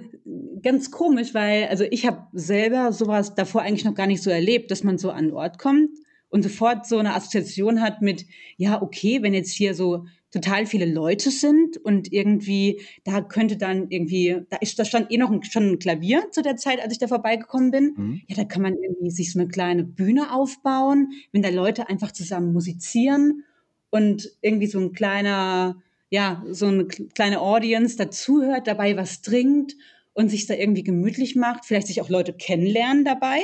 ganz 0.61 0.91
komisch, 0.91 1.33
weil 1.33 1.67
also 1.67 1.85
ich 1.89 2.05
habe 2.05 2.27
selber 2.33 2.91
sowas 2.91 3.35
davor 3.35 3.61
eigentlich 3.61 3.85
noch 3.85 3.95
gar 3.95 4.07
nicht 4.07 4.23
so 4.23 4.29
erlebt, 4.29 4.71
dass 4.71 4.83
man 4.83 4.97
so 4.97 5.11
an 5.11 5.25
den 5.25 5.33
Ort 5.33 5.57
kommt 5.57 5.89
und 6.29 6.43
sofort 6.43 6.85
so 6.85 6.97
eine 6.97 7.15
Assoziation 7.15 7.81
hat 7.81 8.01
mit, 8.01 8.25
ja, 8.57 8.81
okay, 8.81 9.21
wenn 9.21 9.33
jetzt 9.33 9.53
hier 9.53 9.73
so 9.73 10.05
total 10.31 10.65
viele 10.65 10.85
Leute 10.85 11.31
sind 11.31 11.77
und 11.77 12.11
irgendwie, 12.11 12.81
da 13.03 13.21
könnte 13.21 13.57
dann 13.57 13.89
irgendwie, 13.89 14.41
da 14.49 14.57
ist, 14.57 14.77
da 14.77 14.85
stand 14.85 15.11
eh 15.11 15.17
noch 15.17 15.31
ein, 15.31 15.43
schon 15.43 15.71
ein 15.71 15.79
Klavier 15.79 16.29
zu 16.31 16.41
der 16.41 16.57
Zeit, 16.57 16.81
als 16.81 16.93
ich 16.93 16.99
da 16.99 17.07
vorbeigekommen 17.07 17.71
bin. 17.71 17.93
Mhm. 17.95 18.21
Ja, 18.27 18.35
da 18.35 18.43
kann 18.43 18.61
man 18.61 18.75
irgendwie 18.75 19.09
sich 19.09 19.31
so 19.31 19.39
eine 19.39 19.47
kleine 19.47 19.83
Bühne 19.83 20.33
aufbauen, 20.33 21.11
wenn 21.31 21.41
da 21.41 21.49
Leute 21.49 21.89
einfach 21.89 22.11
zusammen 22.11 22.53
musizieren 22.53 23.43
und 23.89 24.31
irgendwie 24.41 24.67
so 24.67 24.79
ein 24.79 24.91
kleiner, 24.91 25.81
ja, 26.09 26.43
so 26.51 26.67
eine 26.67 26.85
kleine 26.85 27.41
Audience 27.41 27.95
dazuhört, 27.95 28.67
dabei 28.67 28.97
was 28.97 29.21
trinkt 29.21 29.75
und 30.13 30.29
sich 30.29 30.45
da 30.45 30.55
irgendwie 30.55 30.83
gemütlich 30.83 31.35
macht, 31.35 31.65
vielleicht 31.65 31.87
sich 31.87 32.01
auch 32.01 32.09
Leute 32.09 32.33
kennenlernen 32.33 33.05
dabei 33.05 33.39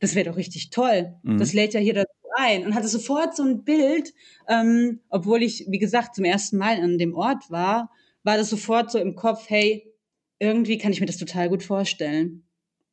das 0.00 0.14
wäre 0.14 0.30
doch 0.30 0.36
richtig 0.36 0.70
toll. 0.70 1.14
Mhm. 1.22 1.38
Das 1.38 1.52
lädt 1.52 1.74
ja 1.74 1.80
hier 1.80 1.94
dazu 1.94 2.10
ein 2.36 2.64
und 2.64 2.74
hatte 2.74 2.88
sofort 2.88 3.36
so 3.36 3.42
ein 3.42 3.64
Bild, 3.64 4.12
ähm, 4.48 5.00
obwohl 5.08 5.42
ich, 5.42 5.66
wie 5.68 5.78
gesagt, 5.78 6.14
zum 6.14 6.24
ersten 6.24 6.56
Mal 6.56 6.80
an 6.80 6.98
dem 6.98 7.14
Ort 7.14 7.50
war, 7.50 7.90
war 8.22 8.36
das 8.36 8.50
sofort 8.50 8.90
so 8.90 8.98
im 8.98 9.14
Kopf, 9.14 9.44
hey, 9.48 9.90
irgendwie 10.38 10.78
kann 10.78 10.92
ich 10.92 11.00
mir 11.00 11.06
das 11.06 11.18
total 11.18 11.48
gut 11.48 11.62
vorstellen. 11.62 12.44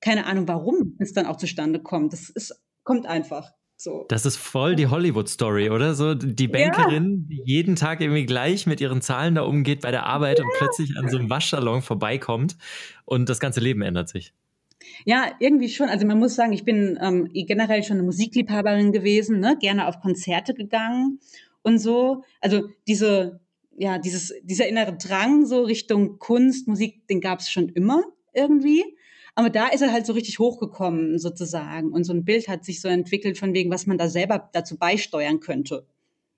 Keine 0.02 0.26
Ahnung, 0.26 0.48
warum 0.48 0.96
es 1.00 1.14
dann 1.14 1.26
auch 1.26 1.38
zustande 1.38 1.82
kommt. 1.82 2.14
Das 2.14 2.30
ist, 2.30 2.54
kommt 2.84 3.06
einfach. 3.06 3.52
So. 3.80 4.06
Das 4.10 4.26
ist 4.26 4.38
voll 4.38 4.76
die 4.76 4.88
Hollywood-Story, 4.88 5.70
oder? 5.70 5.94
So 5.94 6.16
die 6.16 6.48
Bankerin, 6.48 7.28
ja. 7.30 7.36
die 7.36 7.42
jeden 7.46 7.76
Tag 7.76 8.02
irgendwie 8.02 8.26
gleich 8.26 8.66
mit 8.66 8.82
ihren 8.82 9.02
Zahlen 9.02 9.36
da 9.36 9.44
umgeht 9.44 9.82
bei 9.82 9.92
der 9.92 10.08
Arbeit 10.08 10.40
ja. 10.40 10.46
und 10.46 10.52
plötzlich 10.58 10.98
an 10.98 11.10
so 11.10 11.18
einem 11.18 11.30
Waschsalon 11.30 11.84
vorbeikommt 11.84 12.58
und 13.06 13.30
das 13.30 13.40
ganze 13.40 13.60
Leben 13.60 13.84
ändert 13.84 14.10
sich. 14.10 14.34
Ja, 15.06 15.32
irgendwie 15.40 15.70
schon. 15.70 15.90
Also 15.90 16.06
man 16.06 16.20
muss 16.20 16.36
sagen, 16.36 16.54
ich 16.54 16.64
bin 16.64 16.98
ähm, 17.02 17.30
generell 17.34 17.84
schon 17.84 17.98
eine 17.98 18.06
Musikliebhaberin 18.06 18.92
gewesen, 18.92 19.40
ne? 19.40 19.58
gerne 19.60 19.88
auf 19.88 20.00
Konzerte 20.00 20.54
gegangen 20.54 21.20
und 21.64 21.80
so. 21.80 22.24
Also 22.42 22.70
diese, 22.88 23.40
ja, 23.78 23.98
dieses, 23.98 24.34
dieser 24.44 24.68
innere 24.68 24.96
Drang 24.98 25.46
so 25.46 25.64
Richtung 25.64 26.20
Kunst, 26.20 26.68
Musik, 26.68 27.08
den 27.08 27.22
gab 27.22 27.40
es 27.40 27.50
schon 27.50 27.70
immer 27.70 28.04
irgendwie. 28.34 28.84
Aber 29.36 29.50
da 29.50 29.68
ist 29.68 29.82
er 29.82 29.92
halt 29.92 30.06
so 30.06 30.14
richtig 30.14 30.40
hochgekommen 30.40 31.20
sozusagen. 31.20 31.92
Und 31.92 32.04
so 32.04 32.14
ein 32.14 32.26
Bild 32.26 32.48
hat 32.48 32.66
sich 32.66 32.82
so 32.82 32.88
entwickelt 32.88 33.38
von 33.38 33.54
wegen, 33.54 33.70
was 33.70 33.86
man 33.86 33.98
da 33.98 34.10
selber 34.10 34.50
dazu 34.52 34.78
beisteuern 34.78 35.40
könnte 35.40 35.86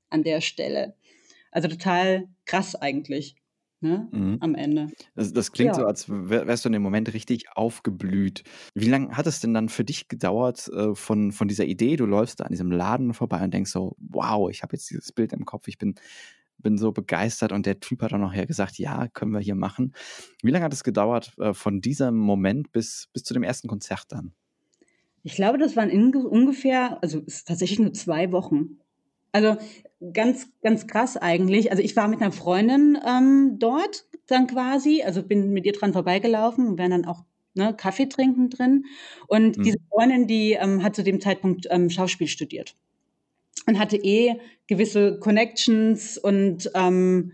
an 0.10 0.24
der 0.24 0.42
Stelle. 0.42 0.96
Also 1.52 1.68
total 1.68 2.28
krass 2.46 2.76
eigentlich 2.76 3.36
ne, 3.82 4.08
mhm. 4.12 4.38
am 4.40 4.56
Ende. 4.56 4.88
Das, 5.16 5.34
das 5.34 5.52
klingt 5.52 5.76
ja. 5.76 5.82
so, 5.82 5.86
als 5.86 6.06
wärst 6.10 6.66
du 6.66 6.70
in 6.70 6.74
dem 6.74 6.82
Moment 6.82 7.14
richtig 7.14 7.46
aufgeblüht. 7.56 8.44
Wie 8.74 8.90
lange 8.90 9.16
hat 9.16 9.28
es 9.28 9.40
denn 9.40 9.54
dann 9.54 9.70
für 9.70 9.84
dich 9.84 10.08
gedauert 10.08 10.68
äh, 10.70 10.96
von, 10.96 11.32
von 11.32 11.48
dieser 11.48 11.66
Idee, 11.66 11.96
du 11.96 12.06
läufst 12.06 12.40
da 12.40 12.46
an 12.46 12.52
diesem 12.52 12.72
Laden 12.72 13.14
vorbei 13.14 13.44
und 13.44 13.54
denkst 13.54 13.72
so, 13.72 13.96
wow, 14.00 14.50
ich 14.50 14.64
habe 14.64 14.76
jetzt 14.76 14.90
dieses 14.90 15.12
Bild 15.12 15.34
im 15.34 15.46
Kopf, 15.46 15.68
ich 15.68 15.78
bin, 15.78 15.96
bin 16.58 16.78
so 16.78 16.92
begeistert 16.92 17.52
und 17.52 17.66
der 17.66 17.80
Typ 17.80 18.02
hat 18.02 18.12
dann 18.12 18.22
nachher 18.22 18.46
gesagt, 18.46 18.78
ja, 18.78 19.08
können 19.08 19.32
wir 19.32 19.40
hier 19.40 19.56
machen. 19.56 19.94
Wie 20.44 20.52
lange 20.52 20.66
hat 20.66 20.74
es 20.74 20.84
gedauert 20.84 21.34
äh, 21.40 21.54
von 21.54 21.82
diesem 21.82 22.18
Moment 22.18 22.72
bis, 22.72 23.10
bis 23.14 23.24
zu 23.24 23.34
dem 23.34 23.44
ersten 23.44 23.68
Konzert 23.68 24.06
dann? 24.10 24.34
Ich 25.24 25.36
glaube, 25.36 25.58
das 25.58 25.76
waren 25.76 25.92
ungefähr, 25.92 27.02
also 27.04 27.20
es 27.28 27.40
ist 27.40 27.48
tatsächlich 27.48 27.80
nur 27.80 27.94
zwei 27.94 28.32
Wochen. 28.32 28.80
Also 29.32 29.58
ganz, 30.14 30.48
ganz 30.62 30.88
krass 30.88 31.18
eigentlich. 31.18 31.72
Also 31.72 31.84
ich 31.84 31.96
war 31.96 32.08
mit 32.08 32.22
einer 32.22 32.32
Freundin 32.32 32.98
ähm, 33.06 33.58
dort 33.60 34.06
dann 34.28 34.48
quasi, 34.48 35.04
also 35.04 35.24
bin 35.24 35.52
mit 35.52 35.66
ihr 35.66 35.74
dran 35.74 35.94
vorbeigelaufen 35.94 36.68
und 36.68 36.78
wären 36.78 36.92
dann 36.92 37.06
auch 37.06 37.24
ne, 37.54 37.74
Kaffee 37.76 38.08
trinken 38.08 38.50
drin. 38.50 38.86
Und 39.28 39.58
mhm. 39.58 39.64
diese 39.64 39.78
Freundin, 39.92 40.28
die 40.28 40.54
ähm, 40.54 40.84
hat 40.84 40.96
zu 40.96 41.04
dem 41.04 41.20
Zeitpunkt 41.20 41.68
ähm, 41.70 41.90
Schauspiel 41.90 42.28
studiert 42.28 42.76
und 43.68 43.80
hatte 43.80 43.98
eh 43.98 44.36
gewisse 44.68 45.20
Connections 45.20 46.18
und 46.18 46.72
ähm, 46.76 47.34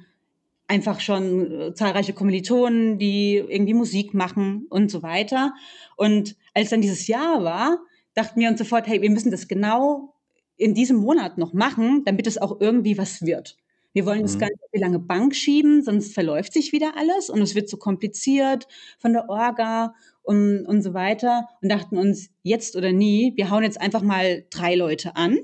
einfach 0.67 0.99
schon 0.99 1.51
äh, 1.51 1.73
zahlreiche 1.73 2.13
Kommilitonen, 2.13 2.97
die 2.97 3.35
irgendwie 3.35 3.73
Musik 3.73 4.13
machen 4.13 4.65
und 4.69 4.89
so 4.89 5.03
weiter. 5.03 5.53
Und 5.95 6.35
als 6.53 6.69
dann 6.69 6.81
dieses 6.81 7.07
Jahr 7.07 7.43
war, 7.43 7.79
dachten 8.15 8.39
wir 8.39 8.49
uns 8.49 8.59
sofort, 8.59 8.87
hey, 8.87 9.01
wir 9.01 9.11
müssen 9.11 9.31
das 9.31 9.47
genau 9.47 10.14
in 10.57 10.73
diesem 10.73 10.97
Monat 10.97 11.37
noch 11.37 11.53
machen, 11.53 12.03
damit 12.05 12.27
es 12.27 12.37
auch 12.37 12.59
irgendwie 12.59 12.97
was 12.97 13.21
wird. 13.21 13.57
Wir 13.93 14.05
wollen 14.05 14.23
das 14.23 14.35
mhm. 14.35 14.39
gar 14.39 14.47
nicht 14.47 14.59
so 14.73 14.81
lange 14.81 14.99
Bank 14.99 15.35
schieben, 15.35 15.81
sonst 15.81 16.13
verläuft 16.13 16.51
sich 16.51 16.73
wieder 16.73 16.97
alles 16.97 17.29
und 17.29 17.41
es 17.41 17.55
wird 17.55 17.69
zu 17.69 17.77
so 17.77 17.79
kompliziert 17.79 18.67
von 18.99 19.13
der 19.13 19.29
Orga 19.29 19.95
und, 20.21 20.65
und 20.65 20.81
so 20.81 20.93
weiter 20.93 21.47
und 21.61 21.71
dachten 21.71 21.97
uns, 21.97 22.29
jetzt 22.43 22.75
oder 22.75 22.91
nie, 22.91 23.33
wir 23.35 23.49
hauen 23.49 23.63
jetzt 23.63 23.79
einfach 23.79 24.01
mal 24.01 24.45
drei 24.49 24.75
Leute 24.75 25.15
an, 25.15 25.39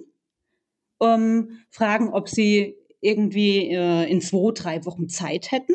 um, 0.98 1.62
fragen, 1.70 2.10
ob 2.10 2.28
sie 2.28 2.76
irgendwie 3.00 3.70
äh, 3.70 4.12
in 4.12 4.22
zwei, 4.22 4.52
drei 4.54 4.86
Wochen 4.86 5.10
Zeit 5.10 5.52
hätten. 5.52 5.74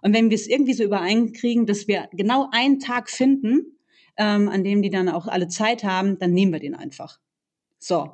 Und 0.00 0.14
wenn 0.14 0.30
wir 0.30 0.36
es 0.36 0.46
irgendwie 0.46 0.74
so 0.74 0.84
übereinkriegen, 0.84 1.66
dass 1.66 1.88
wir 1.88 2.08
genau 2.12 2.48
einen 2.52 2.78
Tag 2.78 3.10
finden, 3.10 3.78
ähm, 4.16 4.48
an 4.48 4.62
dem 4.62 4.82
die 4.82 4.90
dann 4.90 5.08
auch 5.08 5.26
alle 5.26 5.48
Zeit 5.48 5.82
haben, 5.82 6.18
dann 6.18 6.32
nehmen 6.32 6.52
wir 6.52 6.60
den 6.60 6.74
einfach. 6.74 7.18
So, 7.78 8.12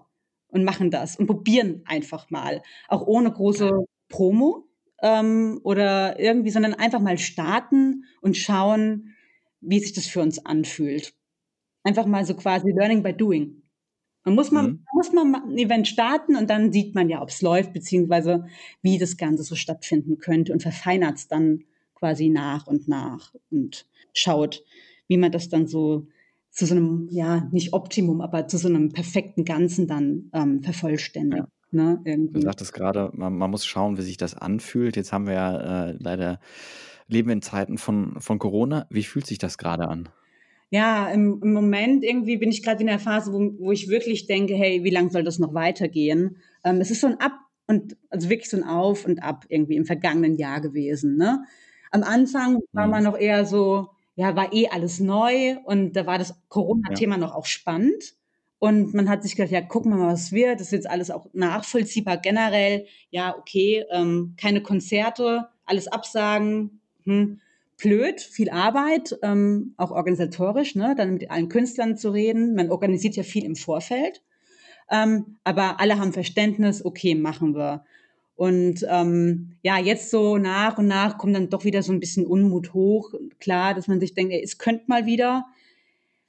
und 0.51 0.65
machen 0.65 0.91
das 0.91 1.17
und 1.17 1.27
probieren 1.27 1.83
einfach 1.85 2.31
mal. 2.31 2.63
Auch 2.89 3.07
ohne 3.07 3.33
große 3.33 3.85
Promo 4.09 4.67
ähm, 5.03 5.61
oder 5.63 6.19
irgendwie, 6.19 6.51
sondern 6.51 6.75
einfach 6.75 7.01
mal 7.01 7.19
starten 7.19 8.05
und 8.21 8.37
schauen, 8.37 9.15
wie 9.61 9.81
sich 9.81 9.93
das 9.93 10.07
für 10.07 10.21
uns 10.21 10.45
anfühlt. 10.45 11.15
Einfach 11.83 12.07
mal 12.07 12.25
so 12.25 12.35
quasi 12.35 12.71
Learning 12.71 13.03
by 13.03 13.13
Doing. 13.13 13.63
Man 14.25 14.35
muss 14.35 14.51
mal, 14.51 14.69
mhm. 14.69 14.85
muss 14.93 15.13
man 15.13 15.35
ein 15.35 15.59
Event 15.59 15.89
starten 15.89 16.37
und 16.37 16.51
dann 16.51 16.73
sieht 16.73 16.95
man 16.95 17.09
ja, 17.09 17.23
ob 17.23 17.31
es 17.31 17.41
läuft, 17.41 17.73
beziehungsweise 17.73 18.47
wie 18.83 18.99
das 18.99 19.17
Ganze 19.17 19.45
so 19.45 19.55
stattfinden 19.55 20.19
könnte 20.19 20.53
und 20.53 20.63
verfeinert 20.63 21.17
es 21.17 21.29
dann 21.29 21.65
quasi 21.95 22.29
nach 22.29 22.67
und 22.67 22.87
nach 22.87 23.35
und 23.51 23.87
schaut, 24.13 24.63
wie 25.07 25.17
man 25.17 25.33
das 25.33 25.49
dann 25.49 25.67
so 25.67 26.07
zu 26.51 26.67
so 26.67 26.75
einem, 26.75 27.09
ja, 27.11 27.49
nicht 27.53 27.73
Optimum, 27.73 28.21
aber 28.21 28.49
zu 28.49 28.59
so 28.59 28.69
einem 28.69 28.93
perfekten 28.93 29.45
Ganzen 29.45 29.87
dann 29.87 30.31
ähm, 30.33 30.63
vervollständigt. 30.63 31.45
Ja. 31.45 31.49
Ne, 31.73 32.01
Du 32.05 32.41
sagtest 32.41 32.73
gerade, 32.73 33.11
man, 33.15 33.37
man, 33.37 33.49
muss 33.49 33.65
schauen, 33.65 33.97
wie 33.97 34.03
sich 34.03 34.17
das 34.17 34.35
anfühlt. 34.35 34.97
Jetzt 34.97 35.13
haben 35.13 35.29
wir 35.29 35.35
ja 35.35 35.87
äh, 35.87 35.97
leider, 36.01 36.41
leben 37.07 37.31
in 37.31 37.43
Zeiten 37.43 37.79
von, 37.79 38.21
von 38.21 38.41
Corona. 38.41 38.87
Wie 38.91 39.05
fühlt 39.05 39.25
sich 39.25 39.39
das 39.39 39.57
gerade 39.57 39.87
an? 39.87 40.09
Ja, 40.71 41.09
im, 41.09 41.41
im, 41.43 41.53
Moment 41.53 42.03
irgendwie 42.03 42.39
bin 42.39 42.51
ich 42.51 42.65
gerade 42.65 42.81
in 42.81 42.89
der 42.89 42.99
Phase, 42.99 43.33
wo, 43.33 43.53
wo 43.59 43.71
ich 43.73 43.89
wirklich 43.89 44.27
denke, 44.27 44.55
hey, 44.55 44.83
wie 44.83 44.91
lange 44.91 45.11
soll 45.11 45.23
das 45.23 45.39
noch 45.39 45.55
weitergehen? 45.55 46.39
Ähm, 46.65 46.81
es 46.81 46.91
ist 46.91 47.01
so 47.01 47.07
ein 47.07 47.21
Ab 47.21 47.39
und, 47.69 47.97
also 48.09 48.29
wirklich 48.29 48.51
so 48.51 48.57
ein 48.57 48.65
Auf 48.65 49.05
und 49.05 49.23
Ab 49.23 49.45
irgendwie 49.49 49.77
im 49.77 49.85
vergangenen 49.85 50.37
Jahr 50.37 50.61
gewesen. 50.61 51.17
Ne? 51.17 51.45
Am 51.93 52.03
Anfang 52.03 52.59
war 52.73 52.87
mhm. 52.87 52.91
man 52.91 53.05
noch 53.05 53.19
eher 53.19 53.45
so, 53.47 53.91
ja, 54.21 54.37
war 54.37 54.53
eh 54.53 54.69
alles 54.69 55.01
neu 55.01 55.57
und 55.65 55.95
da 55.97 56.05
war 56.05 56.19
das 56.19 56.35
Corona-Thema 56.51 57.15
ja. 57.15 57.21
noch 57.23 57.35
auch 57.35 57.47
spannend. 57.47 58.17
Und 58.59 58.93
man 58.93 59.09
hat 59.09 59.23
sich 59.23 59.35
gedacht, 59.35 59.51
ja, 59.51 59.63
gucken 59.63 59.91
wir 59.93 59.97
mal, 59.97 60.13
was 60.13 60.31
wird. 60.31 60.61
Das 60.61 60.67
ist 60.67 60.73
jetzt 60.73 60.91
alles 60.91 61.11
auch 61.11 61.27
nachvollziehbar 61.33 62.19
generell. 62.19 62.85
Ja, 63.09 63.35
okay, 63.39 63.87
ähm, 63.91 64.35
keine 64.37 64.63
Konzerte, 64.63 65.49
alles 65.65 65.89
absagen. 65.89 66.83
Hm. 67.05 67.41
Blöd, 67.79 68.21
viel 68.21 68.51
Arbeit, 68.51 69.19
ähm, 69.23 69.73
auch 69.79 69.91
organisatorisch, 69.91 70.75
ne? 70.75 70.95
dann 70.95 71.15
mit 71.15 71.31
allen 71.31 71.49
Künstlern 71.49 71.97
zu 71.97 72.11
reden. 72.11 72.55
Man 72.55 72.71
organisiert 72.71 73.17
ja 73.17 73.23
viel 73.23 73.47
im 73.47 73.57
Vorfeld. 73.57 74.23
Ähm, 74.91 75.39
aber 75.45 75.81
alle 75.81 75.99
haben 75.99 76.13
Verständnis, 76.13 76.85
okay, 76.85 77.15
machen 77.15 77.55
wir. 77.55 77.87
Und 78.41 78.87
ähm, 78.89 79.59
ja, 79.61 79.79
jetzt 79.79 80.09
so 80.09 80.39
nach 80.39 80.79
und 80.79 80.87
nach 80.87 81.19
kommt 81.19 81.37
dann 81.37 81.51
doch 81.51 81.67
wieder 81.67 81.83
so 81.83 81.93
ein 81.93 82.01
bisschen 82.01 82.27
Unmut 82.27 82.73
hoch. 82.73 83.13
Klar, 83.39 83.75
dass 83.75 83.87
man 83.87 84.01
sich 84.01 84.15
denkt, 84.15 84.33
ey, 84.33 84.43
es 84.43 84.57
könnte 84.57 84.85
mal 84.87 85.05
wieder. 85.05 85.45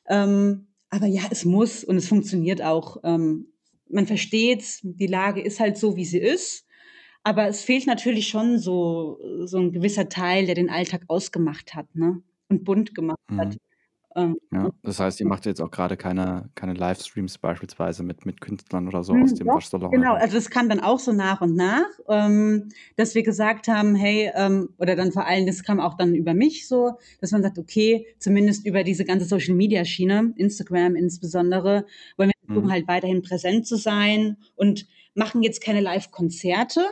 Ähm, 0.10 0.68
aber 0.90 1.06
ja, 1.06 1.22
es 1.32 1.46
muss 1.46 1.86
und 1.86 1.96
es 1.96 2.10
funktioniert 2.10 2.62
auch. 2.62 2.98
Ähm, 3.06 3.54
man 3.90 4.08
versteht, 4.08 4.80
die 4.84 5.08
Lage 5.08 5.40
ist 5.40 5.62
halt 5.62 5.78
so, 5.78 5.96
wie 5.96 6.04
sie 6.04 6.18
ist. 6.18 6.66
Aber 7.24 7.48
es 7.48 7.64
fehlt 7.64 7.88
natürlich 7.88 8.28
schon 8.28 8.60
so, 8.60 9.18
so 9.46 9.60
ein 9.60 9.72
gewisser 9.72 10.10
Teil, 10.10 10.48
der 10.48 10.56
den 10.56 10.70
Alltag 10.70 11.04
ausgemacht 11.08 11.76
hat 11.76 11.96
ne? 11.96 12.22
und 12.50 12.66
bunt 12.66 12.94
gemacht 12.94 13.20
mhm. 13.30 13.40
hat. 13.40 13.58
Ähm, 14.16 14.38
ja, 14.52 14.72
das 14.84 15.00
heißt, 15.00 15.20
ihr 15.22 15.28
macht 15.28 15.46
jetzt 15.46 15.62
auch 15.62 15.72
gerade 15.72 15.96
keine, 15.96 16.50
keine 16.56 16.74
Livestreams 16.74 17.38
beispielsweise 17.38 18.04
mit, 18.04 18.26
mit 18.26 18.42
Künstlern 18.42 18.88
oder 18.88 19.04
so 19.04 19.14
aus 19.14 19.32
hm, 19.32 19.38
dem 19.38 19.48
doch, 19.48 19.56
Waschsalon. 19.56 19.92
Genau, 19.92 20.16
also 20.16 20.36
das 20.36 20.50
kam 20.50 20.68
dann 20.68 20.80
auch 20.80 21.00
so 21.00 21.14
nach 21.14 21.42
und 21.42 21.56
nach, 21.56 21.88
ähm, 22.10 22.70
dass 22.98 23.16
wir 23.16 23.24
gesagt 23.24 23.68
haben, 23.68 23.96
hey, 23.96 24.32
ähm, 24.36 24.70
oder 24.78 24.96
dann 24.96 25.12
vor 25.12 25.26
allem, 25.26 25.46
das 25.46 25.64
kam 25.64 25.80
auch 25.80 25.96
dann 25.96 26.14
über 26.16 26.34
mich 26.34 26.68
so, 26.68 26.98
dass 27.22 27.32
man 27.32 27.42
sagt, 27.42 27.58
okay, 27.58 28.06
zumindest 28.20 28.66
über 28.66 28.84
diese 28.84 29.06
ganze 29.06 29.26
Social 29.26 29.56
Media 29.56 29.86
Schiene, 29.86 30.34
Instagram 30.36 30.96
insbesondere, 30.96 31.86
wollen 32.18 32.30
wir 32.30 32.48
versuchen 32.48 32.68
mhm. 32.68 32.72
halt 32.72 32.88
weiterhin 32.88 33.22
präsent 33.22 33.66
zu 33.66 33.78
sein 33.78 34.38
und 34.56 34.88
machen 35.14 35.42
jetzt 35.42 35.64
keine 35.64 35.82
Live-Konzerte, 35.82 36.86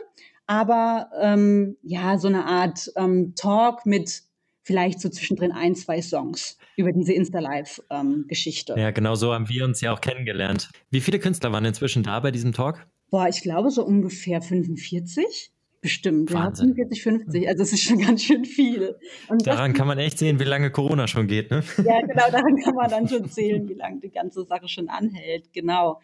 aber 0.46 1.10
ähm, 1.20 1.76
ja, 1.82 2.18
so 2.18 2.28
eine 2.28 2.46
Art 2.46 2.90
ähm, 2.96 3.34
Talk 3.34 3.86
mit 3.86 4.22
vielleicht 4.62 5.00
so 5.00 5.08
zwischendrin 5.08 5.52
ein, 5.52 5.74
zwei 5.74 6.02
Songs 6.02 6.58
über 6.80 6.92
diese 6.92 7.12
Insta-Live-Geschichte. 7.12 8.74
Ähm, 8.74 8.78
ja, 8.78 8.90
genau 8.90 9.14
so 9.14 9.32
haben 9.32 9.48
wir 9.48 9.64
uns 9.64 9.80
ja 9.80 9.92
auch 9.92 10.00
kennengelernt. 10.00 10.70
Wie 10.90 11.00
viele 11.00 11.18
Künstler 11.18 11.52
waren 11.52 11.64
inzwischen 11.64 12.02
da 12.02 12.18
bei 12.20 12.30
diesem 12.30 12.52
Talk? 12.52 12.86
Boah, 13.10 13.28
ich 13.28 13.42
glaube 13.42 13.70
so 13.70 13.84
ungefähr 13.84 14.40
45. 14.40 15.52
Bestimmt, 15.82 16.32
Wahnsinn. 16.32 16.68
ja, 16.70 16.74
45, 16.74 17.02
50. 17.02 17.48
Also 17.48 17.62
es 17.62 17.72
ist 17.72 17.82
schon 17.82 17.98
ganz 18.06 18.22
schön 18.22 18.44
viel. 18.44 18.96
Und 19.28 19.46
daran 19.46 19.72
das, 19.72 19.78
kann 19.78 19.86
man 19.86 19.98
echt 19.98 20.18
sehen, 20.18 20.38
wie 20.38 20.44
lange 20.44 20.70
Corona 20.70 21.06
schon 21.06 21.26
geht, 21.26 21.50
ne? 21.50 21.62
Ja, 21.78 22.00
genau, 22.00 22.30
daran 22.30 22.56
kann 22.62 22.74
man 22.74 22.90
dann 22.90 23.08
schon 23.08 23.28
zählen, 23.30 23.66
wie 23.68 23.74
lange 23.74 24.00
die 24.00 24.10
ganze 24.10 24.44
Sache 24.44 24.68
schon 24.68 24.88
anhält, 24.88 25.52
genau. 25.52 26.00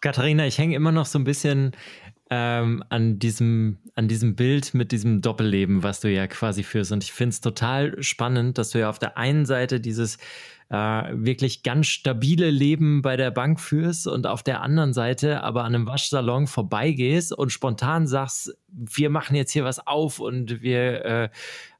Katharina, 0.00 0.46
ich 0.46 0.58
hänge 0.58 0.74
immer 0.74 0.90
noch 0.90 1.06
so 1.06 1.18
ein 1.18 1.24
bisschen 1.24 1.72
ähm, 2.34 2.82
an, 2.88 3.18
diesem, 3.18 3.76
an 3.94 4.08
diesem 4.08 4.34
Bild 4.34 4.72
mit 4.72 4.90
diesem 4.90 5.20
Doppelleben, 5.20 5.82
was 5.82 6.00
du 6.00 6.10
ja 6.10 6.26
quasi 6.26 6.62
führst. 6.62 6.90
Und 6.90 7.04
ich 7.04 7.12
finde 7.12 7.34
es 7.34 7.42
total 7.42 8.02
spannend, 8.02 8.56
dass 8.56 8.70
du 8.70 8.78
ja 8.78 8.88
auf 8.88 8.98
der 8.98 9.18
einen 9.18 9.44
Seite 9.44 9.80
dieses 9.80 10.16
äh, 10.70 10.76
wirklich 11.12 11.62
ganz 11.62 11.88
stabile 11.88 12.48
Leben 12.48 13.02
bei 13.02 13.18
der 13.18 13.30
Bank 13.30 13.60
führst 13.60 14.06
und 14.06 14.26
auf 14.26 14.42
der 14.42 14.62
anderen 14.62 14.94
Seite 14.94 15.42
aber 15.42 15.64
an 15.64 15.74
einem 15.74 15.86
Waschsalon 15.86 16.46
vorbeigehst 16.46 17.34
und 17.34 17.52
spontan 17.52 18.06
sagst, 18.06 18.56
wir 18.68 19.10
machen 19.10 19.36
jetzt 19.36 19.52
hier 19.52 19.64
was 19.64 19.86
auf 19.86 20.18
und 20.18 20.62
wir 20.62 21.04
äh, 21.04 21.28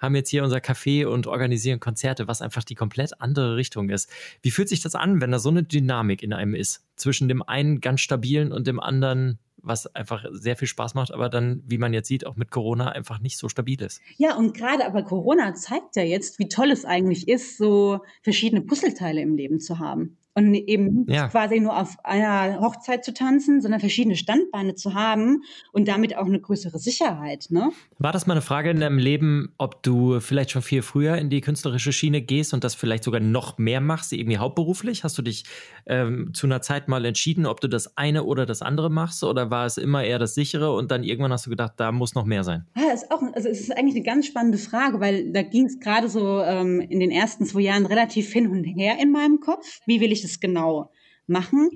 haben 0.01 0.15
jetzt 0.15 0.29
hier 0.29 0.45
unser 0.45 0.59
Café 0.59 1.07
und 1.07 1.27
organisieren 1.27 1.81
Konzerte, 1.81 2.29
was 2.29 2.43
einfach 2.43 2.65
die 2.65 2.75
komplett 2.75 3.23
andere 3.23 3.57
Richtung 3.57 3.89
ist. 3.89 4.11
Wie 4.43 4.51
fühlt 4.51 4.69
sich 4.69 4.83
das 4.83 4.95
an, 4.95 5.23
wenn 5.23 5.31
da 5.31 5.39
so 5.39 5.49
eine 5.49 5.63
Dynamik 5.63 6.23
in 6.23 6.35
einem 6.35 6.55
ist? 6.55 6.85
Zwischen 6.97 7.29
dem 7.29 7.43
einen 7.43 7.81
ganz 7.81 8.03
stabilen 8.03 8.53
und 8.53 8.67
dem 8.67 8.79
anderen 8.79 9.39
was 9.63 9.87
einfach 9.95 10.25
sehr 10.33 10.57
viel 10.57 10.69
Spaß 10.69 10.95
macht, 10.95 11.13
aber 11.13 11.29
dann, 11.29 11.63
wie 11.67 11.79
man 11.79 11.93
jetzt 11.93 12.09
sieht, 12.09 12.27
auch 12.27 12.37
mit 12.37 12.51
Corona 12.51 12.91
einfach 12.91 13.21
nicht 13.21 13.39
so 13.39 13.49
stabil 13.49 13.81
ist. 13.81 14.01
Ja, 14.17 14.37
und 14.37 14.57
gerade 14.57 14.85
aber 14.85 15.03
Corona 15.03 15.55
zeigt 15.55 15.97
ja 15.97 16.03
jetzt, 16.03 16.39
wie 16.39 16.49
toll 16.49 16.71
es 16.71 16.85
eigentlich 16.85 17.29
ist, 17.29 17.57
so 17.57 18.01
verschiedene 18.23 18.63
Puzzleteile 18.63 19.21
im 19.21 19.37
Leben 19.37 19.61
zu 19.61 19.79
haben. 19.79 20.19
Und 20.35 20.55
eben 20.55 21.05
ja. 21.09 21.29
quasi 21.29 21.61
nur 21.61 21.79
auf 21.79 21.97
einer 22.05 22.61
Hochzeit 22.61 23.05
zu 23.05 23.13
tanzen, 23.13 23.61
sondern 23.61 23.81
verschiedene 23.81 24.17
Standbeine 24.17 24.75
zu 24.75 24.95
haben 24.95 25.43
und 25.73 25.89
damit 25.89 26.17
auch 26.17 26.25
eine 26.25 26.41
größere 26.41 26.79
Sicherheit. 26.79 27.49
Ne? 27.51 27.71
War 27.99 28.13
das 28.13 28.27
mal 28.27 28.33
eine 28.33 28.43
Frage 28.43 28.71
in 28.71 28.81
deinem 28.81 28.97
Leben, 28.97 29.53
ob 29.59 29.83
du 29.83 30.21
vielleicht 30.21 30.51
schon 30.51 30.63
viel 30.63 30.81
früher 30.81 31.17
in 31.17 31.29
die 31.29 31.43
künstlerische 31.43 31.93
Schiene 31.93 32.23
gehst 32.23 32.55
und 32.55 32.65
das 32.65 32.75
vielleicht 32.75 33.05
sogar 33.05 33.21
noch 33.21 33.59
mehr 33.59 33.83
machst, 33.83 34.13
irgendwie 34.13 34.39
hauptberuflich? 34.39 35.05
Hast 35.05 35.19
du 35.19 35.23
dich 35.23 35.45
ähm, 35.87 36.31
zu 36.33 36.47
einer 36.47 36.63
Zeit 36.63 36.89
mal 36.89 37.05
entschieden, 37.05 37.45
ob 37.45 37.61
du 37.61 37.69
das 37.69 37.99
eine 37.99 38.25
oder 38.25 38.47
das 38.47 38.63
andere 38.63 38.91
machst? 38.91 39.23
Oder 39.25 39.51
war 39.51 39.67
es 39.67 39.77
immer 39.77 40.03
eher 40.03 40.19
das 40.19 40.35
sichere 40.35 40.75
und 40.75 40.91
dann 40.91 41.05
irgendwann 41.05 41.33
hast 41.33 41.45
du 41.45 41.51
gedacht, 41.51 41.75
da 41.77 41.93
muss 41.93 42.15
noch 42.15 42.25
mehr 42.25 42.43
sein? 42.43 42.65
Ja, 42.75 42.93
ist 42.93 43.11
auch, 43.11 43.23
also 43.35 43.49
es 43.49 43.61
ist 43.61 43.77
eigentlich 43.77 43.97
eine 43.97 44.05
ganz 44.05 44.27
spannende 44.27 44.59
Frage, 44.59 44.99
weil 45.01 45.31
da 45.31 45.43
ging 45.43 45.67
es 45.67 45.79
gerade 45.79 46.09
so 46.09 46.41
ähm, 46.41 46.81
in 46.81 47.01
den 47.01 47.11
ersten 47.11 47.45
zwei 47.45 47.61
Jahren 47.61 47.85
relativ 47.85 48.33
hin 48.33 48.49
und 48.49 48.65
her 48.65 48.97
in 49.01 49.13
meinem 49.13 49.41
Kopf. 49.41 49.81
Wie 49.85 50.01
will 50.01 50.11
ich 50.11 50.22
ich 50.25 50.31
das 50.31 50.41
genau 50.41 50.91
machen? 51.27 51.71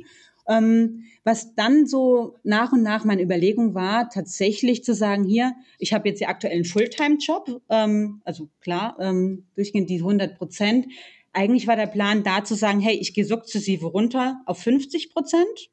Ähm, 0.48 1.04
was 1.24 1.54
dann 1.56 1.86
so 1.86 2.36
nach 2.44 2.72
und 2.72 2.82
nach 2.82 3.04
meine 3.04 3.22
Überlegung 3.22 3.74
war, 3.74 4.08
tatsächlich 4.10 4.84
zu 4.84 4.94
sagen, 4.94 5.24
hier, 5.24 5.54
ich 5.78 5.92
habe 5.92 6.08
jetzt 6.08 6.20
ja 6.20 6.28
aktuell 6.28 6.54
einen 6.54 6.64
Fulltime-Job, 6.64 7.62
ähm, 7.68 8.22
also 8.24 8.48
klar, 8.60 8.96
ähm, 9.00 9.46
durchgehend 9.56 9.90
die 9.90 9.98
100 9.98 10.38
Prozent. 10.38 10.86
Eigentlich 11.32 11.66
war 11.66 11.76
der 11.76 11.88
Plan 11.88 12.22
da 12.22 12.44
zu 12.44 12.54
sagen, 12.54 12.80
hey, 12.80 12.94
ich 12.94 13.12
gehe 13.12 13.24
sukzessive 13.24 13.86
runter 13.86 14.40
auf 14.46 14.58
50 14.58 15.10
Prozent. 15.12 15.70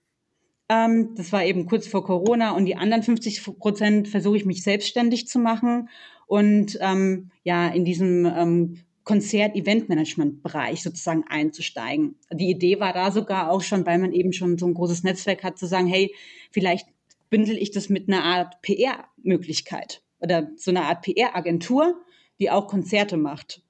Ähm, 0.70 1.14
das 1.16 1.32
war 1.32 1.46
eben 1.46 1.68
kurz 1.68 1.88
vor 1.88 2.04
Corona 2.04 2.52
und 2.52 2.66
die 2.66 2.76
anderen 2.76 3.04
50 3.04 3.44
Prozent 3.60 4.08
versuche 4.08 4.38
ich 4.38 4.46
mich 4.46 4.64
selbstständig 4.64 5.28
zu 5.28 5.38
machen 5.38 5.90
und 6.26 6.80
ähm, 6.82 7.30
ja 7.44 7.68
in 7.68 7.86
diesem 7.86 8.26
ähm, 8.26 8.80
Konzert-Event-Management-Bereich 9.04 10.82
sozusagen 10.82 11.26
einzusteigen. 11.28 12.16
Die 12.32 12.50
Idee 12.50 12.80
war 12.80 12.94
da 12.94 13.12
sogar 13.12 13.52
auch 13.52 13.62
schon, 13.62 13.86
weil 13.86 14.00
man 14.00 14.14
eben 14.14 14.32
schon 14.34 14.58
so 14.58 14.66
ein 14.66 14.74
großes 14.74 15.04
Netzwerk 15.04 15.44
hat, 15.44 15.58
zu 15.58 15.66
sagen, 15.66 15.88
hey, 15.88 16.14
vielleicht 16.52 16.88
bündel 17.30 17.58
ich 17.58 17.72
das 17.72 17.90
mit 17.90 18.08
einer 18.08 18.24
Art 18.24 18.62
PR-Möglichkeit 18.62 20.04
oder 20.20 20.50
so 20.56 20.72
einer 20.72 20.86
Art 20.86 21.04
PR-Agentur, 21.04 22.02
die 22.40 22.50
auch 22.50 22.68
Konzerte 22.68 23.18
macht. 23.18 23.62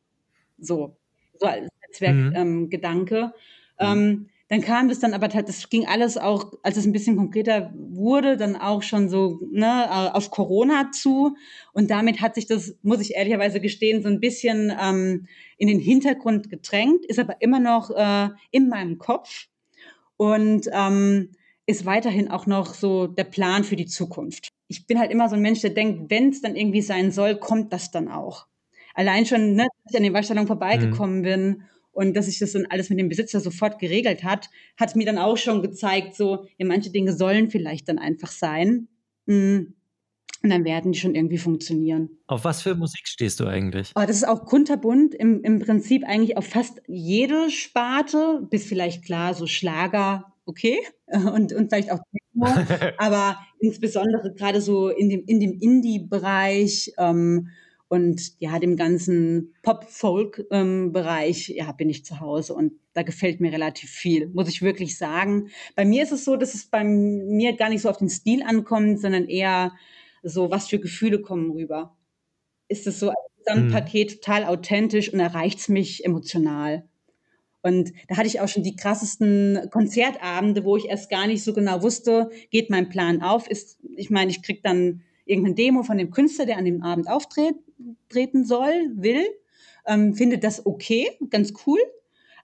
So, 0.59 0.97
so 1.39 1.47
als 1.47 1.67
Netzwerkgedanke. 1.87 3.25
Mhm. 3.25 3.31
Ähm, 3.79 3.89
ähm, 3.97 4.29
dann 4.49 4.61
kam 4.61 4.89
das 4.89 4.99
dann 4.99 5.13
aber, 5.13 5.27
das 5.29 5.69
ging 5.69 5.87
alles 5.87 6.17
auch, 6.17 6.53
als 6.63 6.77
es 6.77 6.85
ein 6.85 6.91
bisschen 6.91 7.15
konkreter 7.15 7.73
wurde, 7.75 8.37
dann 8.37 8.55
auch 8.55 8.83
schon 8.83 9.09
so 9.09 9.39
ne, 9.51 10.13
auf 10.13 10.31
Corona 10.31 10.91
zu. 10.91 11.35
Und 11.71 11.89
damit 11.89 12.21
hat 12.21 12.35
sich 12.35 12.45
das, 12.45 12.75
muss 12.83 12.99
ich 12.99 13.15
ehrlicherweise 13.15 13.61
gestehen, 13.61 14.03
so 14.03 14.09
ein 14.09 14.19
bisschen 14.19 14.71
ähm, 14.79 15.27
in 15.57 15.69
den 15.69 15.79
Hintergrund 15.79 16.49
gedrängt, 16.49 17.05
ist 17.05 17.19
aber 17.19 17.41
immer 17.41 17.59
noch 17.59 17.89
äh, 17.91 18.29
in 18.51 18.67
meinem 18.67 18.97
Kopf 18.97 19.47
und 20.17 20.69
ähm, 20.71 21.31
ist 21.65 21.85
weiterhin 21.85 22.29
auch 22.29 22.45
noch 22.45 22.73
so 22.73 23.07
der 23.07 23.23
Plan 23.23 23.63
für 23.63 23.77
die 23.77 23.85
Zukunft. 23.85 24.49
Ich 24.67 24.85
bin 24.85 24.99
halt 24.99 25.11
immer 25.11 25.29
so 25.29 25.35
ein 25.35 25.41
Mensch, 25.41 25.61
der 25.61 25.69
denkt, 25.69 26.11
wenn 26.11 26.29
es 26.29 26.41
dann 26.41 26.57
irgendwie 26.57 26.81
sein 26.81 27.11
soll, 27.11 27.37
kommt 27.37 27.71
das 27.71 27.91
dann 27.91 28.09
auch. 28.09 28.47
Allein 28.93 29.25
schon, 29.25 29.55
ne, 29.55 29.67
dass 29.83 29.93
ich 29.93 29.97
an 29.97 30.03
den 30.03 30.13
Waschsalon 30.13 30.47
vorbeigekommen 30.47 31.19
mhm. 31.19 31.23
bin 31.23 31.63
und 31.93 32.15
dass 32.15 32.25
sich 32.25 32.39
das 32.39 32.51
dann 32.51 32.65
alles 32.65 32.89
mit 32.89 32.99
dem 32.99 33.07
Besitzer 33.07 33.39
sofort 33.39 33.79
geregelt 33.79 34.23
hat, 34.23 34.49
hat 34.77 34.95
mir 34.95 35.05
dann 35.05 35.17
auch 35.17 35.37
schon 35.37 35.61
gezeigt, 35.61 36.15
so, 36.15 36.45
ja, 36.57 36.65
manche 36.65 36.89
Dinge 36.91 37.13
sollen 37.13 37.49
vielleicht 37.49 37.87
dann 37.87 37.99
einfach 37.99 38.31
sein. 38.31 38.87
Mm. 39.25 39.73
Und 40.41 40.49
dann 40.49 40.65
werden 40.65 40.91
die 40.91 40.99
schon 40.99 41.15
irgendwie 41.15 41.37
funktionieren. 41.37 42.09
Auf 42.27 42.43
was 42.43 42.61
für 42.61 42.75
Musik 42.75 43.07
stehst 43.07 43.39
du 43.39 43.45
eigentlich? 43.45 43.93
Oh, 43.95 44.01
das 44.01 44.17
ist 44.17 44.27
auch 44.27 44.43
kunterbunt. 44.43 45.15
Im, 45.15 45.41
Im 45.41 45.59
Prinzip 45.59 46.03
eigentlich 46.03 46.35
auf 46.35 46.45
fast 46.45 46.81
jede 46.87 47.49
Sparte, 47.49 48.45
bis 48.51 48.65
vielleicht 48.65 49.05
klar 49.05 49.35
so 49.35 49.47
Schlager, 49.47 50.33
okay, 50.45 50.79
und, 51.07 51.53
und 51.53 51.69
vielleicht 51.69 51.91
auch 51.91 51.99
Techno, 52.11 52.47
aber 52.97 53.37
insbesondere 53.59 54.33
gerade 54.33 54.59
so 54.59 54.89
in 54.89 55.07
dem, 55.07 55.23
in 55.27 55.39
dem 55.39 55.57
Indie-Bereich 55.57 56.91
ähm, 56.97 57.47
und 57.87 58.39
ja, 58.39 58.59
dem 58.59 58.75
ganzen 58.75 59.53
Pop-Folk-Bereich, 59.61 61.49
ähm, 61.49 61.55
ja, 61.55 61.71
bin 61.73 61.89
ich 61.89 62.05
zu 62.05 62.19
Hause 62.19 62.53
und 62.53 62.73
da 62.93 63.03
gefällt 63.03 63.39
mir 63.39 63.51
relativ 63.51 63.89
viel, 63.89 64.29
muss 64.29 64.49
ich 64.49 64.61
wirklich 64.61 64.97
sagen. 64.97 65.49
Bei 65.75 65.85
mir 65.85 66.03
ist 66.03 66.11
es 66.11 66.25
so, 66.25 66.35
dass 66.35 66.53
es 66.53 66.65
bei 66.65 66.83
mir 66.83 67.55
gar 67.55 67.69
nicht 67.69 67.81
so 67.81 67.89
auf 67.89 67.97
den 67.97 68.09
Stil 68.09 68.43
ankommt, 68.43 68.99
sondern 68.99 69.25
eher 69.25 69.73
so, 70.23 70.49
was 70.49 70.69
für 70.69 70.79
Gefühle 70.79 71.21
kommen 71.21 71.51
rüber. 71.51 71.95
Ist 72.67 72.87
es 72.87 72.99
so 72.99 73.09
ein 73.09 73.15
Gesamtpaket 73.37 74.11
mhm. 74.11 74.15
total 74.15 74.45
authentisch 74.45 75.11
und 75.11 75.19
erreicht 75.19 75.59
es 75.59 75.69
mich 75.69 76.05
emotional? 76.05 76.87
Und 77.61 77.93
da 78.09 78.17
hatte 78.17 78.27
ich 78.27 78.41
auch 78.41 78.47
schon 78.47 78.63
die 78.63 78.75
krassesten 78.75 79.69
Konzertabende, 79.71 80.65
wo 80.65 80.75
ich 80.75 80.89
erst 80.89 81.09
gar 81.09 81.27
nicht 81.27 81.43
so 81.43 81.53
genau 81.53 81.81
wusste, 81.81 82.29
geht 82.51 82.69
mein 82.69 82.89
Plan 82.89 83.21
auf? 83.21 83.47
Ist, 83.47 83.79
ich 83.95 84.09
meine, 84.09 84.31
ich 84.31 84.41
krieg 84.41 84.61
dann 84.63 85.01
irgendeine 85.25 85.55
Demo 85.55 85.83
von 85.83 85.97
dem 85.97 86.11
Künstler, 86.11 86.45
der 86.45 86.57
an 86.57 86.65
dem 86.65 86.83
Abend 86.83 87.09
auftreten 87.09 88.45
soll, 88.45 88.91
will, 88.95 89.23
ähm, 89.87 90.13
findet 90.15 90.43
das 90.43 90.65
okay, 90.65 91.09
ganz 91.29 91.53
cool, 91.65 91.79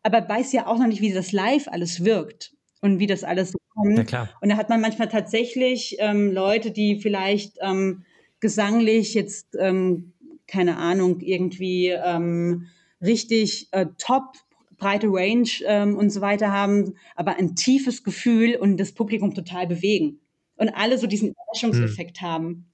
aber 0.04 0.28
weiß 0.28 0.52
ja 0.54 0.68
auch 0.68 0.78
noch 0.78 0.88
nicht, 0.88 1.02
wie 1.02 1.12
das 1.12 1.32
live 1.32 1.68
alles 1.68 2.04
wirkt. 2.04 2.54
und 2.82 3.00
wie 3.00 3.08
das 3.08 3.24
alles 3.24 3.52
so 3.52 3.58
kommt. 3.74 4.12
Ja. 4.12 4.30
Und 4.42 4.50
da 4.50 4.58
hat 4.58 4.70
man 4.70 4.82
manchmal 4.82 5.10
tatsächlich 5.10 5.98
ähm, 6.00 6.32
Leute, 6.32 6.72
die 6.72 7.00
vielleicht 7.00 7.58
ähm, 7.62 8.04
gesanglich 8.40 9.14
jetzt, 9.14 9.56
ähm, 9.60 10.14
keine 10.48 10.78
Ahnung, 10.78 11.20
irgendwie 11.20 11.90
ähm, 11.90 12.68
richtig 13.02 13.68
äh, 13.72 13.88
top 13.98 14.34
breite 14.78 15.08
Range 15.10 15.50
ähm, 15.66 15.98
und 15.98 16.10
so 16.10 16.22
weiter 16.22 16.52
haben, 16.52 16.96
aber 17.16 17.36
ein 17.38 17.56
tiefes 17.56 18.04
Gefühl 18.04 18.56
und 18.56 18.78
das 18.78 18.94
Publikum 18.94 19.34
total 19.34 19.68
bewegen. 19.68 20.22
Und 20.56 20.70
alle 20.70 20.98
so 20.98 21.08
diesen 21.08 21.32
Überraschungseffekt 21.32 22.22
hm. 22.22 22.28
haben. 22.28 22.69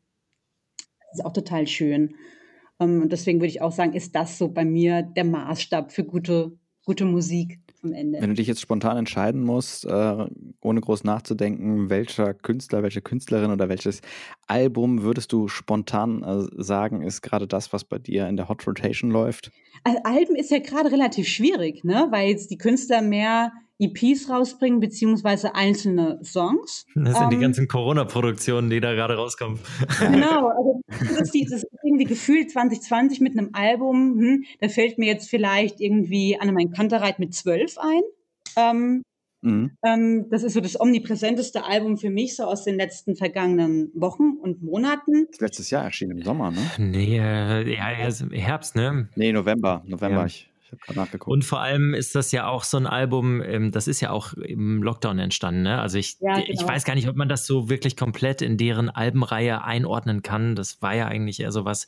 Ist 1.16 1.26
auch 1.26 1.34
total 1.34 1.68
schön. 1.68 2.16
Ähm, 2.80 3.02
und 3.04 3.12
deswegen 3.12 3.40
würde 3.40 3.50
ich 3.50 3.62
auch 3.62 3.72
sagen, 3.72 3.94
ist 3.94 4.16
das 4.16 4.38
so 4.38 4.50
bei 4.50 4.66
mir 4.66 5.02
der 5.02 5.24
Maßstab 5.24 5.92
für 5.92 6.04
gute, 6.04 6.52
gute 6.86 7.06
Musik 7.06 7.60
am 7.84 7.94
Ende. 7.94 8.20
Wenn 8.20 8.30
du 8.30 8.36
dich 8.36 8.48
jetzt 8.48 8.62
spontan 8.62 8.98
entscheiden 8.98 9.42
musst, 9.44 9.86
äh, 9.86 10.26
ohne 10.62 10.82
groß 10.82 11.04
nachzudenken, 11.04 11.90
welcher 11.90 12.34
Künstler, 12.34 12.84
welche 12.84 13.02
Künstlerin 13.02 13.52
oder 13.52 13.70
welches 13.70 14.02
Album 14.48 15.04
würdest 15.04 15.32
du 15.32 15.48
spontan 15.48 16.24
äh, 16.24 16.62
sagen, 16.62 17.02
ist 17.02 17.22
gerade 17.22 17.48
das, 17.48 17.72
was 17.72 17.84
bei 17.84 18.00
dir 18.00 18.28
in 18.28 18.36
der 18.36 18.50
Hot 18.50 18.68
Rotation 18.68 19.12
läuft? 19.12 19.52
Also 19.84 20.00
Alben 20.04 20.36
ist 20.36 20.52
ja 20.52 20.60
gerade 20.60 20.92
relativ 20.92 21.28
schwierig, 21.28 21.84
ne? 21.84 22.08
weil 22.10 22.30
jetzt 22.30 22.52
die 22.52 22.58
Künstler 22.58 23.02
mehr 23.02 23.52
EPs 23.80 24.30
rausbringen, 24.30 24.80
beziehungsweise 24.80 25.54
einzelne 25.56 26.20
Songs. 26.24 26.86
Das 26.96 27.14
sind 27.14 27.24
ähm, 27.24 27.30
die 27.30 27.40
ganzen 27.40 27.68
Corona-Produktionen, 27.68 28.70
die 28.70 28.80
da 28.80 28.94
gerade 28.94 29.16
rauskommen. 29.16 29.60
Genau, 30.00 30.48
also 30.58 30.82
das 30.88 31.22
ist, 31.22 31.34
dieses 31.34 31.66
irgendwie 31.84 32.06
Gefühl 32.06 32.48
2020 32.48 33.20
mit 33.20 33.38
einem 33.38 33.50
Album, 33.54 34.18
hm, 34.18 34.44
da 34.62 34.70
fällt 34.70 34.98
mir 34.98 35.08
jetzt 35.08 35.30
vielleicht 35.30 35.82
irgendwie 35.82 36.40
Annemein 36.40 36.72
Kantereit 36.72 37.20
mit 37.20 37.34
zwölf 37.34 37.78
ein. 37.78 38.02
Ähm, 38.56 39.04
mhm. 39.42 39.72
ähm, 39.86 40.30
das 40.30 40.44
ist 40.44 40.54
so 40.54 40.62
das 40.62 40.80
omnipräsenteste 40.80 41.66
Album 41.66 41.98
für 41.98 42.10
mich, 42.10 42.38
so 42.38 42.44
aus 42.44 42.64
den 42.64 42.76
letzten 42.76 43.18
vergangenen 43.18 43.92
Wochen 43.94 44.38
und 44.42 44.64
Monaten. 44.64 45.28
Letztes 45.40 45.70
Jahr 45.70 45.84
erschienen 45.84 46.20
im 46.20 46.24
Sommer, 46.24 46.52
ne? 46.52 46.62
Nee, 46.78 47.20
äh, 47.20 47.76
ja, 47.76 47.88
Herbst, 47.88 48.78
ne? 48.78 49.10
Nee, 49.16 49.34
November, 49.34 49.84
November. 49.86 50.22
Ja. 50.22 50.26
Ich 50.28 50.50
habe 50.72 50.78
gerade 50.78 51.00
nachgeguckt. 51.00 51.32
Und 51.32 51.44
vor 51.44 51.62
allem 51.62 51.94
ist 51.94 52.16
das 52.16 52.32
ja 52.32 52.48
auch 52.48 52.64
so 52.64 52.78
ein 52.78 52.88
Album, 52.88 53.42
ähm, 53.42 53.72
das 53.72 53.88
ist 53.88 54.02
ja 54.02 54.12
auch 54.12 54.34
im 54.34 54.82
Lockdown 54.84 55.20
entstanden. 55.20 55.64
Ne? 55.64 55.80
Also 55.80 55.98
ich, 55.98 56.18
ja, 56.20 56.36
genau. 56.36 56.48
ich 56.48 56.62
weiß 56.62 56.86
gar 56.86 56.96
nicht, 56.96 57.08
ob 57.08 57.16
man 57.16 57.30
das 57.30 57.46
so 57.46 57.70
wirklich 57.70 57.96
komplett 57.98 58.42
in 58.42 58.58
deren 58.58 58.90
Albenreihe 58.90 59.64
einordnen 59.64 60.22
kann. 60.22 60.56
Das 60.56 60.82
war 60.82 60.96
ja 60.96 61.08
eigentlich 61.08 61.40
eher 61.40 61.52
so 61.52 61.66
was, 61.66 61.88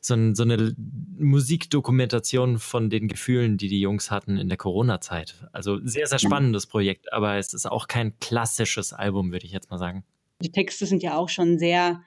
so, 0.00 0.14
ein, 0.14 0.34
so 0.34 0.42
eine 0.42 0.74
Musikdokumentation 1.18 2.58
von 2.58 2.90
den 2.90 3.08
Gefühlen, 3.08 3.58
die 3.58 3.68
die 3.68 3.80
Jungs 3.80 4.10
hatten 4.10 4.36
in 4.36 4.48
der 4.48 4.58
Corona-Zeit. 4.58 5.46
Also 5.52 5.78
sehr, 5.84 6.06
sehr 6.06 6.18
spannendes 6.18 6.66
Projekt, 6.66 7.12
aber 7.12 7.36
es 7.36 7.54
ist 7.54 7.66
auch 7.66 7.88
kein 7.88 8.18
klassisches 8.18 8.92
Album, 8.92 9.32
würde 9.32 9.46
ich 9.46 9.52
jetzt 9.52 9.70
mal 9.70 9.78
sagen. 9.78 10.04
Die 10.42 10.52
Texte 10.52 10.86
sind 10.86 11.02
ja 11.02 11.16
auch 11.16 11.28
schon 11.28 11.58
sehr, 11.58 12.02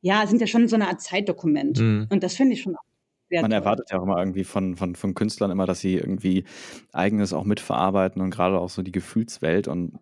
ja, 0.00 0.26
sind 0.26 0.40
ja 0.40 0.46
schon 0.46 0.66
so 0.68 0.74
eine 0.74 0.88
Art 0.88 1.00
Zeitdokument. 1.00 1.78
Mhm. 1.78 2.06
Und 2.10 2.22
das 2.22 2.34
finde 2.34 2.54
ich 2.54 2.62
schon 2.62 2.74
auch 2.76 2.91
man 3.40 3.50
toll. 3.50 3.60
erwartet 3.60 3.90
ja 3.90 3.98
auch 3.98 4.02
immer 4.02 4.18
irgendwie 4.18 4.44
von, 4.44 4.76
von, 4.76 4.94
von 4.94 5.14
Künstlern 5.14 5.50
immer, 5.50 5.66
dass 5.66 5.80
sie 5.80 5.94
irgendwie 5.96 6.44
eigenes 6.92 7.32
auch 7.32 7.44
mitverarbeiten 7.44 8.22
und 8.22 8.30
gerade 8.30 8.58
auch 8.58 8.70
so 8.70 8.82
die 8.82 8.92
Gefühlswelt 8.92 9.68
und 9.68 9.98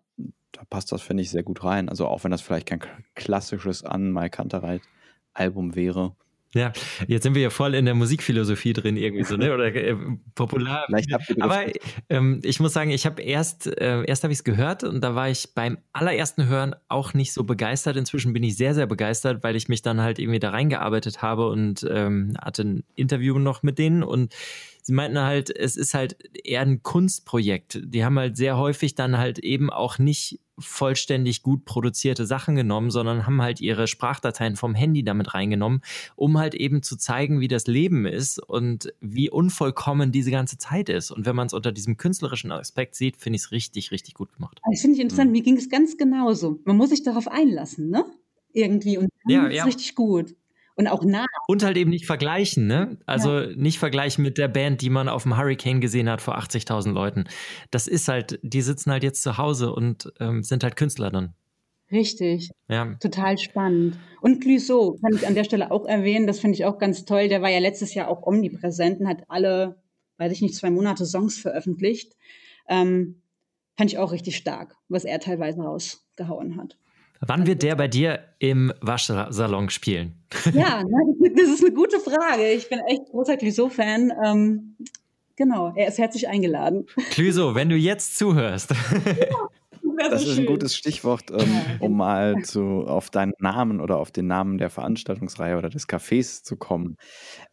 da 0.51 0.63
passt 0.69 0.91
das, 0.91 1.01
finde 1.01 1.23
ich, 1.23 1.31
sehr 1.31 1.43
gut 1.43 1.63
rein. 1.63 1.89
Also 1.89 2.07
auch 2.07 2.23
wenn 2.23 2.31
das 2.31 2.41
vielleicht 2.41 2.67
kein 2.67 2.81
klassisches 3.15 3.83
An 3.83 4.11
Mai 4.11 4.29
Kantereit 4.29 4.81
Album 5.33 5.75
wäre, 5.75 6.15
ja, 6.53 6.73
jetzt 7.07 7.23
sind 7.23 7.33
wir 7.33 7.41
ja 7.41 7.49
voll 7.49 7.75
in 7.75 7.85
der 7.85 7.95
Musikphilosophie 7.95 8.73
drin 8.73 8.97
irgendwie 8.97 9.23
so, 9.23 9.37
ne? 9.37 9.53
Oder 9.53 9.73
äh, 9.73 9.95
popular. 10.35 10.85
Aber 11.39 11.65
ähm, 12.09 12.41
ich 12.43 12.59
muss 12.59 12.73
sagen, 12.73 12.91
ich 12.91 13.05
habe 13.05 13.21
erst, 13.21 13.67
äh, 13.67 14.03
erst 14.03 14.23
habe 14.23 14.33
ich 14.33 14.39
es 14.39 14.43
gehört 14.43 14.83
und 14.83 15.01
da 15.01 15.15
war 15.15 15.29
ich 15.29 15.53
beim 15.55 15.77
allerersten 15.93 16.47
Hören 16.47 16.75
auch 16.89 17.13
nicht 17.13 17.31
so 17.31 17.45
begeistert. 17.45 17.95
Inzwischen 17.95 18.33
bin 18.33 18.43
ich 18.43 18.57
sehr, 18.57 18.73
sehr 18.73 18.85
begeistert, 18.85 19.43
weil 19.43 19.55
ich 19.55 19.69
mich 19.69 19.81
dann 19.81 20.01
halt 20.01 20.19
irgendwie 20.19 20.39
da 20.39 20.49
reingearbeitet 20.49 21.21
habe 21.21 21.47
und 21.47 21.87
ähm, 21.89 22.33
hatte 22.41 22.63
ein 22.63 22.83
Interview 22.95 23.39
noch 23.39 23.63
mit 23.63 23.79
denen 23.79 24.03
und 24.03 24.33
sie 24.81 24.93
meinten 24.93 25.19
halt, 25.19 25.55
es 25.55 25.77
ist 25.77 25.93
halt 25.93 26.17
eher 26.43 26.61
ein 26.61 26.83
Kunstprojekt. 26.83 27.79
Die 27.81 28.03
haben 28.03 28.19
halt 28.19 28.35
sehr 28.35 28.57
häufig 28.57 28.95
dann 28.95 29.17
halt 29.17 29.39
eben 29.39 29.69
auch 29.69 29.99
nicht 29.99 30.39
vollständig 30.61 31.41
gut 31.41 31.65
produzierte 31.65 32.25
Sachen 32.25 32.55
genommen, 32.55 32.91
sondern 32.91 33.25
haben 33.25 33.41
halt 33.41 33.61
ihre 33.61 33.87
Sprachdateien 33.87 34.55
vom 34.55 34.75
Handy 34.75 35.03
damit 35.03 35.33
reingenommen, 35.33 35.81
um 36.15 36.37
halt 36.37 36.53
eben 36.53 36.83
zu 36.83 36.97
zeigen, 36.97 37.39
wie 37.39 37.47
das 37.47 37.67
Leben 37.67 38.05
ist 38.05 38.39
und 38.39 38.93
wie 39.01 39.29
unvollkommen 39.29 40.11
diese 40.11 40.31
ganze 40.31 40.57
Zeit 40.57 40.89
ist. 40.89 41.11
Und 41.11 41.25
wenn 41.25 41.35
man 41.35 41.47
es 41.47 41.53
unter 41.53 41.71
diesem 41.71 41.97
künstlerischen 41.97 42.51
Aspekt 42.51 42.95
sieht, 42.95 43.17
finde 43.17 43.37
ich 43.37 43.43
es 43.43 43.51
richtig, 43.51 43.91
richtig 43.91 44.13
gut 44.13 44.33
gemacht. 44.33 44.59
Das 44.69 44.81
finde 44.81 44.95
ich 44.95 45.01
interessant. 45.01 45.29
Mhm. 45.29 45.33
Mir 45.33 45.43
ging 45.43 45.57
es 45.57 45.69
ganz 45.69 45.97
genauso. 45.97 46.59
Man 46.65 46.77
muss 46.77 46.89
sich 46.89 47.03
darauf 47.03 47.27
einlassen, 47.27 47.89
ne? 47.89 48.05
Irgendwie. 48.53 48.97
Und 48.97 49.09
ja, 49.25 49.49
ja. 49.49 49.63
ist 49.63 49.67
richtig 49.67 49.95
gut 49.95 50.35
und 50.81 50.87
auch 50.87 51.03
nah. 51.03 51.25
Und 51.47 51.63
halt 51.63 51.77
eben 51.77 51.91
nicht 51.91 52.05
vergleichen, 52.05 52.65
ne? 52.65 52.97
Also 53.05 53.39
ja. 53.39 53.55
nicht 53.55 53.77
vergleichen 53.77 54.23
mit 54.23 54.37
der 54.37 54.47
Band, 54.47 54.81
die 54.81 54.89
man 54.89 55.09
auf 55.09 55.23
dem 55.23 55.37
Hurricane 55.37 55.79
gesehen 55.79 56.09
hat 56.09 56.21
vor 56.21 56.37
80.000 56.37 56.91
Leuten. 56.91 57.25
Das 57.69 57.87
ist 57.87 58.07
halt, 58.07 58.39
die 58.41 58.61
sitzen 58.61 58.91
halt 58.91 59.03
jetzt 59.03 59.21
zu 59.21 59.37
Hause 59.37 59.73
und 59.73 60.11
ähm, 60.19 60.43
sind 60.43 60.63
halt 60.63 60.75
Künstler 60.75 61.11
dann. 61.11 61.35
Richtig. 61.91 62.49
Ja. 62.67 62.95
Total 62.99 63.37
spannend. 63.37 63.99
Und 64.21 64.41
Clouseau 64.41 64.97
kann 65.01 65.13
ich 65.13 65.27
an 65.27 65.35
der 65.35 65.43
Stelle 65.43 65.71
auch 65.71 65.85
erwähnen, 65.85 66.25
das 66.25 66.39
finde 66.39 66.55
ich 66.55 66.65
auch 66.65 66.79
ganz 66.79 67.05
toll. 67.05 67.27
Der 67.27 67.41
war 67.41 67.49
ja 67.49 67.59
letztes 67.59 67.93
Jahr 67.93 68.07
auch 68.07 68.25
omnipräsent 68.25 69.01
und 69.01 69.07
hat 69.07 69.23
alle, 69.27 69.83
weiß 70.17 70.31
ich 70.31 70.41
nicht, 70.41 70.55
zwei 70.55 70.71
Monate 70.71 71.05
Songs 71.05 71.37
veröffentlicht. 71.37 72.15
Ähm, 72.67 73.21
fand 73.77 73.91
ich 73.91 73.99
auch 73.99 74.11
richtig 74.11 74.35
stark, 74.37 74.77
was 74.89 75.03
er 75.03 75.19
teilweise 75.19 75.61
rausgehauen 75.61 76.57
hat. 76.57 76.77
Wann 77.21 77.45
wird 77.45 77.61
der 77.61 77.75
bei 77.75 77.87
dir 77.87 78.19
im 78.39 78.73
Waschsalon 78.81 79.69
spielen? 79.69 80.15
Ja, 80.53 80.83
das 81.35 81.49
ist 81.49 81.63
eine 81.63 81.73
gute 81.73 81.99
Frage. 81.99 82.51
Ich 82.51 82.67
bin 82.69 82.79
echt 82.79 83.05
großer 83.11 83.37
Clouseau-Fan. 83.37 84.11
Ähm, 84.25 84.75
genau, 85.35 85.73
er 85.75 85.87
ist 85.87 85.99
herzlich 85.99 86.27
eingeladen. 86.27 86.87
Clouseau, 87.11 87.53
wenn 87.53 87.69
du 87.69 87.75
jetzt 87.75 88.17
zuhörst. 88.17 88.73
Ja, 89.99 90.09
das 90.09 90.25
ist 90.25 90.39
ein 90.39 90.47
gutes 90.47 90.75
Stichwort, 90.75 91.25
ähm, 91.31 91.61
um 91.79 91.95
mal 91.95 92.41
zu, 92.43 92.85
auf 92.87 93.11
deinen 93.11 93.33
Namen 93.37 93.79
oder 93.79 93.97
auf 93.97 94.09
den 94.09 94.25
Namen 94.25 94.57
der 94.57 94.71
Veranstaltungsreihe 94.71 95.57
oder 95.57 95.69
des 95.69 95.87
Cafés 95.87 96.43
zu 96.43 96.55
kommen. 96.55 96.97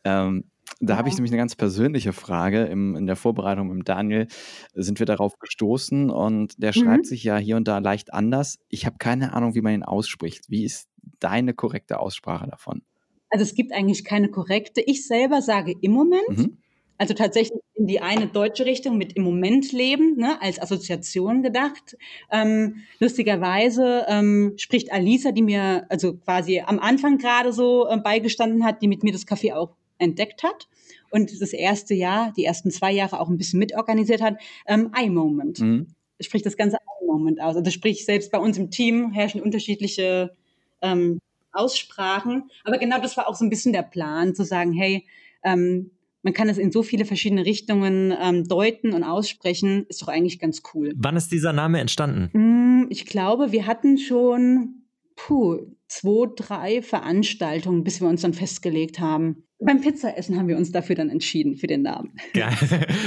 Ähm, 0.04 0.44
da 0.80 0.96
habe 0.96 1.08
ich 1.08 1.14
nämlich 1.14 1.32
eine 1.32 1.38
ganz 1.38 1.56
persönliche 1.56 2.12
Frage. 2.12 2.64
Im, 2.64 2.94
in 2.94 3.06
der 3.06 3.16
Vorbereitung 3.16 3.68
mit 3.68 3.88
Daniel 3.88 4.28
sind 4.74 4.98
wir 4.98 5.06
darauf 5.06 5.38
gestoßen 5.38 6.10
und 6.10 6.62
der 6.62 6.70
mhm. 6.70 6.80
schreibt 6.80 7.06
sich 7.06 7.24
ja 7.24 7.36
hier 7.36 7.56
und 7.56 7.66
da 7.66 7.78
leicht 7.78 8.14
anders. 8.14 8.58
Ich 8.68 8.86
habe 8.86 8.96
keine 8.98 9.32
Ahnung, 9.32 9.54
wie 9.54 9.60
man 9.60 9.74
ihn 9.74 9.82
ausspricht. 9.82 10.44
Wie 10.48 10.64
ist 10.64 10.88
deine 11.20 11.54
korrekte 11.54 11.98
Aussprache 11.98 12.48
davon? 12.48 12.82
Also 13.30 13.42
es 13.42 13.54
gibt 13.54 13.72
eigentlich 13.72 14.04
keine 14.04 14.28
korrekte. 14.30 14.80
Ich 14.80 15.06
selber 15.06 15.42
sage 15.42 15.74
im 15.80 15.92
Moment. 15.92 16.28
Mhm. 16.28 16.58
Also 17.00 17.14
tatsächlich 17.14 17.60
in 17.74 17.86
die 17.86 18.00
eine 18.00 18.26
deutsche 18.26 18.66
Richtung 18.66 18.98
mit 18.98 19.12
im 19.12 19.22
Moment 19.22 19.70
leben, 19.70 20.16
ne, 20.16 20.42
als 20.42 20.60
Assoziation 20.60 21.44
gedacht. 21.44 21.96
Ähm, 22.32 22.82
lustigerweise 22.98 24.04
ähm, 24.08 24.54
spricht 24.56 24.92
Alisa, 24.92 25.30
die 25.30 25.42
mir 25.42 25.86
also 25.88 26.14
quasi 26.14 26.60
am 26.60 26.80
Anfang 26.80 27.18
gerade 27.18 27.52
so 27.52 27.88
äh, 27.88 27.98
beigestanden 27.98 28.64
hat, 28.64 28.82
die 28.82 28.88
mit 28.88 29.04
mir 29.04 29.12
das 29.12 29.28
Café 29.28 29.54
auch 29.54 29.76
entdeckt 29.98 30.42
hat 30.42 30.68
und 31.10 31.40
das 31.40 31.52
erste 31.52 31.94
Jahr, 31.94 32.32
die 32.36 32.44
ersten 32.44 32.70
zwei 32.70 32.92
Jahre 32.92 33.20
auch 33.20 33.28
ein 33.28 33.38
bisschen 33.38 33.58
mitorganisiert 33.58 34.20
hat, 34.20 34.36
ähm, 34.66 34.92
I-Moment. 34.96 35.60
Mhm. 35.60 35.86
Sprich 36.20 36.42
das 36.42 36.56
ganze 36.56 36.78
I-Moment 37.02 37.40
aus. 37.40 37.56
Also 37.56 37.70
sprich, 37.70 38.04
selbst 38.04 38.30
bei 38.30 38.38
uns 38.38 38.58
im 38.58 38.70
Team 38.70 39.12
herrschen 39.12 39.40
unterschiedliche 39.40 40.34
ähm, 40.82 41.20
Aussprachen. 41.52 42.50
Aber 42.64 42.78
genau 42.78 43.00
das 43.00 43.16
war 43.16 43.28
auch 43.28 43.34
so 43.34 43.44
ein 43.44 43.50
bisschen 43.50 43.72
der 43.72 43.82
Plan, 43.82 44.34
zu 44.34 44.44
sagen, 44.44 44.72
hey, 44.72 45.06
ähm, 45.42 45.90
man 46.22 46.32
kann 46.32 46.48
es 46.48 46.58
in 46.58 46.72
so 46.72 46.82
viele 46.82 47.04
verschiedene 47.04 47.46
Richtungen 47.46 48.14
ähm, 48.20 48.46
deuten 48.46 48.92
und 48.92 49.04
aussprechen, 49.04 49.86
ist 49.88 50.02
doch 50.02 50.08
eigentlich 50.08 50.38
ganz 50.38 50.62
cool. 50.74 50.92
Wann 50.96 51.16
ist 51.16 51.30
dieser 51.32 51.52
Name 51.52 51.80
entstanden? 51.80 52.30
Mm, 52.32 52.86
ich 52.90 53.06
glaube, 53.06 53.52
wir 53.52 53.66
hatten 53.66 53.98
schon 53.98 54.77
puh, 55.18 55.58
zwei, 55.88 56.28
drei 56.36 56.82
Veranstaltungen, 56.82 57.84
bis 57.84 58.00
wir 58.00 58.08
uns 58.08 58.22
dann 58.22 58.34
festgelegt 58.34 59.00
haben. 59.00 59.44
Beim 59.60 59.80
Pizzaessen 59.80 60.38
haben 60.38 60.46
wir 60.46 60.56
uns 60.56 60.70
dafür 60.70 60.94
dann 60.94 61.10
entschieden, 61.10 61.56
für 61.56 61.66
den 61.66 61.82
Namen. 61.82 62.14
Geil. 62.32 62.54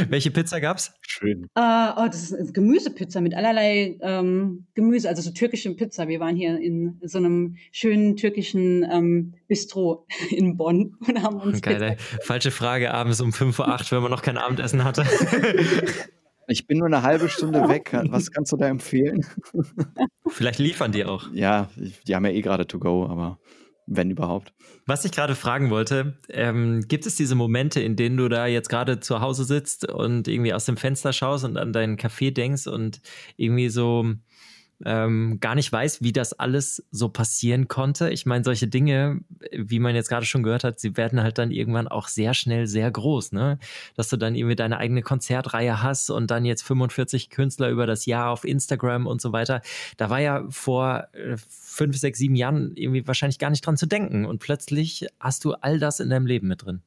Welche 0.10 0.32
Pizza 0.32 0.60
gab's? 0.60 0.94
Schön. 1.08 1.46
Uh, 1.58 1.94
oh, 1.96 2.08
das 2.08 2.24
ist 2.24 2.34
eine 2.34 2.52
Gemüsepizza 2.52 3.22
mit 3.22 3.34
allerlei 3.34 3.98
ähm, 4.02 4.68
Gemüse, 4.74 5.08
also 5.08 5.22
so 5.22 5.32
türkische 5.32 5.74
Pizza. 5.74 6.10
Wir 6.10 6.20
waren 6.20 6.36
hier 6.36 6.60
in 6.60 7.00
so 7.04 7.20
einem 7.20 7.56
schönen 7.72 8.18
türkischen 8.18 8.86
ähm, 8.92 9.34
Bistro 9.48 10.06
in 10.30 10.58
Bonn 10.58 10.98
und 11.08 11.24
haben 11.24 11.38
uns. 11.38 11.62
Geil, 11.62 11.96
Falsche 12.22 12.52
Frage 12.52 12.94
abends 12.94 13.22
um 13.22 13.30
5.08 13.30 13.62
Uhr, 13.62 13.92
wenn 13.92 14.02
man 14.04 14.12
noch 14.12 14.22
kein 14.22 14.38
Abendessen 14.38 14.84
hatte. 14.84 15.06
Ich 16.52 16.68
bin 16.68 16.80
nur 16.80 16.88
eine 16.88 17.02
halbe 17.02 17.30
Stunde 17.30 17.60
weg. 17.70 17.92
Was 18.10 18.30
kannst 18.32 18.52
du 18.52 18.58
da 18.58 18.68
empfehlen? 18.68 19.26
Vielleicht 20.28 20.60
liefern 20.60 20.92
die 20.92 21.06
auch. 21.06 21.32
Ja, 21.34 21.70
die 22.06 22.16
haben 22.16 22.26
ja 22.26 22.32
eh 22.32 22.42
gerade 22.42 22.68
to 22.68 22.78
go, 22.78 23.06
aber 23.08 23.40
wenn 23.88 24.12
überhaupt. 24.12 24.54
Was 24.86 25.06
ich 25.06 25.12
gerade 25.12 25.36
fragen 25.36 25.70
wollte, 25.70 26.18
ähm, 26.30 26.84
gibt 26.88 27.06
es 27.06 27.16
diese 27.16 27.36
Momente, 27.36 27.82
in 27.82 27.96
denen 27.96 28.18
du 28.18 28.30
da 28.30 28.48
jetzt 28.48 28.70
gerade 28.70 29.00
zu 29.00 29.22
Hause 29.22 29.44
sitzt 29.44 29.90
und 29.90 30.28
irgendwie 30.28 30.54
aus 30.54 30.66
dem 30.66 30.78
Fenster 30.78 31.14
schaust 31.14 31.46
und 31.46 31.58
an 31.58 31.74
deinen 31.74 31.98
Kaffee 31.98 32.32
denkst 32.32 32.68
und 32.68 33.02
irgendwie 33.38 33.70
so 33.70 34.14
ähm, 34.86 35.40
gar 35.40 35.56
nicht 35.56 35.72
weiß, 35.72 36.02
wie 36.02 36.12
das 36.12 36.34
alles 36.34 36.84
so 36.92 37.10
passieren 37.10 37.68
konnte. 37.68 38.10
Ich 38.10 38.26
meine, 38.26 38.44
solche 38.44 38.68
Dinge, 38.68 39.22
wie 39.52 39.80
man 39.80 39.96
jetzt 39.96 40.10
gerade 40.10 40.26
schon 40.26 40.44
gehört 40.44 40.64
hat, 40.64 40.80
sie 40.80 40.98
werden 40.98 41.22
halt 41.22 41.38
dann 41.38 41.52
irgendwann 41.52 41.88
auch 41.88 42.08
sehr 42.08 42.34
schnell 42.34 42.68
sehr 42.68 42.90
groß, 42.90 43.32
ne? 43.32 43.60
Dass 43.96 44.10
du 44.10 44.18
dann 44.18 44.36
irgendwie 44.36 44.56
deine 44.56 44.78
eigene 44.78 45.02
Konzertreihe 45.02 45.82
hast 45.82 46.10
und 46.10 46.32
dann 46.32 46.46
jetzt 46.46 46.64
45 46.64 47.30
Künstler 47.30 47.70
über 47.70 47.86
das 47.86 48.06
Jahr 48.06 48.30
auf 48.30 48.46
Instagram 48.46 49.08
und 49.08 49.22
so 49.22 49.32
weiter. 49.32 49.62
Da 49.98 50.10
war 50.10 50.20
ja 50.20 50.46
vor 50.50 51.08
äh, 51.14 51.38
fünf, 51.38 51.98
sechs, 51.98 52.20
sieben 52.20 52.36
Jahren 52.36 52.74
irgendwie 52.76 53.08
wahrscheinlich 53.08 53.40
gar 53.40 53.50
nicht 53.50 53.66
dran 53.66 53.78
zu 53.78 53.86
denken. 53.86 54.26
Und 54.26 54.40
plötzlich 54.40 55.08
hast 55.20 55.46
du 55.46 55.54
all 55.54 55.80
das 55.80 56.00
in 56.00 56.10
deinem 56.10 56.26
Leben 56.26 56.48
mit 56.48 56.66
drin. 56.66 56.82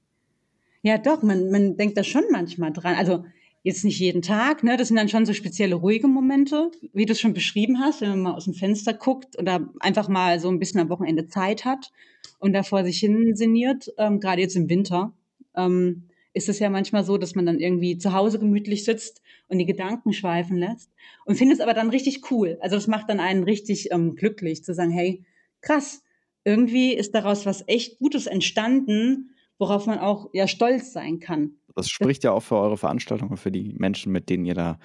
Ja, 0.82 0.98
doch, 0.98 1.22
man, 1.22 1.50
man 1.50 1.76
denkt 1.76 1.96
da 1.96 2.04
schon 2.04 2.24
manchmal 2.30 2.72
dran. 2.72 2.94
Also 2.94 3.24
jetzt 3.64 3.84
nicht 3.84 3.98
jeden 3.98 4.22
Tag, 4.22 4.62
ne? 4.62 4.76
Das 4.76 4.88
sind 4.88 4.96
dann 4.98 5.08
schon 5.08 5.26
so 5.26 5.32
spezielle 5.32 5.74
ruhige 5.74 6.06
Momente, 6.06 6.70
wie 6.92 7.06
du 7.06 7.12
es 7.12 7.20
schon 7.20 7.32
beschrieben 7.32 7.80
hast, 7.80 8.02
wenn 8.02 8.10
man 8.10 8.20
mal 8.20 8.34
aus 8.34 8.44
dem 8.44 8.54
Fenster 8.54 8.92
guckt 8.92 9.38
oder 9.38 9.72
einfach 9.80 10.06
mal 10.06 10.38
so 10.38 10.48
ein 10.50 10.58
bisschen 10.58 10.80
am 10.80 10.90
Wochenende 10.90 11.26
Zeit 11.26 11.64
hat 11.64 11.90
und 12.38 12.52
da 12.52 12.62
vor 12.62 12.84
sich 12.84 12.98
hin 12.98 13.34
sinniert, 13.34 13.92
ähm, 13.96 14.20
gerade 14.20 14.42
jetzt 14.42 14.54
im 14.54 14.68
Winter. 14.68 15.14
Ähm, 15.56 16.04
ist 16.34 16.48
es 16.48 16.58
ja 16.58 16.68
manchmal 16.68 17.04
so, 17.04 17.16
dass 17.16 17.34
man 17.34 17.46
dann 17.46 17.58
irgendwie 17.58 17.96
zu 17.96 18.12
Hause 18.12 18.38
gemütlich 18.38 18.84
sitzt 18.84 19.22
und 19.48 19.58
die 19.58 19.66
Gedanken 19.66 20.12
schweifen 20.12 20.58
lässt 20.58 20.90
und 21.24 21.36
findet 21.36 21.58
es 21.58 21.62
aber 21.62 21.74
dann 21.74 21.90
richtig 21.90 22.30
cool. 22.30 22.58
Also 22.60 22.76
das 22.76 22.86
macht 22.86 23.08
dann 23.08 23.20
einen 23.20 23.44
richtig 23.44 23.92
ähm, 23.92 24.14
glücklich 24.14 24.62
zu 24.62 24.74
sagen, 24.74 24.90
hey, 24.90 25.24
krass, 25.62 26.02
irgendwie 26.44 26.92
ist 26.92 27.14
daraus 27.14 27.46
was 27.46 27.64
echt 27.66 27.98
Gutes 27.98 28.26
entstanden, 28.26 29.30
worauf 29.58 29.86
man 29.86 30.00
auch 30.00 30.28
ja 30.34 30.48
stolz 30.48 30.92
sein 30.92 31.18
kann. 31.18 31.56
Das 31.74 31.88
spricht 31.88 32.24
ja 32.24 32.32
auch 32.32 32.42
für 32.42 32.56
eure 32.56 32.76
Veranstaltungen, 32.76 33.36
für 33.36 33.50
die 33.50 33.74
Menschen, 33.76 34.12
mit 34.12 34.28
denen 34.28 34.44
ihr 34.44 34.54
da 34.54 34.78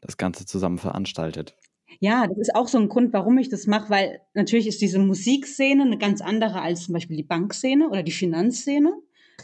das 0.00 0.16
Ganze 0.16 0.46
zusammen 0.46 0.78
veranstaltet. 0.78 1.56
Ja, 2.00 2.26
das 2.26 2.38
ist 2.38 2.54
auch 2.54 2.68
so 2.68 2.78
ein 2.78 2.88
Grund, 2.88 3.12
warum 3.12 3.38
ich 3.38 3.48
das 3.48 3.66
mache, 3.66 3.90
weil 3.90 4.20
natürlich 4.34 4.66
ist 4.66 4.82
diese 4.82 4.98
Musikszene 4.98 5.84
eine 5.84 5.98
ganz 5.98 6.20
andere 6.20 6.60
als 6.60 6.84
zum 6.84 6.94
Beispiel 6.94 7.16
die 7.16 7.22
Bankszene 7.22 7.88
oder 7.88 8.02
die 8.02 8.12
Finanzszene, 8.12 8.94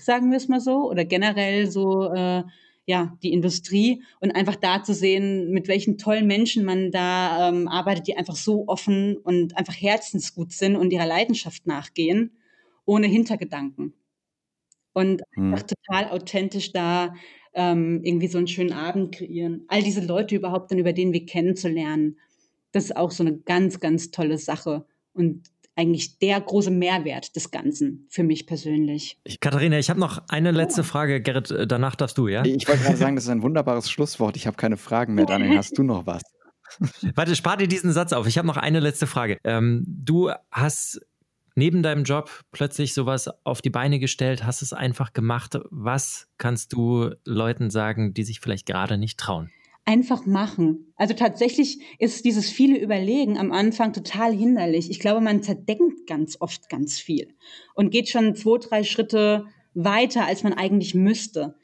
sagen 0.00 0.30
wir 0.30 0.36
es 0.36 0.48
mal 0.48 0.60
so, 0.60 0.90
oder 0.90 1.04
generell 1.04 1.70
so 1.70 2.12
äh, 2.12 2.42
ja 2.86 3.16
die 3.22 3.32
Industrie. 3.32 4.02
Und 4.20 4.32
einfach 4.32 4.56
da 4.56 4.82
zu 4.82 4.94
sehen, 4.94 5.50
mit 5.52 5.68
welchen 5.68 5.96
tollen 5.96 6.26
Menschen 6.26 6.64
man 6.64 6.90
da 6.90 7.48
ähm, 7.48 7.68
arbeitet, 7.68 8.08
die 8.08 8.16
einfach 8.16 8.36
so 8.36 8.64
offen 8.66 9.16
und 9.16 9.56
einfach 9.56 9.74
herzensgut 9.74 10.52
sind 10.52 10.76
und 10.76 10.92
ihrer 10.92 11.06
Leidenschaft 11.06 11.66
nachgehen, 11.66 12.32
ohne 12.84 13.06
Hintergedanken 13.06 13.94
und 14.92 15.22
hm. 15.34 15.52
einfach 15.52 15.66
total 15.66 16.10
authentisch 16.10 16.72
da 16.72 17.14
ähm, 17.54 18.00
irgendwie 18.04 18.28
so 18.28 18.38
einen 18.38 18.46
schönen 18.46 18.72
Abend 18.72 19.14
kreieren. 19.14 19.64
All 19.68 19.82
diese 19.82 20.04
Leute 20.04 20.36
überhaupt 20.36 20.70
dann 20.70 20.78
über 20.78 20.92
den 20.92 21.12
Weg 21.12 21.28
kennenzulernen, 21.28 22.18
das 22.72 22.84
ist 22.84 22.96
auch 22.96 23.10
so 23.10 23.24
eine 23.24 23.36
ganz, 23.38 23.80
ganz 23.80 24.10
tolle 24.10 24.38
Sache 24.38 24.84
und 25.12 25.42
eigentlich 25.76 26.18
der 26.18 26.40
große 26.40 26.70
Mehrwert 26.70 27.34
des 27.36 27.50
Ganzen 27.50 28.06
für 28.10 28.22
mich 28.22 28.46
persönlich. 28.46 29.18
Ich, 29.24 29.40
Katharina, 29.40 29.78
ich 29.78 29.88
habe 29.88 29.98
noch 29.98 30.22
eine 30.28 30.50
letzte 30.50 30.84
Frage. 30.84 31.22
Gerrit, 31.22 31.50
äh, 31.50 31.66
danach 31.66 31.96
darfst 31.96 32.18
du, 32.18 32.28
ja? 32.28 32.44
Ich 32.44 32.68
wollte 32.68 32.82
gerade 32.82 32.96
sagen, 32.96 33.16
das 33.16 33.24
ist 33.24 33.30
ein 33.30 33.42
wunderbares 33.42 33.90
Schlusswort. 33.90 34.36
Ich 34.36 34.46
habe 34.46 34.56
keine 34.56 34.76
Fragen 34.76 35.14
mehr. 35.14 35.26
Daniel, 35.26 35.56
hast 35.56 35.78
du 35.78 35.82
noch 35.82 36.06
was? 36.06 36.22
Warte, 37.14 37.34
spar 37.34 37.56
dir 37.56 37.66
diesen 37.66 37.92
Satz 37.92 38.12
auf. 38.12 38.26
Ich 38.26 38.36
habe 38.36 38.46
noch 38.46 38.56
eine 38.56 38.80
letzte 38.80 39.06
Frage. 39.06 39.38
Ähm, 39.44 39.84
du 39.86 40.30
hast 40.50 41.00
neben 41.54 41.82
deinem 41.82 42.04
Job 42.04 42.30
plötzlich 42.52 42.94
sowas 42.94 43.28
auf 43.44 43.62
die 43.62 43.70
Beine 43.70 43.98
gestellt, 43.98 44.44
hast 44.44 44.62
es 44.62 44.72
einfach 44.72 45.12
gemacht. 45.12 45.58
Was 45.70 46.28
kannst 46.38 46.72
du 46.72 47.10
Leuten 47.24 47.70
sagen, 47.70 48.14
die 48.14 48.22
sich 48.22 48.40
vielleicht 48.40 48.66
gerade 48.66 48.98
nicht 48.98 49.18
trauen? 49.18 49.50
Einfach 49.84 50.26
machen. 50.26 50.92
Also 50.96 51.14
tatsächlich 51.14 51.80
ist 51.98 52.24
dieses 52.24 52.50
viele 52.50 52.78
Überlegen 52.78 53.38
am 53.38 53.50
Anfang 53.50 53.92
total 53.92 54.32
hinderlich. 54.32 54.90
Ich 54.90 55.00
glaube, 55.00 55.20
man 55.20 55.42
zerdenkt 55.42 56.06
ganz 56.06 56.36
oft 56.38 56.68
ganz 56.68 56.98
viel 56.98 57.34
und 57.74 57.90
geht 57.90 58.08
schon 58.08 58.34
zwei, 58.34 58.58
drei 58.58 58.84
Schritte 58.84 59.46
weiter, 59.74 60.26
als 60.26 60.42
man 60.42 60.52
eigentlich 60.52 60.94
müsste. 60.94 61.54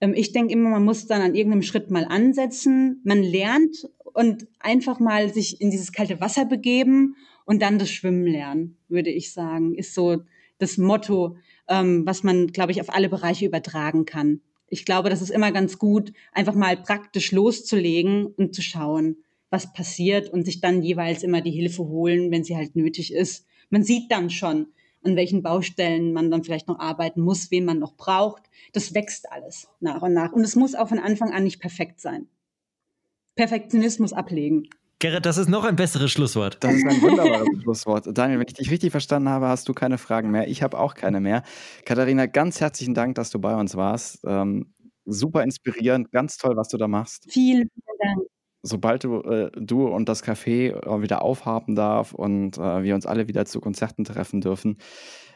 Ähm, 0.00 0.14
ich 0.14 0.32
denke 0.32 0.52
immer, 0.52 0.70
man 0.70 0.84
muss 0.84 1.06
dann 1.06 1.22
an 1.22 1.34
irgendeinem 1.34 1.62
Schritt 1.62 1.90
mal 1.90 2.04
ansetzen. 2.04 3.00
Man 3.04 3.22
lernt 3.22 3.88
und 4.14 4.46
einfach 4.60 5.00
mal 5.00 5.32
sich 5.32 5.60
in 5.60 5.70
dieses 5.70 5.92
kalte 5.92 6.20
Wasser 6.20 6.44
begeben 6.44 7.16
und 7.44 7.62
dann 7.62 7.78
das 7.78 7.90
Schwimmen 7.90 8.26
lernen, 8.26 8.76
würde 8.88 9.10
ich 9.10 9.32
sagen, 9.32 9.74
ist 9.74 9.94
so 9.94 10.22
das 10.58 10.78
Motto, 10.78 11.36
ähm, 11.68 12.06
was 12.06 12.22
man, 12.22 12.48
glaube 12.48 12.72
ich, 12.72 12.80
auf 12.80 12.92
alle 12.92 13.08
Bereiche 13.08 13.46
übertragen 13.46 14.04
kann. 14.04 14.40
Ich 14.68 14.84
glaube, 14.84 15.10
das 15.10 15.22
ist 15.22 15.30
immer 15.30 15.52
ganz 15.52 15.78
gut, 15.78 16.12
einfach 16.32 16.54
mal 16.54 16.76
praktisch 16.76 17.32
loszulegen 17.32 18.26
und 18.26 18.54
zu 18.54 18.62
schauen, 18.62 19.18
was 19.50 19.72
passiert 19.72 20.28
und 20.30 20.44
sich 20.44 20.60
dann 20.60 20.82
jeweils 20.82 21.22
immer 21.22 21.40
die 21.40 21.50
Hilfe 21.50 21.84
holen, 21.84 22.30
wenn 22.30 22.44
sie 22.44 22.56
halt 22.56 22.76
nötig 22.76 23.12
ist. 23.12 23.46
Man 23.70 23.84
sieht 23.84 24.10
dann 24.10 24.30
schon, 24.30 24.68
an 25.04 25.16
welchen 25.16 25.42
Baustellen 25.42 26.12
man 26.12 26.30
dann 26.30 26.44
vielleicht 26.44 26.66
noch 26.66 26.78
arbeiten 26.78 27.20
muss, 27.20 27.50
wen 27.50 27.64
man 27.64 27.78
noch 27.78 27.94
braucht. 27.96 28.42
Das 28.72 28.94
wächst 28.94 29.30
alles 29.30 29.68
nach 29.80 30.02
und 30.02 30.14
nach. 30.14 30.32
Und 30.32 30.42
es 30.42 30.56
muss 30.56 30.74
auch 30.74 30.88
von 30.88 30.98
Anfang 30.98 31.32
an 31.32 31.44
nicht 31.44 31.60
perfekt 31.60 32.00
sein. 32.00 32.26
Perfektionismus 33.36 34.12
ablegen. 34.12 34.68
Gerrit, 35.04 35.26
das 35.26 35.36
ist 35.36 35.50
noch 35.50 35.64
ein 35.64 35.76
besseres 35.76 36.10
Schlusswort. 36.10 36.56
Das 36.64 36.72
ist 36.72 36.86
ein 36.86 37.02
wunderbares 37.02 37.46
Schlusswort. 37.62 38.06
Daniel, 38.16 38.38
wenn 38.38 38.46
ich 38.46 38.54
dich 38.54 38.70
richtig 38.70 38.90
verstanden 38.90 39.28
habe, 39.28 39.48
hast 39.48 39.68
du 39.68 39.74
keine 39.74 39.98
Fragen 39.98 40.30
mehr. 40.30 40.48
Ich 40.48 40.62
habe 40.62 40.78
auch 40.78 40.94
keine 40.94 41.20
mehr. 41.20 41.42
Katharina, 41.84 42.24
ganz 42.24 42.58
herzlichen 42.62 42.94
Dank, 42.94 43.14
dass 43.16 43.28
du 43.28 43.38
bei 43.38 43.54
uns 43.54 43.76
warst. 43.76 44.20
Ähm, 44.24 44.72
super 45.04 45.42
inspirierend, 45.42 46.10
ganz 46.10 46.38
toll, 46.38 46.56
was 46.56 46.68
du 46.68 46.78
da 46.78 46.88
machst. 46.88 47.26
Vielen 47.28 47.68
Dank. 47.98 48.28
Sobald 48.62 49.04
du, 49.04 49.20
äh, 49.20 49.50
du 49.54 49.88
und 49.88 50.08
das 50.08 50.24
Café 50.24 50.70
äh, 50.70 51.02
wieder 51.02 51.20
aufhaben 51.20 51.74
darf 51.74 52.14
und 52.14 52.56
äh, 52.56 52.82
wir 52.82 52.94
uns 52.94 53.04
alle 53.04 53.28
wieder 53.28 53.44
zu 53.44 53.60
Konzerten 53.60 54.04
treffen 54.04 54.40
dürfen, 54.40 54.78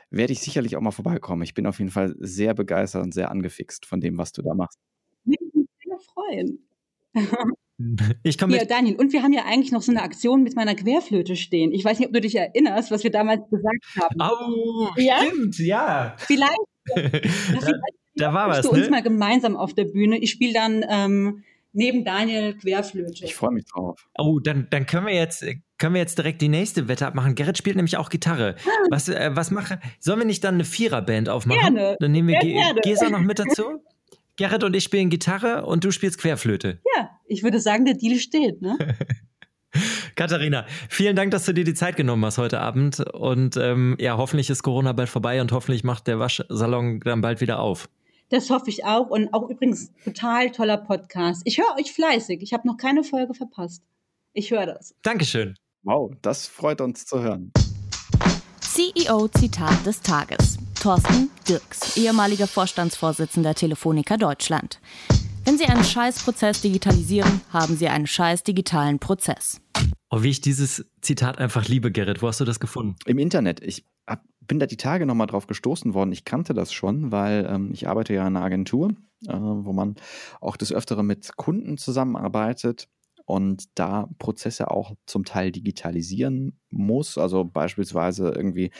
werde 0.09 0.33
ich 0.33 0.41
sicherlich 0.41 0.79
auch 0.79 0.81
mal 0.81 0.93
vorbeikommen. 0.93 1.43
Ich 1.43 1.53
bin 1.53 1.67
auf 1.67 1.79
jeden 1.79 1.91
Fall 1.91 2.15
sehr 2.21 2.55
begeistert 2.55 3.03
und 3.03 3.13
sehr 3.13 3.31
angefixt 3.31 3.85
von 3.85 4.01
dem, 4.01 4.17
was 4.17 4.33
du 4.33 4.41
da 4.41 4.55
machst. 4.55 4.79
Würde 5.25 5.45
mich 5.53 5.69
sehr 5.85 5.99
freuen. 6.15 6.67
Ich 8.25 8.39
komme 8.39 8.57
ja, 8.57 8.65
Daniel, 8.65 8.97
und 8.97 9.13
wir 9.13 9.23
haben 9.23 9.33
ja 9.33 9.45
eigentlich 9.45 9.71
noch 9.71 9.83
so 9.83 9.93
eine 9.93 10.03
Aktion 10.03 10.43
mit 10.43 10.57
meiner 10.57 10.75
Querflöte 10.75 11.37
stehen. 11.37 11.73
Ich 11.73 11.85
weiß 11.85 12.01
nicht, 12.01 12.09
ob 12.09 12.13
du 12.15 12.21
dich 12.21 12.35
erinnerst, 12.35 12.91
was 12.91 13.05
wir 13.05 13.13
damals 13.13 13.49
gesagt 13.51 13.85
haben. 14.01 14.17
Oh, 14.21 14.89
ja? 14.97 15.19
stimmt, 15.25 15.59
ja. 15.59 16.17
Vielleicht. 16.19 16.59
da, 16.97 17.73
da 18.17 18.35
war 18.35 18.49
was, 18.49 18.63
du 18.67 18.73
ne? 18.73 18.81
uns 18.81 18.91
mal 18.91 19.03
gemeinsam 19.03 19.57
auf 19.57 19.75
der 19.75 19.85
Bühne. 19.85 20.19
Ich 20.19 20.31
spiele 20.31 20.55
dann 20.55 20.85
ähm, 20.89 21.45
neben 21.73 22.05
Daniel 22.05 22.55
Querflöte. 22.55 23.25
Ich 23.25 23.37
freue 23.37 23.53
mich 23.53 23.67
drauf. 23.67 24.09
Oh, 24.19 24.41
dann, 24.41 24.67
dann 24.71 24.87
können 24.87 25.07
wir 25.07 25.15
jetzt 25.15 25.45
können 25.79 25.95
wir 25.95 26.01
jetzt 26.01 26.19
direkt 26.19 26.43
die 26.43 26.49
nächste 26.49 26.89
Wette 26.89 27.07
abmachen. 27.07 27.37
Gerrit 27.37 27.57
spielt 27.57 27.77
nämlich 27.77 27.97
auch 27.97 28.11
Gitarre. 28.11 28.57
Was, 28.91 29.09
äh, 29.09 29.31
was 29.35 29.53
mache? 29.53 29.79
Sollen 30.01 30.19
wir 30.19 30.27
nicht 30.27 30.43
dann 30.43 30.55
eine 30.55 30.65
Viererband 30.65 31.29
aufmachen? 31.29 31.75
Gerne. 31.77 31.97
Dann 32.01 32.11
nehmen 32.11 32.29
wir 32.29 32.41
Ge 32.41 32.61
Gesa 32.83 33.09
noch 33.09 33.21
mit 33.21 33.39
dazu. 33.39 33.81
Gerrit 34.39 34.63
und 34.63 34.75
ich 34.77 34.85
spielen 34.85 35.11
Gitarre 35.11 35.67
und 35.67 35.83
du 35.85 35.91
spielst 35.91 36.19
Querflöte. 36.19 36.81
Ja, 36.97 37.11
ich 37.27 37.43
würde 37.43 37.59
sagen, 37.61 37.85
der 37.85 37.95
Deal 37.95 38.21
steht, 38.21 38.63
ne? 38.63 38.79
Katharina, 40.15 40.65
vielen 40.89 41.17
Dank, 41.17 41.33
dass 41.33 41.45
du 41.45 41.53
dir 41.53 41.65
die 41.65 41.75
Zeit 41.75 41.97
genommen 41.97 42.25
hast 42.25 42.39
heute 42.39 42.61
Abend. 42.61 43.01
Und 43.01 43.57
ähm, 43.57 43.97
ja, 43.99 44.17
hoffentlich 44.17 44.49
ist 44.49 44.63
Corona 44.63 44.93
bald 44.93 45.09
vorbei 45.09 45.41
und 45.41 45.51
hoffentlich 45.51 45.83
macht 45.83 46.07
der 46.07 46.21
Waschsalon 46.21 47.01
dann 47.01 47.21
bald 47.21 47.41
wieder 47.41 47.59
auf. 47.59 47.89
Das 48.29 48.49
hoffe 48.49 48.71
ich 48.71 48.85
auch. 48.85 49.11
Und 49.11 49.35
auch 49.35 49.51
übrigens 49.51 49.93
total 50.05 50.53
toller 50.53 50.77
Podcast. 50.77 51.43
Ich 51.45 51.59
höre 51.59 51.75
euch 51.77 51.93
fleißig. 51.93 52.41
Ich 52.41 52.53
habe 52.53 52.67
noch 52.67 52.77
keine 52.77 53.03
Folge 53.03 53.35
verpasst. 53.35 53.83
Ich 54.35 54.53
höre 54.53 54.67
das. 54.67 54.95
Dankeschön. 55.03 55.57
Wow, 55.83 56.13
das 56.23 56.47
freut 56.47 56.81
uns 56.81 57.07
zu 57.07 57.21
hören. 57.21 57.53
CEO-Zitat 58.61 59.85
des 59.85 60.01
Tages. 60.01 60.59
Thorsten 60.81 61.29
Dirks, 61.49 61.97
ehemaliger 61.97 62.47
Vorstandsvorsitzender 62.47 63.55
Telefonica 63.55 64.17
Deutschland. 64.17 64.81
Wenn 65.45 65.59
Sie 65.59 65.65
einen 65.65 65.83
Scheißprozess 65.83 66.61
digitalisieren, 66.61 67.41
haben 67.51 67.77
Sie 67.77 67.89
einen 67.89 68.07
scheiß 68.07 68.45
digitalen 68.45 69.01
Prozess. 69.01 69.61
Oh, 70.11 70.23
wie 70.23 70.31
ich 70.31 70.41
dieses 70.41 70.87
Zitat 71.01 71.39
einfach 71.39 71.67
liebe, 71.67 71.91
Gerrit. 71.91 72.23
Wo 72.23 72.29
hast 72.29 72.39
du 72.39 72.45
das 72.45 72.61
gefunden? 72.61 72.95
Im 73.07 73.19
Internet. 73.19 73.61
Ich 73.61 73.85
hab, 74.07 74.23
bin 74.41 74.61
da 74.61 74.67
die 74.67 74.77
Tage 74.77 75.05
nochmal 75.05 75.27
drauf 75.27 75.49
gestoßen 75.49 75.95
worden. 75.95 76.13
Ich 76.13 76.25
kannte 76.25 76.55
das 76.55 76.73
schon, 76.73 77.11
weil 77.11 77.49
ähm, 77.51 77.71
ich 77.73 77.89
arbeite 77.89 78.15
ja 78.15 78.21
in 78.21 78.37
einer 78.37 78.45
Agentur, 78.45 78.91
äh, 79.27 79.33
wo 79.33 79.73
man 79.73 79.97
auch 80.41 80.57
des 80.57 80.73
Öfteren 80.73 81.07
mit 81.07 81.37
Kunden 81.37 81.77
zusammenarbeitet 81.77 82.89
und 83.25 83.65
da 83.75 84.09
Prozesse 84.19 84.71
auch 84.71 84.95
zum 85.07 85.25
Teil 85.25 85.51
digitalisieren 85.51 86.59
muss. 86.71 87.19
Also 87.19 87.45
beispielsweise 87.45 88.31
irgendwie 88.31 88.71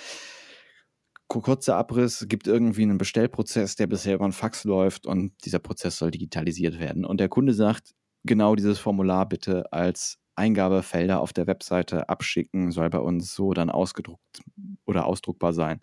kurzer 1.29 1.77
Abriss, 1.77 2.27
gibt 2.29 2.47
irgendwie 2.47 2.83
einen 2.83 2.99
Bestellprozess, 2.99 3.77
der 3.77 3.87
bisher 3.87 4.15
über 4.15 4.25
ein 4.25 4.33
Fax 4.33 4.65
läuft 4.65 5.07
und 5.07 5.33
dieser 5.45 5.59
Prozess 5.59 5.99
soll 5.99 6.11
digitalisiert 6.11 6.79
werden. 6.79 7.05
Und 7.05 7.21
der 7.21 7.29
Kunde 7.29 7.53
sagt, 7.53 7.95
genau 8.25 8.55
dieses 8.55 8.79
Formular 8.79 9.29
bitte 9.29 9.73
als 9.73 10.19
Eingabefelder 10.37 11.21
auf 11.21 11.33
der 11.33 11.47
Webseite 11.47 12.09
abschicken, 12.09 12.71
soll 12.71 12.89
bei 12.91 13.01
uns 13.01 13.35
so 13.35 13.53
dann 13.53 13.71
ausgedruckt 13.71 14.41
oder 14.87 15.07
ausdruckbar 15.07 15.53
sein. 15.53 15.81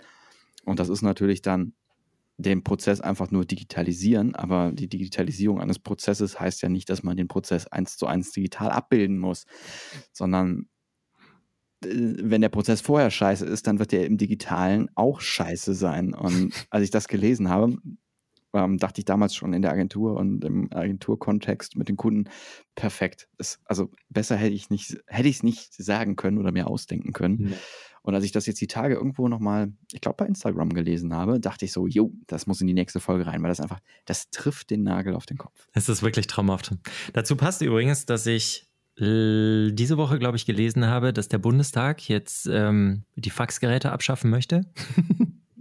Und 0.66 0.80
das 0.80 0.90
ist 0.90 1.02
natürlich 1.02 1.42
dann 1.42 1.74
den 2.38 2.64
Prozess 2.64 3.00
einfach 3.00 3.32
nur 3.32 3.46
digitalisieren, 3.46 4.36
aber 4.36 4.72
die 4.74 4.90
Digitalisierung 4.90 5.62
eines 5.62 5.80
Prozesses 5.80 6.40
heißt 6.40 6.62
ja 6.62 6.70
nicht, 6.70 6.90
dass 6.90 7.04
man 7.04 7.16
den 7.16 7.28
Prozess 7.28 7.68
eins 7.68 7.98
zu 7.98 8.08
eins 8.08 8.32
digital 8.32 8.72
abbilden 8.72 9.20
muss, 9.20 9.46
sondern 10.12 10.68
wenn 11.92 12.42
der 12.42 12.50
Prozess 12.50 12.82
vorher 12.82 13.12
scheiße 13.12 13.46
ist, 13.46 13.68
dann 13.68 13.80
wird 13.80 13.92
der 13.92 14.06
im 14.06 14.18
Digitalen 14.18 14.90
auch 14.96 15.22
scheiße 15.22 15.74
sein. 15.74 16.14
Und 16.14 16.54
als 16.70 16.84
ich 16.84 16.92
das 16.92 17.08
gelesen 17.08 17.50
habe, 17.50 17.78
ähm, 18.54 18.78
dachte 18.78 19.02
ich 19.02 19.06
damals 19.06 19.36
schon 19.36 19.54
in 19.54 19.62
der 19.62 19.72
Agentur 19.72 20.16
und 20.16 20.44
im 20.44 20.72
Agenturkontext 20.72 21.76
mit 21.76 21.90
den 21.90 21.98
Kunden, 21.98 22.30
perfekt. 22.76 23.28
Das, 23.38 23.60
also 23.66 23.92
besser 24.10 24.38
hätte 24.38 24.54
ich 24.54 24.70
nicht, 24.70 24.98
hätte 25.08 25.28
ich 25.28 25.38
es 25.38 25.44
nicht 25.44 25.74
sagen 25.74 26.16
können 26.16 26.38
oder 26.38 26.52
mir 26.52 26.68
ausdenken 26.68 27.12
können. 27.14 27.38
Mhm. 27.38 27.54
Und 28.02 28.14
als 28.14 28.24
ich 28.24 28.32
das 28.32 28.46
jetzt 28.46 28.62
die 28.62 28.68
Tage 28.68 28.94
irgendwo 28.94 29.28
nochmal, 29.28 29.74
ich 29.92 30.00
glaube 30.00 30.18
bei 30.18 30.28
Instagram 30.28 30.70
gelesen 30.70 31.14
habe, 31.14 31.40
dachte 31.40 31.66
ich 31.66 31.72
so, 31.72 31.88
jo, 31.88 32.14
das 32.28 32.46
muss 32.46 32.62
in 32.62 32.68
die 32.68 32.76
nächste 32.76 33.00
Folge 33.00 33.26
rein, 33.26 33.42
weil 33.42 33.50
das 33.50 33.60
einfach, 33.60 33.80
das 34.06 34.30
trifft 34.30 34.70
den 34.70 34.84
Nagel 34.84 35.16
auf 35.16 35.26
den 35.26 35.38
Kopf. 35.38 35.68
Es 35.74 35.90
ist 35.90 36.04
wirklich 36.04 36.28
traumhaft. 36.28 36.76
Dazu 37.14 37.36
passt 37.36 37.64
übrigens, 37.64 38.06
dass 38.06 38.28
ich 38.28 38.65
diese 38.98 39.98
Woche, 39.98 40.20
glaube 40.20 40.38
ich, 40.38 40.46
gelesen 40.46 40.88
habe, 40.88 41.12
dass 41.12 41.28
der 41.28 41.38
Bundestag 41.38 42.08
jetzt 42.08 42.48
ähm, 42.50 43.04
die 43.16 43.30
Faxgeräte 43.30 43.92
abschaffen 43.92 44.30
möchte. 44.30 44.62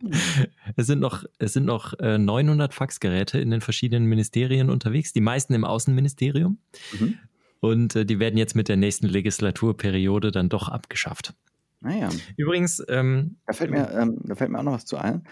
es 0.77 0.87
sind 0.87 1.01
noch, 1.01 1.25
es 1.39 1.53
sind 1.53 1.67
noch 1.67 1.99
äh, 1.99 2.17
900 2.17 2.73
Faxgeräte 2.73 3.41
in 3.41 3.51
den 3.51 3.61
verschiedenen 3.61 4.07
Ministerien 4.07 4.71
unterwegs, 4.71 5.13
die 5.13 5.21
meisten 5.21 5.53
im 5.53 5.65
Außenministerium. 5.65 6.59
Mhm. 6.99 7.19
Und 7.61 7.97
äh, 7.97 8.07
die 8.07 8.21
werden 8.21 8.37
jetzt 8.37 8.55
mit 8.55 8.69
der 8.69 8.77
nächsten 8.77 9.09
Legislaturperiode 9.09 10.31
dann 10.31 10.49
doch 10.49 10.69
abgeschafft. 10.69 11.35
Naja. 11.81 12.11
Übrigens, 12.37 12.83
ähm, 12.89 13.37
da, 13.47 13.53
fällt 13.53 13.71
mir, 13.71 13.91
ähm, 13.91 14.19
da 14.23 14.35
fällt 14.37 14.51
mir 14.51 14.59
auch 14.59 14.65
noch 14.65 14.73
was 14.73 14.87
zu 14.87 14.97
ein. 14.97 15.27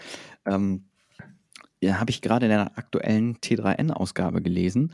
Ähm, 0.45 0.85
habe 1.91 2.11
ich 2.11 2.21
gerade 2.21 2.45
in 2.45 2.51
der 2.51 2.77
aktuellen 2.77 3.37
T3N-Ausgabe 3.37 4.41
gelesen, 4.41 4.93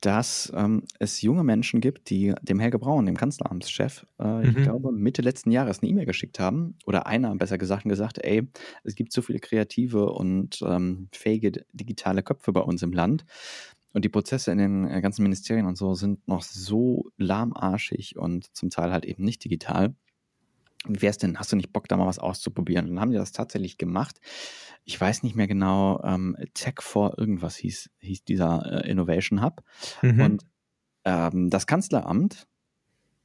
dass 0.00 0.52
ähm, 0.54 0.84
es 0.98 1.22
junge 1.22 1.44
Menschen 1.44 1.80
gibt, 1.80 2.10
die 2.10 2.34
dem 2.42 2.60
Helge 2.60 2.78
Braun, 2.78 3.06
dem 3.06 3.16
Kanzleramtschef, 3.16 4.06
äh, 4.18 4.24
mhm. 4.24 4.44
ich 4.56 4.62
glaube, 4.64 4.92
Mitte 4.92 5.22
letzten 5.22 5.50
Jahres 5.50 5.80
eine 5.80 5.90
E-Mail 5.90 6.06
geschickt 6.06 6.40
haben, 6.40 6.76
oder 6.86 7.06
einer 7.06 7.34
besser 7.36 7.58
gesagt, 7.58 7.84
und 7.84 7.90
gesagt, 7.90 8.18
ey, 8.22 8.48
es 8.82 8.94
gibt 8.94 9.12
so 9.12 9.22
viele 9.22 9.38
kreative 9.38 10.10
und 10.12 10.60
ähm, 10.66 11.08
fähige 11.12 11.64
digitale 11.72 12.22
Köpfe 12.22 12.52
bei 12.52 12.60
uns 12.60 12.82
im 12.82 12.92
Land. 12.92 13.24
Und 13.92 14.04
die 14.04 14.08
Prozesse 14.08 14.50
in 14.50 14.58
den 14.58 14.90
äh, 14.90 15.00
ganzen 15.00 15.22
Ministerien 15.22 15.66
und 15.66 15.76
so 15.76 15.94
sind 15.94 16.26
noch 16.26 16.42
so 16.42 17.10
lahmarschig 17.16 18.18
und 18.18 18.54
zum 18.54 18.70
Teil 18.70 18.90
halt 18.92 19.04
eben 19.04 19.22
nicht 19.22 19.44
digital 19.44 19.94
wie 20.86 21.02
wär's 21.02 21.18
denn, 21.18 21.38
hast 21.38 21.52
du 21.52 21.56
nicht 21.56 21.72
Bock, 21.72 21.88
da 21.88 21.96
mal 21.96 22.06
was 22.06 22.18
auszuprobieren? 22.18 22.86
Und 22.86 22.94
dann 22.94 23.00
haben 23.00 23.10
die 23.10 23.16
das 23.16 23.32
tatsächlich 23.32 23.78
gemacht. 23.78 24.20
Ich 24.84 25.00
weiß 25.00 25.22
nicht 25.22 25.34
mehr 25.34 25.46
genau, 25.46 26.02
ähm, 26.04 26.36
Tech 26.52 26.76
for 26.80 27.18
irgendwas 27.18 27.56
hieß, 27.56 27.90
hieß 28.00 28.24
dieser 28.24 28.84
äh, 28.84 28.90
Innovation 28.90 29.42
Hub. 29.42 29.62
Mhm. 30.02 30.20
Und 30.20 30.46
ähm, 31.04 31.50
das 31.50 31.66
Kanzleramt 31.66 32.46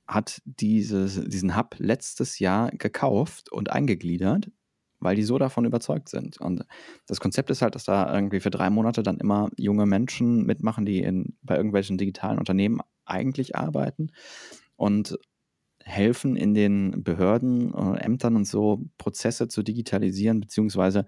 hat 0.07 0.41
dieses, 0.45 1.23
diesen 1.25 1.55
Hub 1.55 1.75
letztes 1.77 2.39
Jahr 2.39 2.71
gekauft 2.71 3.51
und 3.51 3.71
eingegliedert, 3.71 4.49
weil 4.99 5.15
die 5.15 5.23
so 5.23 5.37
davon 5.37 5.65
überzeugt 5.65 6.09
sind. 6.09 6.39
Und 6.39 6.65
das 7.07 7.19
Konzept 7.19 7.49
ist 7.49 7.61
halt, 7.61 7.75
dass 7.75 7.83
da 7.83 8.13
irgendwie 8.13 8.39
für 8.39 8.49
drei 8.49 8.69
Monate 8.69 9.03
dann 9.03 9.17
immer 9.17 9.49
junge 9.57 9.85
Menschen 9.85 10.45
mitmachen, 10.45 10.85
die 10.85 10.99
in, 10.99 11.37
bei 11.41 11.57
irgendwelchen 11.57 11.97
digitalen 11.97 12.39
Unternehmen 12.39 12.79
eigentlich 13.05 13.55
arbeiten 13.55 14.11
und 14.75 15.19
helfen, 15.89 16.35
in 16.35 16.53
den 16.53 17.03
Behörden, 17.03 17.73
äh, 17.73 17.99
Ämtern 17.99 18.35
und 18.35 18.45
so 18.45 18.85
Prozesse 18.97 19.47
zu 19.47 19.63
digitalisieren, 19.63 20.39
beziehungsweise 20.39 21.05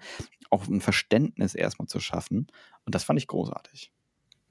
auch 0.49 0.67
ein 0.67 0.81
Verständnis 0.81 1.55
erstmal 1.55 1.87
zu 1.87 1.99
schaffen. 1.99 2.47
Und 2.85 2.95
das 2.95 3.03
fand 3.03 3.19
ich 3.19 3.27
großartig. 3.27 3.91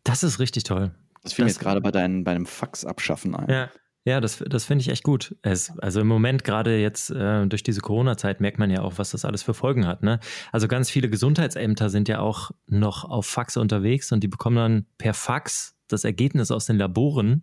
Das 0.04 0.22
ist 0.22 0.38
richtig 0.38 0.64
toll. 0.64 0.94
Das 1.22 1.34
fiel 1.34 1.44
mir 1.44 1.50
jetzt 1.50 1.60
gerade 1.60 1.80
bei, 1.80 1.90
deinem, 1.90 2.24
bei 2.24 2.30
einem 2.30 2.46
Fax 2.46 2.84
abschaffen 2.84 3.34
ein. 3.34 3.50
Ja. 3.50 3.70
Ja, 4.06 4.18
das, 4.20 4.42
das 4.48 4.64
finde 4.64 4.80
ich 4.80 4.88
echt 4.88 5.04
gut. 5.04 5.36
Es, 5.42 5.78
also 5.78 6.00
im 6.00 6.06
Moment, 6.06 6.42
gerade 6.42 6.78
jetzt 6.78 7.10
äh, 7.10 7.46
durch 7.46 7.62
diese 7.62 7.82
Corona-Zeit, 7.82 8.40
merkt 8.40 8.58
man 8.58 8.70
ja 8.70 8.80
auch, 8.80 8.94
was 8.96 9.10
das 9.10 9.26
alles 9.26 9.42
für 9.42 9.52
Folgen 9.52 9.86
hat. 9.86 10.02
Ne? 10.02 10.20
Also 10.52 10.68
ganz 10.68 10.88
viele 10.88 11.10
Gesundheitsämter 11.10 11.90
sind 11.90 12.08
ja 12.08 12.20
auch 12.20 12.50
noch 12.66 13.04
auf 13.04 13.26
Fax 13.26 13.58
unterwegs 13.58 14.10
und 14.10 14.24
die 14.24 14.28
bekommen 14.28 14.56
dann 14.56 14.86
per 14.96 15.12
Fax 15.12 15.76
das 15.86 16.04
Ergebnis 16.04 16.50
aus 16.50 16.64
den 16.64 16.78
Laboren 16.78 17.42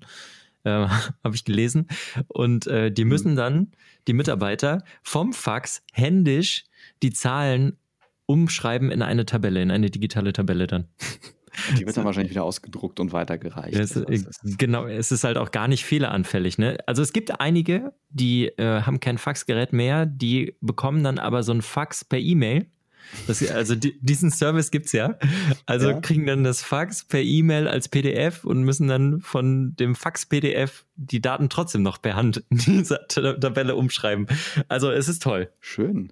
äh, 0.86 0.88
habe 1.24 1.36
ich 1.36 1.46
gelesen. 1.46 1.88
Und 2.28 2.68
äh, 2.68 2.92
die 2.92 3.04
mhm. 3.04 3.10
müssen 3.10 3.36
dann, 3.36 3.72
die 4.08 4.14
Mitarbeiter, 4.14 4.84
vom 5.04 5.34
Fax 5.34 5.84
händisch 5.92 6.66
die 7.04 7.12
Zahlen 7.12 7.78
umschreiben 8.26 8.92
in 8.92 9.02
eine 9.02 9.26
Tabelle, 9.26 9.62
in 9.62 9.72
eine 9.72 9.90
digitale 9.90 10.34
Tabelle 10.34 10.68
dann. 10.68 10.88
Die 11.78 11.86
wird 11.86 11.98
dann 11.98 12.06
wahrscheinlich 12.06 12.32
wieder 12.32 12.44
ausgedruckt 12.44 13.00
und 13.00 13.14
weitergereicht. 13.14 13.78
Es, 13.78 13.98
also, 13.98 14.26
genau, 14.58 14.86
es 14.86 15.12
ist 15.12 15.24
halt 15.24 15.38
auch 15.38 15.52
gar 15.52 15.68
nicht 15.68 15.86
fehleranfällig. 15.86 16.58
Ne? 16.58 16.78
Also 16.86 17.02
es 17.02 17.14
gibt 17.14 17.40
einige, 17.40 17.94
die 18.10 18.48
äh, 18.48 18.82
haben 18.82 19.00
kein 19.00 19.18
Faxgerät 19.18 19.74
mehr, 19.74 20.06
die 20.06 20.56
bekommen 20.62 21.04
dann 21.04 21.20
aber 21.20 21.44
so 21.44 21.54
ein 21.54 21.62
Fax 21.62 22.04
per 22.04 22.20
E-Mail 22.20 22.68
das, 23.28 23.48
also 23.50 23.76
die, 23.76 23.98
diesen 24.02 24.32
Service 24.32 24.72
gibt 24.72 24.88
es 24.88 24.92
ja. 24.92 25.18
Also 25.66 25.90
ja. 25.90 26.00
kriegen 26.00 26.26
dann 26.26 26.44
das 26.44 26.62
Fax 26.62 27.06
per 27.06 27.22
E-Mail 27.22 27.68
als 27.68 27.90
PDF 27.90 28.44
und 28.44 28.64
müssen 28.64 28.88
dann 28.88 29.22
von 29.22 29.76
dem 29.76 29.96
Fax-PDF 29.96 30.86
die 30.96 31.22
Daten 31.22 31.50
trotzdem 31.50 31.84
noch 31.84 32.02
per 32.02 32.16
Hand 32.16 32.44
in 32.50 32.58
dieser 32.58 33.08
Tabelle 33.08 33.76
umschreiben. 33.76 34.28
Also 34.68 34.92
es 34.92 35.08
ist 35.08 35.24
toll. 35.24 35.50
Schön. 35.60 36.12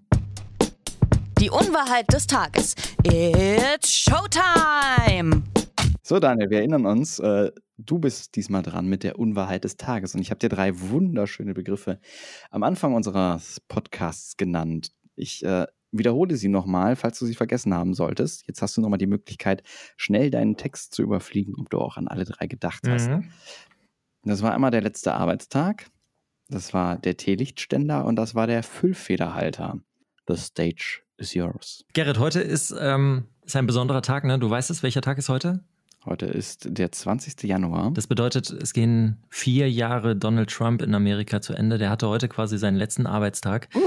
Die 1.40 1.50
Unwahrheit 1.50 2.12
des 2.14 2.28
Tages. 2.28 2.76
It's 3.04 3.92
Showtime! 3.92 5.44
So, 6.02 6.20
Daniel, 6.20 6.50
wir 6.50 6.60
erinnern 6.60 6.86
uns, 6.86 7.20
äh, 7.20 7.52
du 7.78 8.00
bist 8.00 8.36
diesmal 8.36 8.62
dran 8.62 8.88
mit 8.88 9.04
der 9.04 9.20
Unwahrheit 9.20 9.64
des 9.64 9.76
Tages 9.76 10.16
und 10.16 10.22
ich 10.22 10.30
habe 10.30 10.40
dir 10.40 10.50
drei 10.50 10.80
wunderschöne 10.80 11.54
Begriffe 11.54 12.00
am 12.52 12.64
Anfang 12.64 12.94
unseres 12.94 13.60
Podcasts 13.68 14.38
genannt. 14.38 14.92
Ich 15.16 15.44
äh, 15.44 15.66
wiederhole 15.92 16.36
sie 16.36 16.50
nochmal, 16.50 16.96
falls 16.96 17.20
du 17.20 17.26
sie 17.26 17.36
vergessen 17.36 17.74
haben 17.74 17.94
solltest. 17.94 18.48
Jetzt 18.48 18.62
hast 18.62 18.76
du 18.78 18.82
nochmal 18.82 18.98
die 18.98 19.08
Möglichkeit, 19.08 19.64
schnell 19.98 20.30
deinen 20.30 20.58
Text 20.58 20.94
zu 20.94 21.04
überfliegen, 21.04 21.56
ob 21.58 21.70
du 21.70 21.80
auch 21.80 21.98
an 21.98 22.08
alle 22.08 22.26
drei 22.26 22.48
gedacht 22.48 22.88
hast. 22.88 23.10
Mhm. 23.10 23.32
Das 24.24 24.42
war 24.42 24.54
einmal 24.54 24.72
der 24.72 24.82
letzte 24.82 25.14
Arbeitstag, 25.14 25.86
das 26.50 26.74
war 26.74 26.98
der 26.98 27.18
Teelichtständer 27.18 28.06
und 28.06 28.16
das 28.16 28.36
war 28.36 28.48
der 28.48 28.64
Füllfederhalter. 28.64 29.80
The 30.28 30.36
stage 30.36 31.02
is 31.18 31.34
yours. 31.34 31.86
Gerrit, 31.94 32.20
heute 32.20 32.42
ist, 32.42 32.74
ähm, 32.80 33.26
ist 33.44 33.56
ein 33.56 33.68
besonderer 33.68 34.02
Tag, 34.02 34.24
ne? 34.24 34.40
Du 34.40 34.50
weißt 34.50 34.70
es, 34.70 34.84
welcher 34.84 35.02
Tag 35.02 35.18
ist 35.18 35.30
heute? 35.30 35.64
Heute 36.06 36.28
ist 36.28 36.68
der 36.70 36.92
20. 36.92 37.44
Januar. 37.44 37.92
Das 37.92 38.06
bedeutet, 38.06 38.52
es 38.52 38.74
gehen 38.74 39.24
vier 39.30 39.72
Jahre 39.72 40.16
Donald 40.16 40.52
Trump 40.52 40.84
in 40.84 40.94
Amerika 40.94 41.42
zu 41.42 41.54
Ende. 41.54 41.80
Der 41.80 41.90
hatte 41.90 42.08
heute 42.08 42.28
quasi 42.28 42.60
seinen 42.60 42.76
letzten 42.76 43.08
Arbeitstag. 43.08 43.70
Uh. 43.74 43.82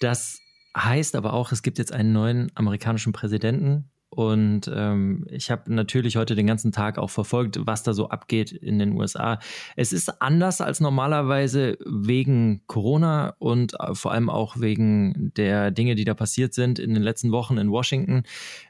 Das 0.00 0.40
Heißt 0.76 1.16
aber 1.16 1.32
auch, 1.32 1.52
es 1.52 1.62
gibt 1.62 1.78
jetzt 1.78 1.92
einen 1.92 2.12
neuen 2.12 2.52
amerikanischen 2.54 3.12
Präsidenten. 3.12 3.90
Und 4.10 4.70
ähm, 4.74 5.26
ich 5.30 5.50
habe 5.50 5.72
natürlich 5.72 6.16
heute 6.16 6.34
den 6.34 6.46
ganzen 6.46 6.72
Tag 6.72 6.98
auch 6.98 7.10
verfolgt, 7.10 7.60
was 7.66 7.82
da 7.82 7.92
so 7.92 8.08
abgeht 8.08 8.52
in 8.52 8.78
den 8.78 8.92
USA. 8.92 9.38
Es 9.76 9.92
ist 9.92 10.22
anders 10.22 10.60
als 10.60 10.80
normalerweise 10.80 11.76
wegen 11.84 12.62
Corona 12.66 13.34
und 13.38 13.74
äh, 13.78 13.94
vor 13.94 14.12
allem 14.12 14.30
auch 14.30 14.58
wegen 14.60 15.32
der 15.36 15.70
Dinge, 15.70 15.94
die 15.94 16.04
da 16.04 16.14
passiert 16.14 16.54
sind 16.54 16.78
in 16.78 16.94
den 16.94 17.02
letzten 17.02 17.32
Wochen 17.32 17.58
in 17.58 17.70
Washington. 17.70 18.22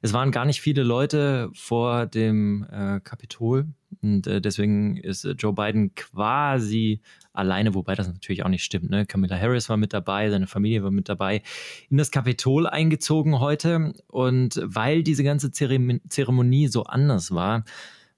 Es 0.02 0.12
waren 0.12 0.32
gar 0.32 0.44
nicht 0.44 0.60
viele 0.60 0.82
Leute 0.82 1.50
vor 1.54 2.06
dem 2.06 2.66
äh, 2.70 3.00
Kapitol 3.00 3.68
und 4.02 4.26
äh, 4.26 4.40
deswegen 4.40 4.96
ist 4.96 5.24
äh, 5.24 5.32
Joe 5.32 5.52
Biden 5.52 5.94
quasi 5.94 7.00
alleine, 7.32 7.74
wobei 7.74 7.94
das 7.94 8.08
natürlich 8.08 8.44
auch 8.44 8.48
nicht 8.48 8.64
stimmt. 8.64 8.90
Ne? 8.90 9.06
Camilla 9.06 9.36
Harris 9.36 9.68
war 9.68 9.76
mit 9.76 9.92
dabei, 9.92 10.30
seine 10.30 10.46
Familie 10.46 10.82
war 10.82 10.90
mit 10.90 11.08
dabei, 11.08 11.42
in 11.88 11.96
das 11.96 12.10
Kapitol 12.10 12.66
eingezogen 12.66 13.40
heute. 13.40 13.94
Und 14.08 14.60
weil 14.62 15.02
diese 15.02 15.24
ganze 15.24 15.50
Zeremonie 15.50 16.68
so 16.68 16.84
anders 16.84 17.32
war, 17.32 17.64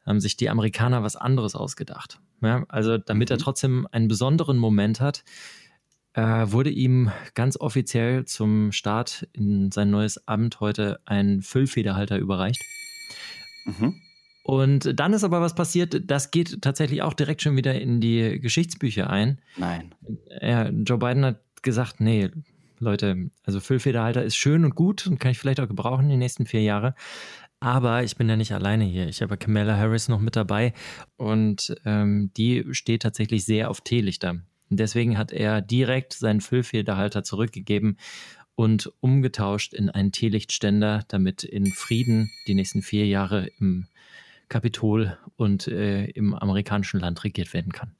haben 0.05 0.21
sich 0.21 0.37
die 0.37 0.51
Amerikaner 0.51 1.03
was 1.03 1.17
anderes 1.17 1.55
ausgedacht. 1.55 2.21
Ja? 2.43 2.65
Also 2.69 2.99
damit 2.99 3.31
mhm. 3.31 3.35
er 3.35 3.39
trotzdem 3.39 3.87
einen 3.93 4.09
besonderen 4.09 4.59
Moment 4.59 5.01
hat, 5.01 5.25
äh, 6.15 6.23
wurde 6.23 6.71
ihm 6.71 7.13
ganz 7.35 7.57
offiziell 7.57 8.25
zum 8.25 8.73
Start 8.73 9.29
in 9.33 9.71
sein 9.71 9.91
neues 9.91 10.27
Amt 10.27 10.61
heute 10.61 11.01
ein 11.05 11.43
Füllfederhalter 11.43 12.19
überreicht. 12.19 12.61
Mhm. 13.65 14.01
Und 14.51 14.99
dann 14.99 15.13
ist 15.13 15.23
aber 15.23 15.41
was 15.41 15.55
passiert, 15.55 16.11
das 16.11 16.33
geht 16.33 16.61
tatsächlich 16.61 17.03
auch 17.03 17.15
direkt 17.15 17.41
schon 17.41 17.57
wieder 17.57 17.81
in 17.81 18.01
die 18.01 18.41
Geschichtsbücher 18.41 19.09
ein. 19.09 19.39
Nein. 19.57 19.95
Ja, 20.41 20.69
Joe 20.71 20.99
Biden 20.99 21.25
hat 21.25 21.41
gesagt, 21.63 22.01
nee, 22.01 22.31
Leute, 22.81 23.31
also 23.45 23.61
Füllfederhalter 23.61 24.25
ist 24.25 24.35
schön 24.35 24.65
und 24.65 24.75
gut 24.75 25.07
und 25.07 25.21
kann 25.21 25.31
ich 25.31 25.39
vielleicht 25.39 25.61
auch 25.61 25.69
gebrauchen 25.69 26.07
in 26.07 26.11
den 26.11 26.19
nächsten 26.19 26.47
vier 26.47 26.63
Jahren. 26.63 26.95
Aber 27.61 28.03
ich 28.03 28.17
bin 28.17 28.29
ja 28.29 28.35
nicht 28.35 28.51
alleine 28.51 28.83
hier. 28.83 29.07
Ich 29.07 29.23
habe 29.23 29.37
Kamala 29.37 29.77
Harris 29.77 30.09
noch 30.09 30.19
mit 30.19 30.35
dabei 30.35 30.75
und 31.17 31.73
ähm, 31.85 32.33
die 32.37 32.65
steht 32.73 33.03
tatsächlich 33.03 33.45
sehr 33.45 33.71
auf 33.71 33.83
Teelichter. 33.83 34.31
Und 34.69 34.81
deswegen 34.81 35.17
hat 35.17 35.31
er 35.31 35.61
direkt 35.61 36.13
seinen 36.13 36.41
Füllfederhalter 36.41 37.23
zurückgegeben 37.23 37.99
und 38.57 38.93
umgetauscht 38.99 39.75
in 39.75 39.91
einen 39.91 40.11
Teelichtständer, 40.11 41.05
damit 41.07 41.45
in 41.45 41.67
Frieden 41.67 42.33
die 42.49 42.55
nächsten 42.55 42.83
vier 42.83 43.07
Jahre 43.07 43.47
im 43.61 43.87
Kapitol 44.51 45.17
und 45.37 45.67
äh, 45.69 46.05
im 46.11 46.35
amerikanischen 46.35 47.01
Land 47.01 47.25
regiert 47.25 47.55
werden 47.55 47.73
kann. 47.73 47.95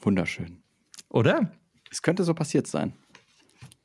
Wunderschön. 0.00 0.62
Oder? 1.10 1.52
Es 1.90 2.00
könnte 2.00 2.24
so 2.24 2.32
passiert 2.32 2.66
sein. 2.66 2.94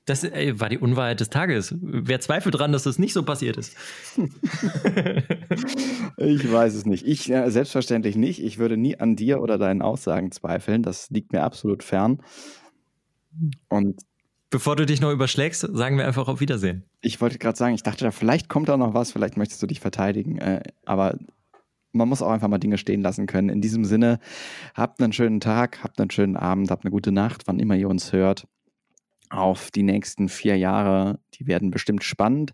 Das 0.06 0.24
ey, 0.24 0.60
war 0.60 0.68
die 0.68 0.78
Unwahrheit 0.78 1.22
des 1.22 1.30
Tages. 1.30 1.74
Wer 1.80 2.20
zweifelt 2.20 2.58
dran, 2.58 2.74
dass 2.74 2.84
das 2.84 3.00
nicht 3.00 3.14
so 3.14 3.24
passiert 3.24 3.56
ist? 3.56 3.76
ich 6.18 6.52
weiß 6.52 6.76
es 6.76 6.86
nicht. 6.86 7.08
Ich 7.08 7.32
äh, 7.32 7.50
selbstverständlich 7.50 8.18
nicht. 8.18 8.44
Ich 8.44 8.58
würde 8.58 8.76
nie 8.76 9.00
an 9.00 9.16
dir 9.16 9.42
oder 9.42 9.58
deinen 9.58 9.82
Aussagen 9.82 10.32
zweifeln. 10.32 10.84
Das 10.84 11.10
liegt 11.10 11.32
mir 11.32 11.44
absolut 11.44 11.84
fern. 11.84 12.22
Und 13.70 14.02
Bevor 14.54 14.76
du 14.76 14.86
dich 14.86 15.02
noch 15.02 15.12
überschlägst, 15.12 15.62
sagen 15.62 15.98
wir 15.98 16.06
einfach 16.06 16.28
auf 16.28 16.40
Wiedersehen. 16.40 16.84
Ich 17.02 17.20
wollte 17.20 17.40
gerade 17.40 17.58
sagen, 17.58 17.74
ich 17.74 17.82
dachte, 17.82 18.12
vielleicht 18.12 18.50
kommt 18.50 18.70
da 18.70 18.78
noch 18.78 18.94
was, 18.94 19.12
vielleicht 19.12 19.36
möchtest 19.36 19.64
du 19.64 19.66
dich 19.66 19.80
verteidigen. 19.80 20.38
Äh, 20.38 20.62
aber 20.86 21.18
man 21.92 22.08
muss 22.08 22.22
auch 22.22 22.30
einfach 22.30 22.50
mal 22.50 22.60
Dinge 22.60 22.78
stehen 22.78 23.02
lassen 23.02 23.26
können. 23.26 23.50
In 23.50 23.62
diesem 23.62 23.84
Sinne, 23.84 24.20
habt 24.76 25.02
einen 25.02 25.12
schönen 25.12 25.40
Tag, 25.40 25.84
habt 25.84 26.00
einen 26.00 26.12
schönen 26.12 26.38
Abend, 26.38 26.70
habt 26.70 26.86
eine 26.86 26.92
gute 26.92 27.12
Nacht, 27.12 27.48
wann 27.48 27.58
immer 27.58 27.74
ihr 27.76 27.90
uns 27.90 28.14
hört. 28.14 28.48
Auf 29.32 29.72
die 29.72 29.82
nächsten 29.82 30.30
vier 30.30 30.56
Jahre, 30.56 31.20
die 31.34 31.48
werden 31.48 31.72
bestimmt 31.72 32.04
spannend. 32.04 32.52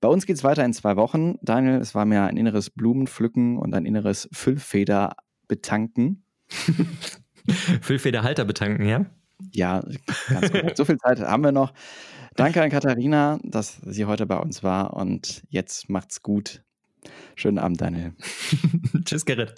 Bei 0.00 0.06
uns 0.06 0.26
geht 0.26 0.36
es 0.36 0.44
weiter 0.44 0.64
in 0.64 0.72
zwei 0.72 0.94
Wochen. 0.94 1.34
Daniel, 1.42 1.80
es 1.80 1.96
war 1.96 2.04
mir 2.04 2.22
ein 2.22 2.36
inneres 2.36 2.70
Blumenpflücken 2.70 3.58
und 3.58 3.74
ein 3.74 3.86
inneres 3.86 4.28
Füllfeder 4.30 5.16
betanken. 5.48 6.22
Füllfederhalter 7.80 8.44
betanken, 8.44 8.86
ja? 8.86 9.06
Ja, 9.52 9.82
ganz 10.28 10.52
gut. 10.52 10.76
so 10.76 10.84
viel 10.84 10.98
Zeit 10.98 11.20
haben 11.20 11.44
wir 11.44 11.52
noch. 11.52 11.72
Danke 12.36 12.62
an 12.62 12.70
Katharina, 12.70 13.38
dass 13.42 13.78
sie 13.84 14.04
heute 14.04 14.26
bei 14.26 14.36
uns 14.36 14.62
war 14.62 14.94
und 14.94 15.42
jetzt 15.48 15.90
macht's 15.90 16.22
gut. 16.22 16.62
Schönen 17.34 17.58
Abend, 17.58 17.80
Daniel. 17.80 18.12
Tschüss, 19.04 19.24
Gerrit. 19.24 19.52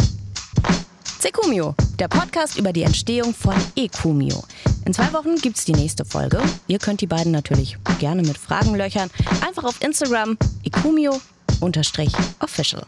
Sekumio, 1.19 1.75
der 2.01 2.09
Podcast 2.09 2.59
über 2.59 2.73
die 2.73 2.83
Entstehung 2.83 3.33
von 3.33 3.55
Ekumio. 3.77 4.43
In 4.85 4.93
zwei 4.93 5.13
Wochen 5.13 5.37
gibt 5.37 5.57
es 5.57 5.65
die 5.65 5.73
nächste 5.73 6.05
Folge. 6.05 6.41
Ihr 6.67 6.81
könnt 6.81 7.01
die 7.01 7.07
beiden 7.07 7.31
natürlich 7.31 7.79
gerne 8.01 8.23
mit 8.23 8.37
Fragen 8.37 8.75
löchern. 8.75 9.09
Einfach 9.47 9.63
auf 9.63 9.81
Instagram 9.83 10.37
ekumio-official. 10.65 12.85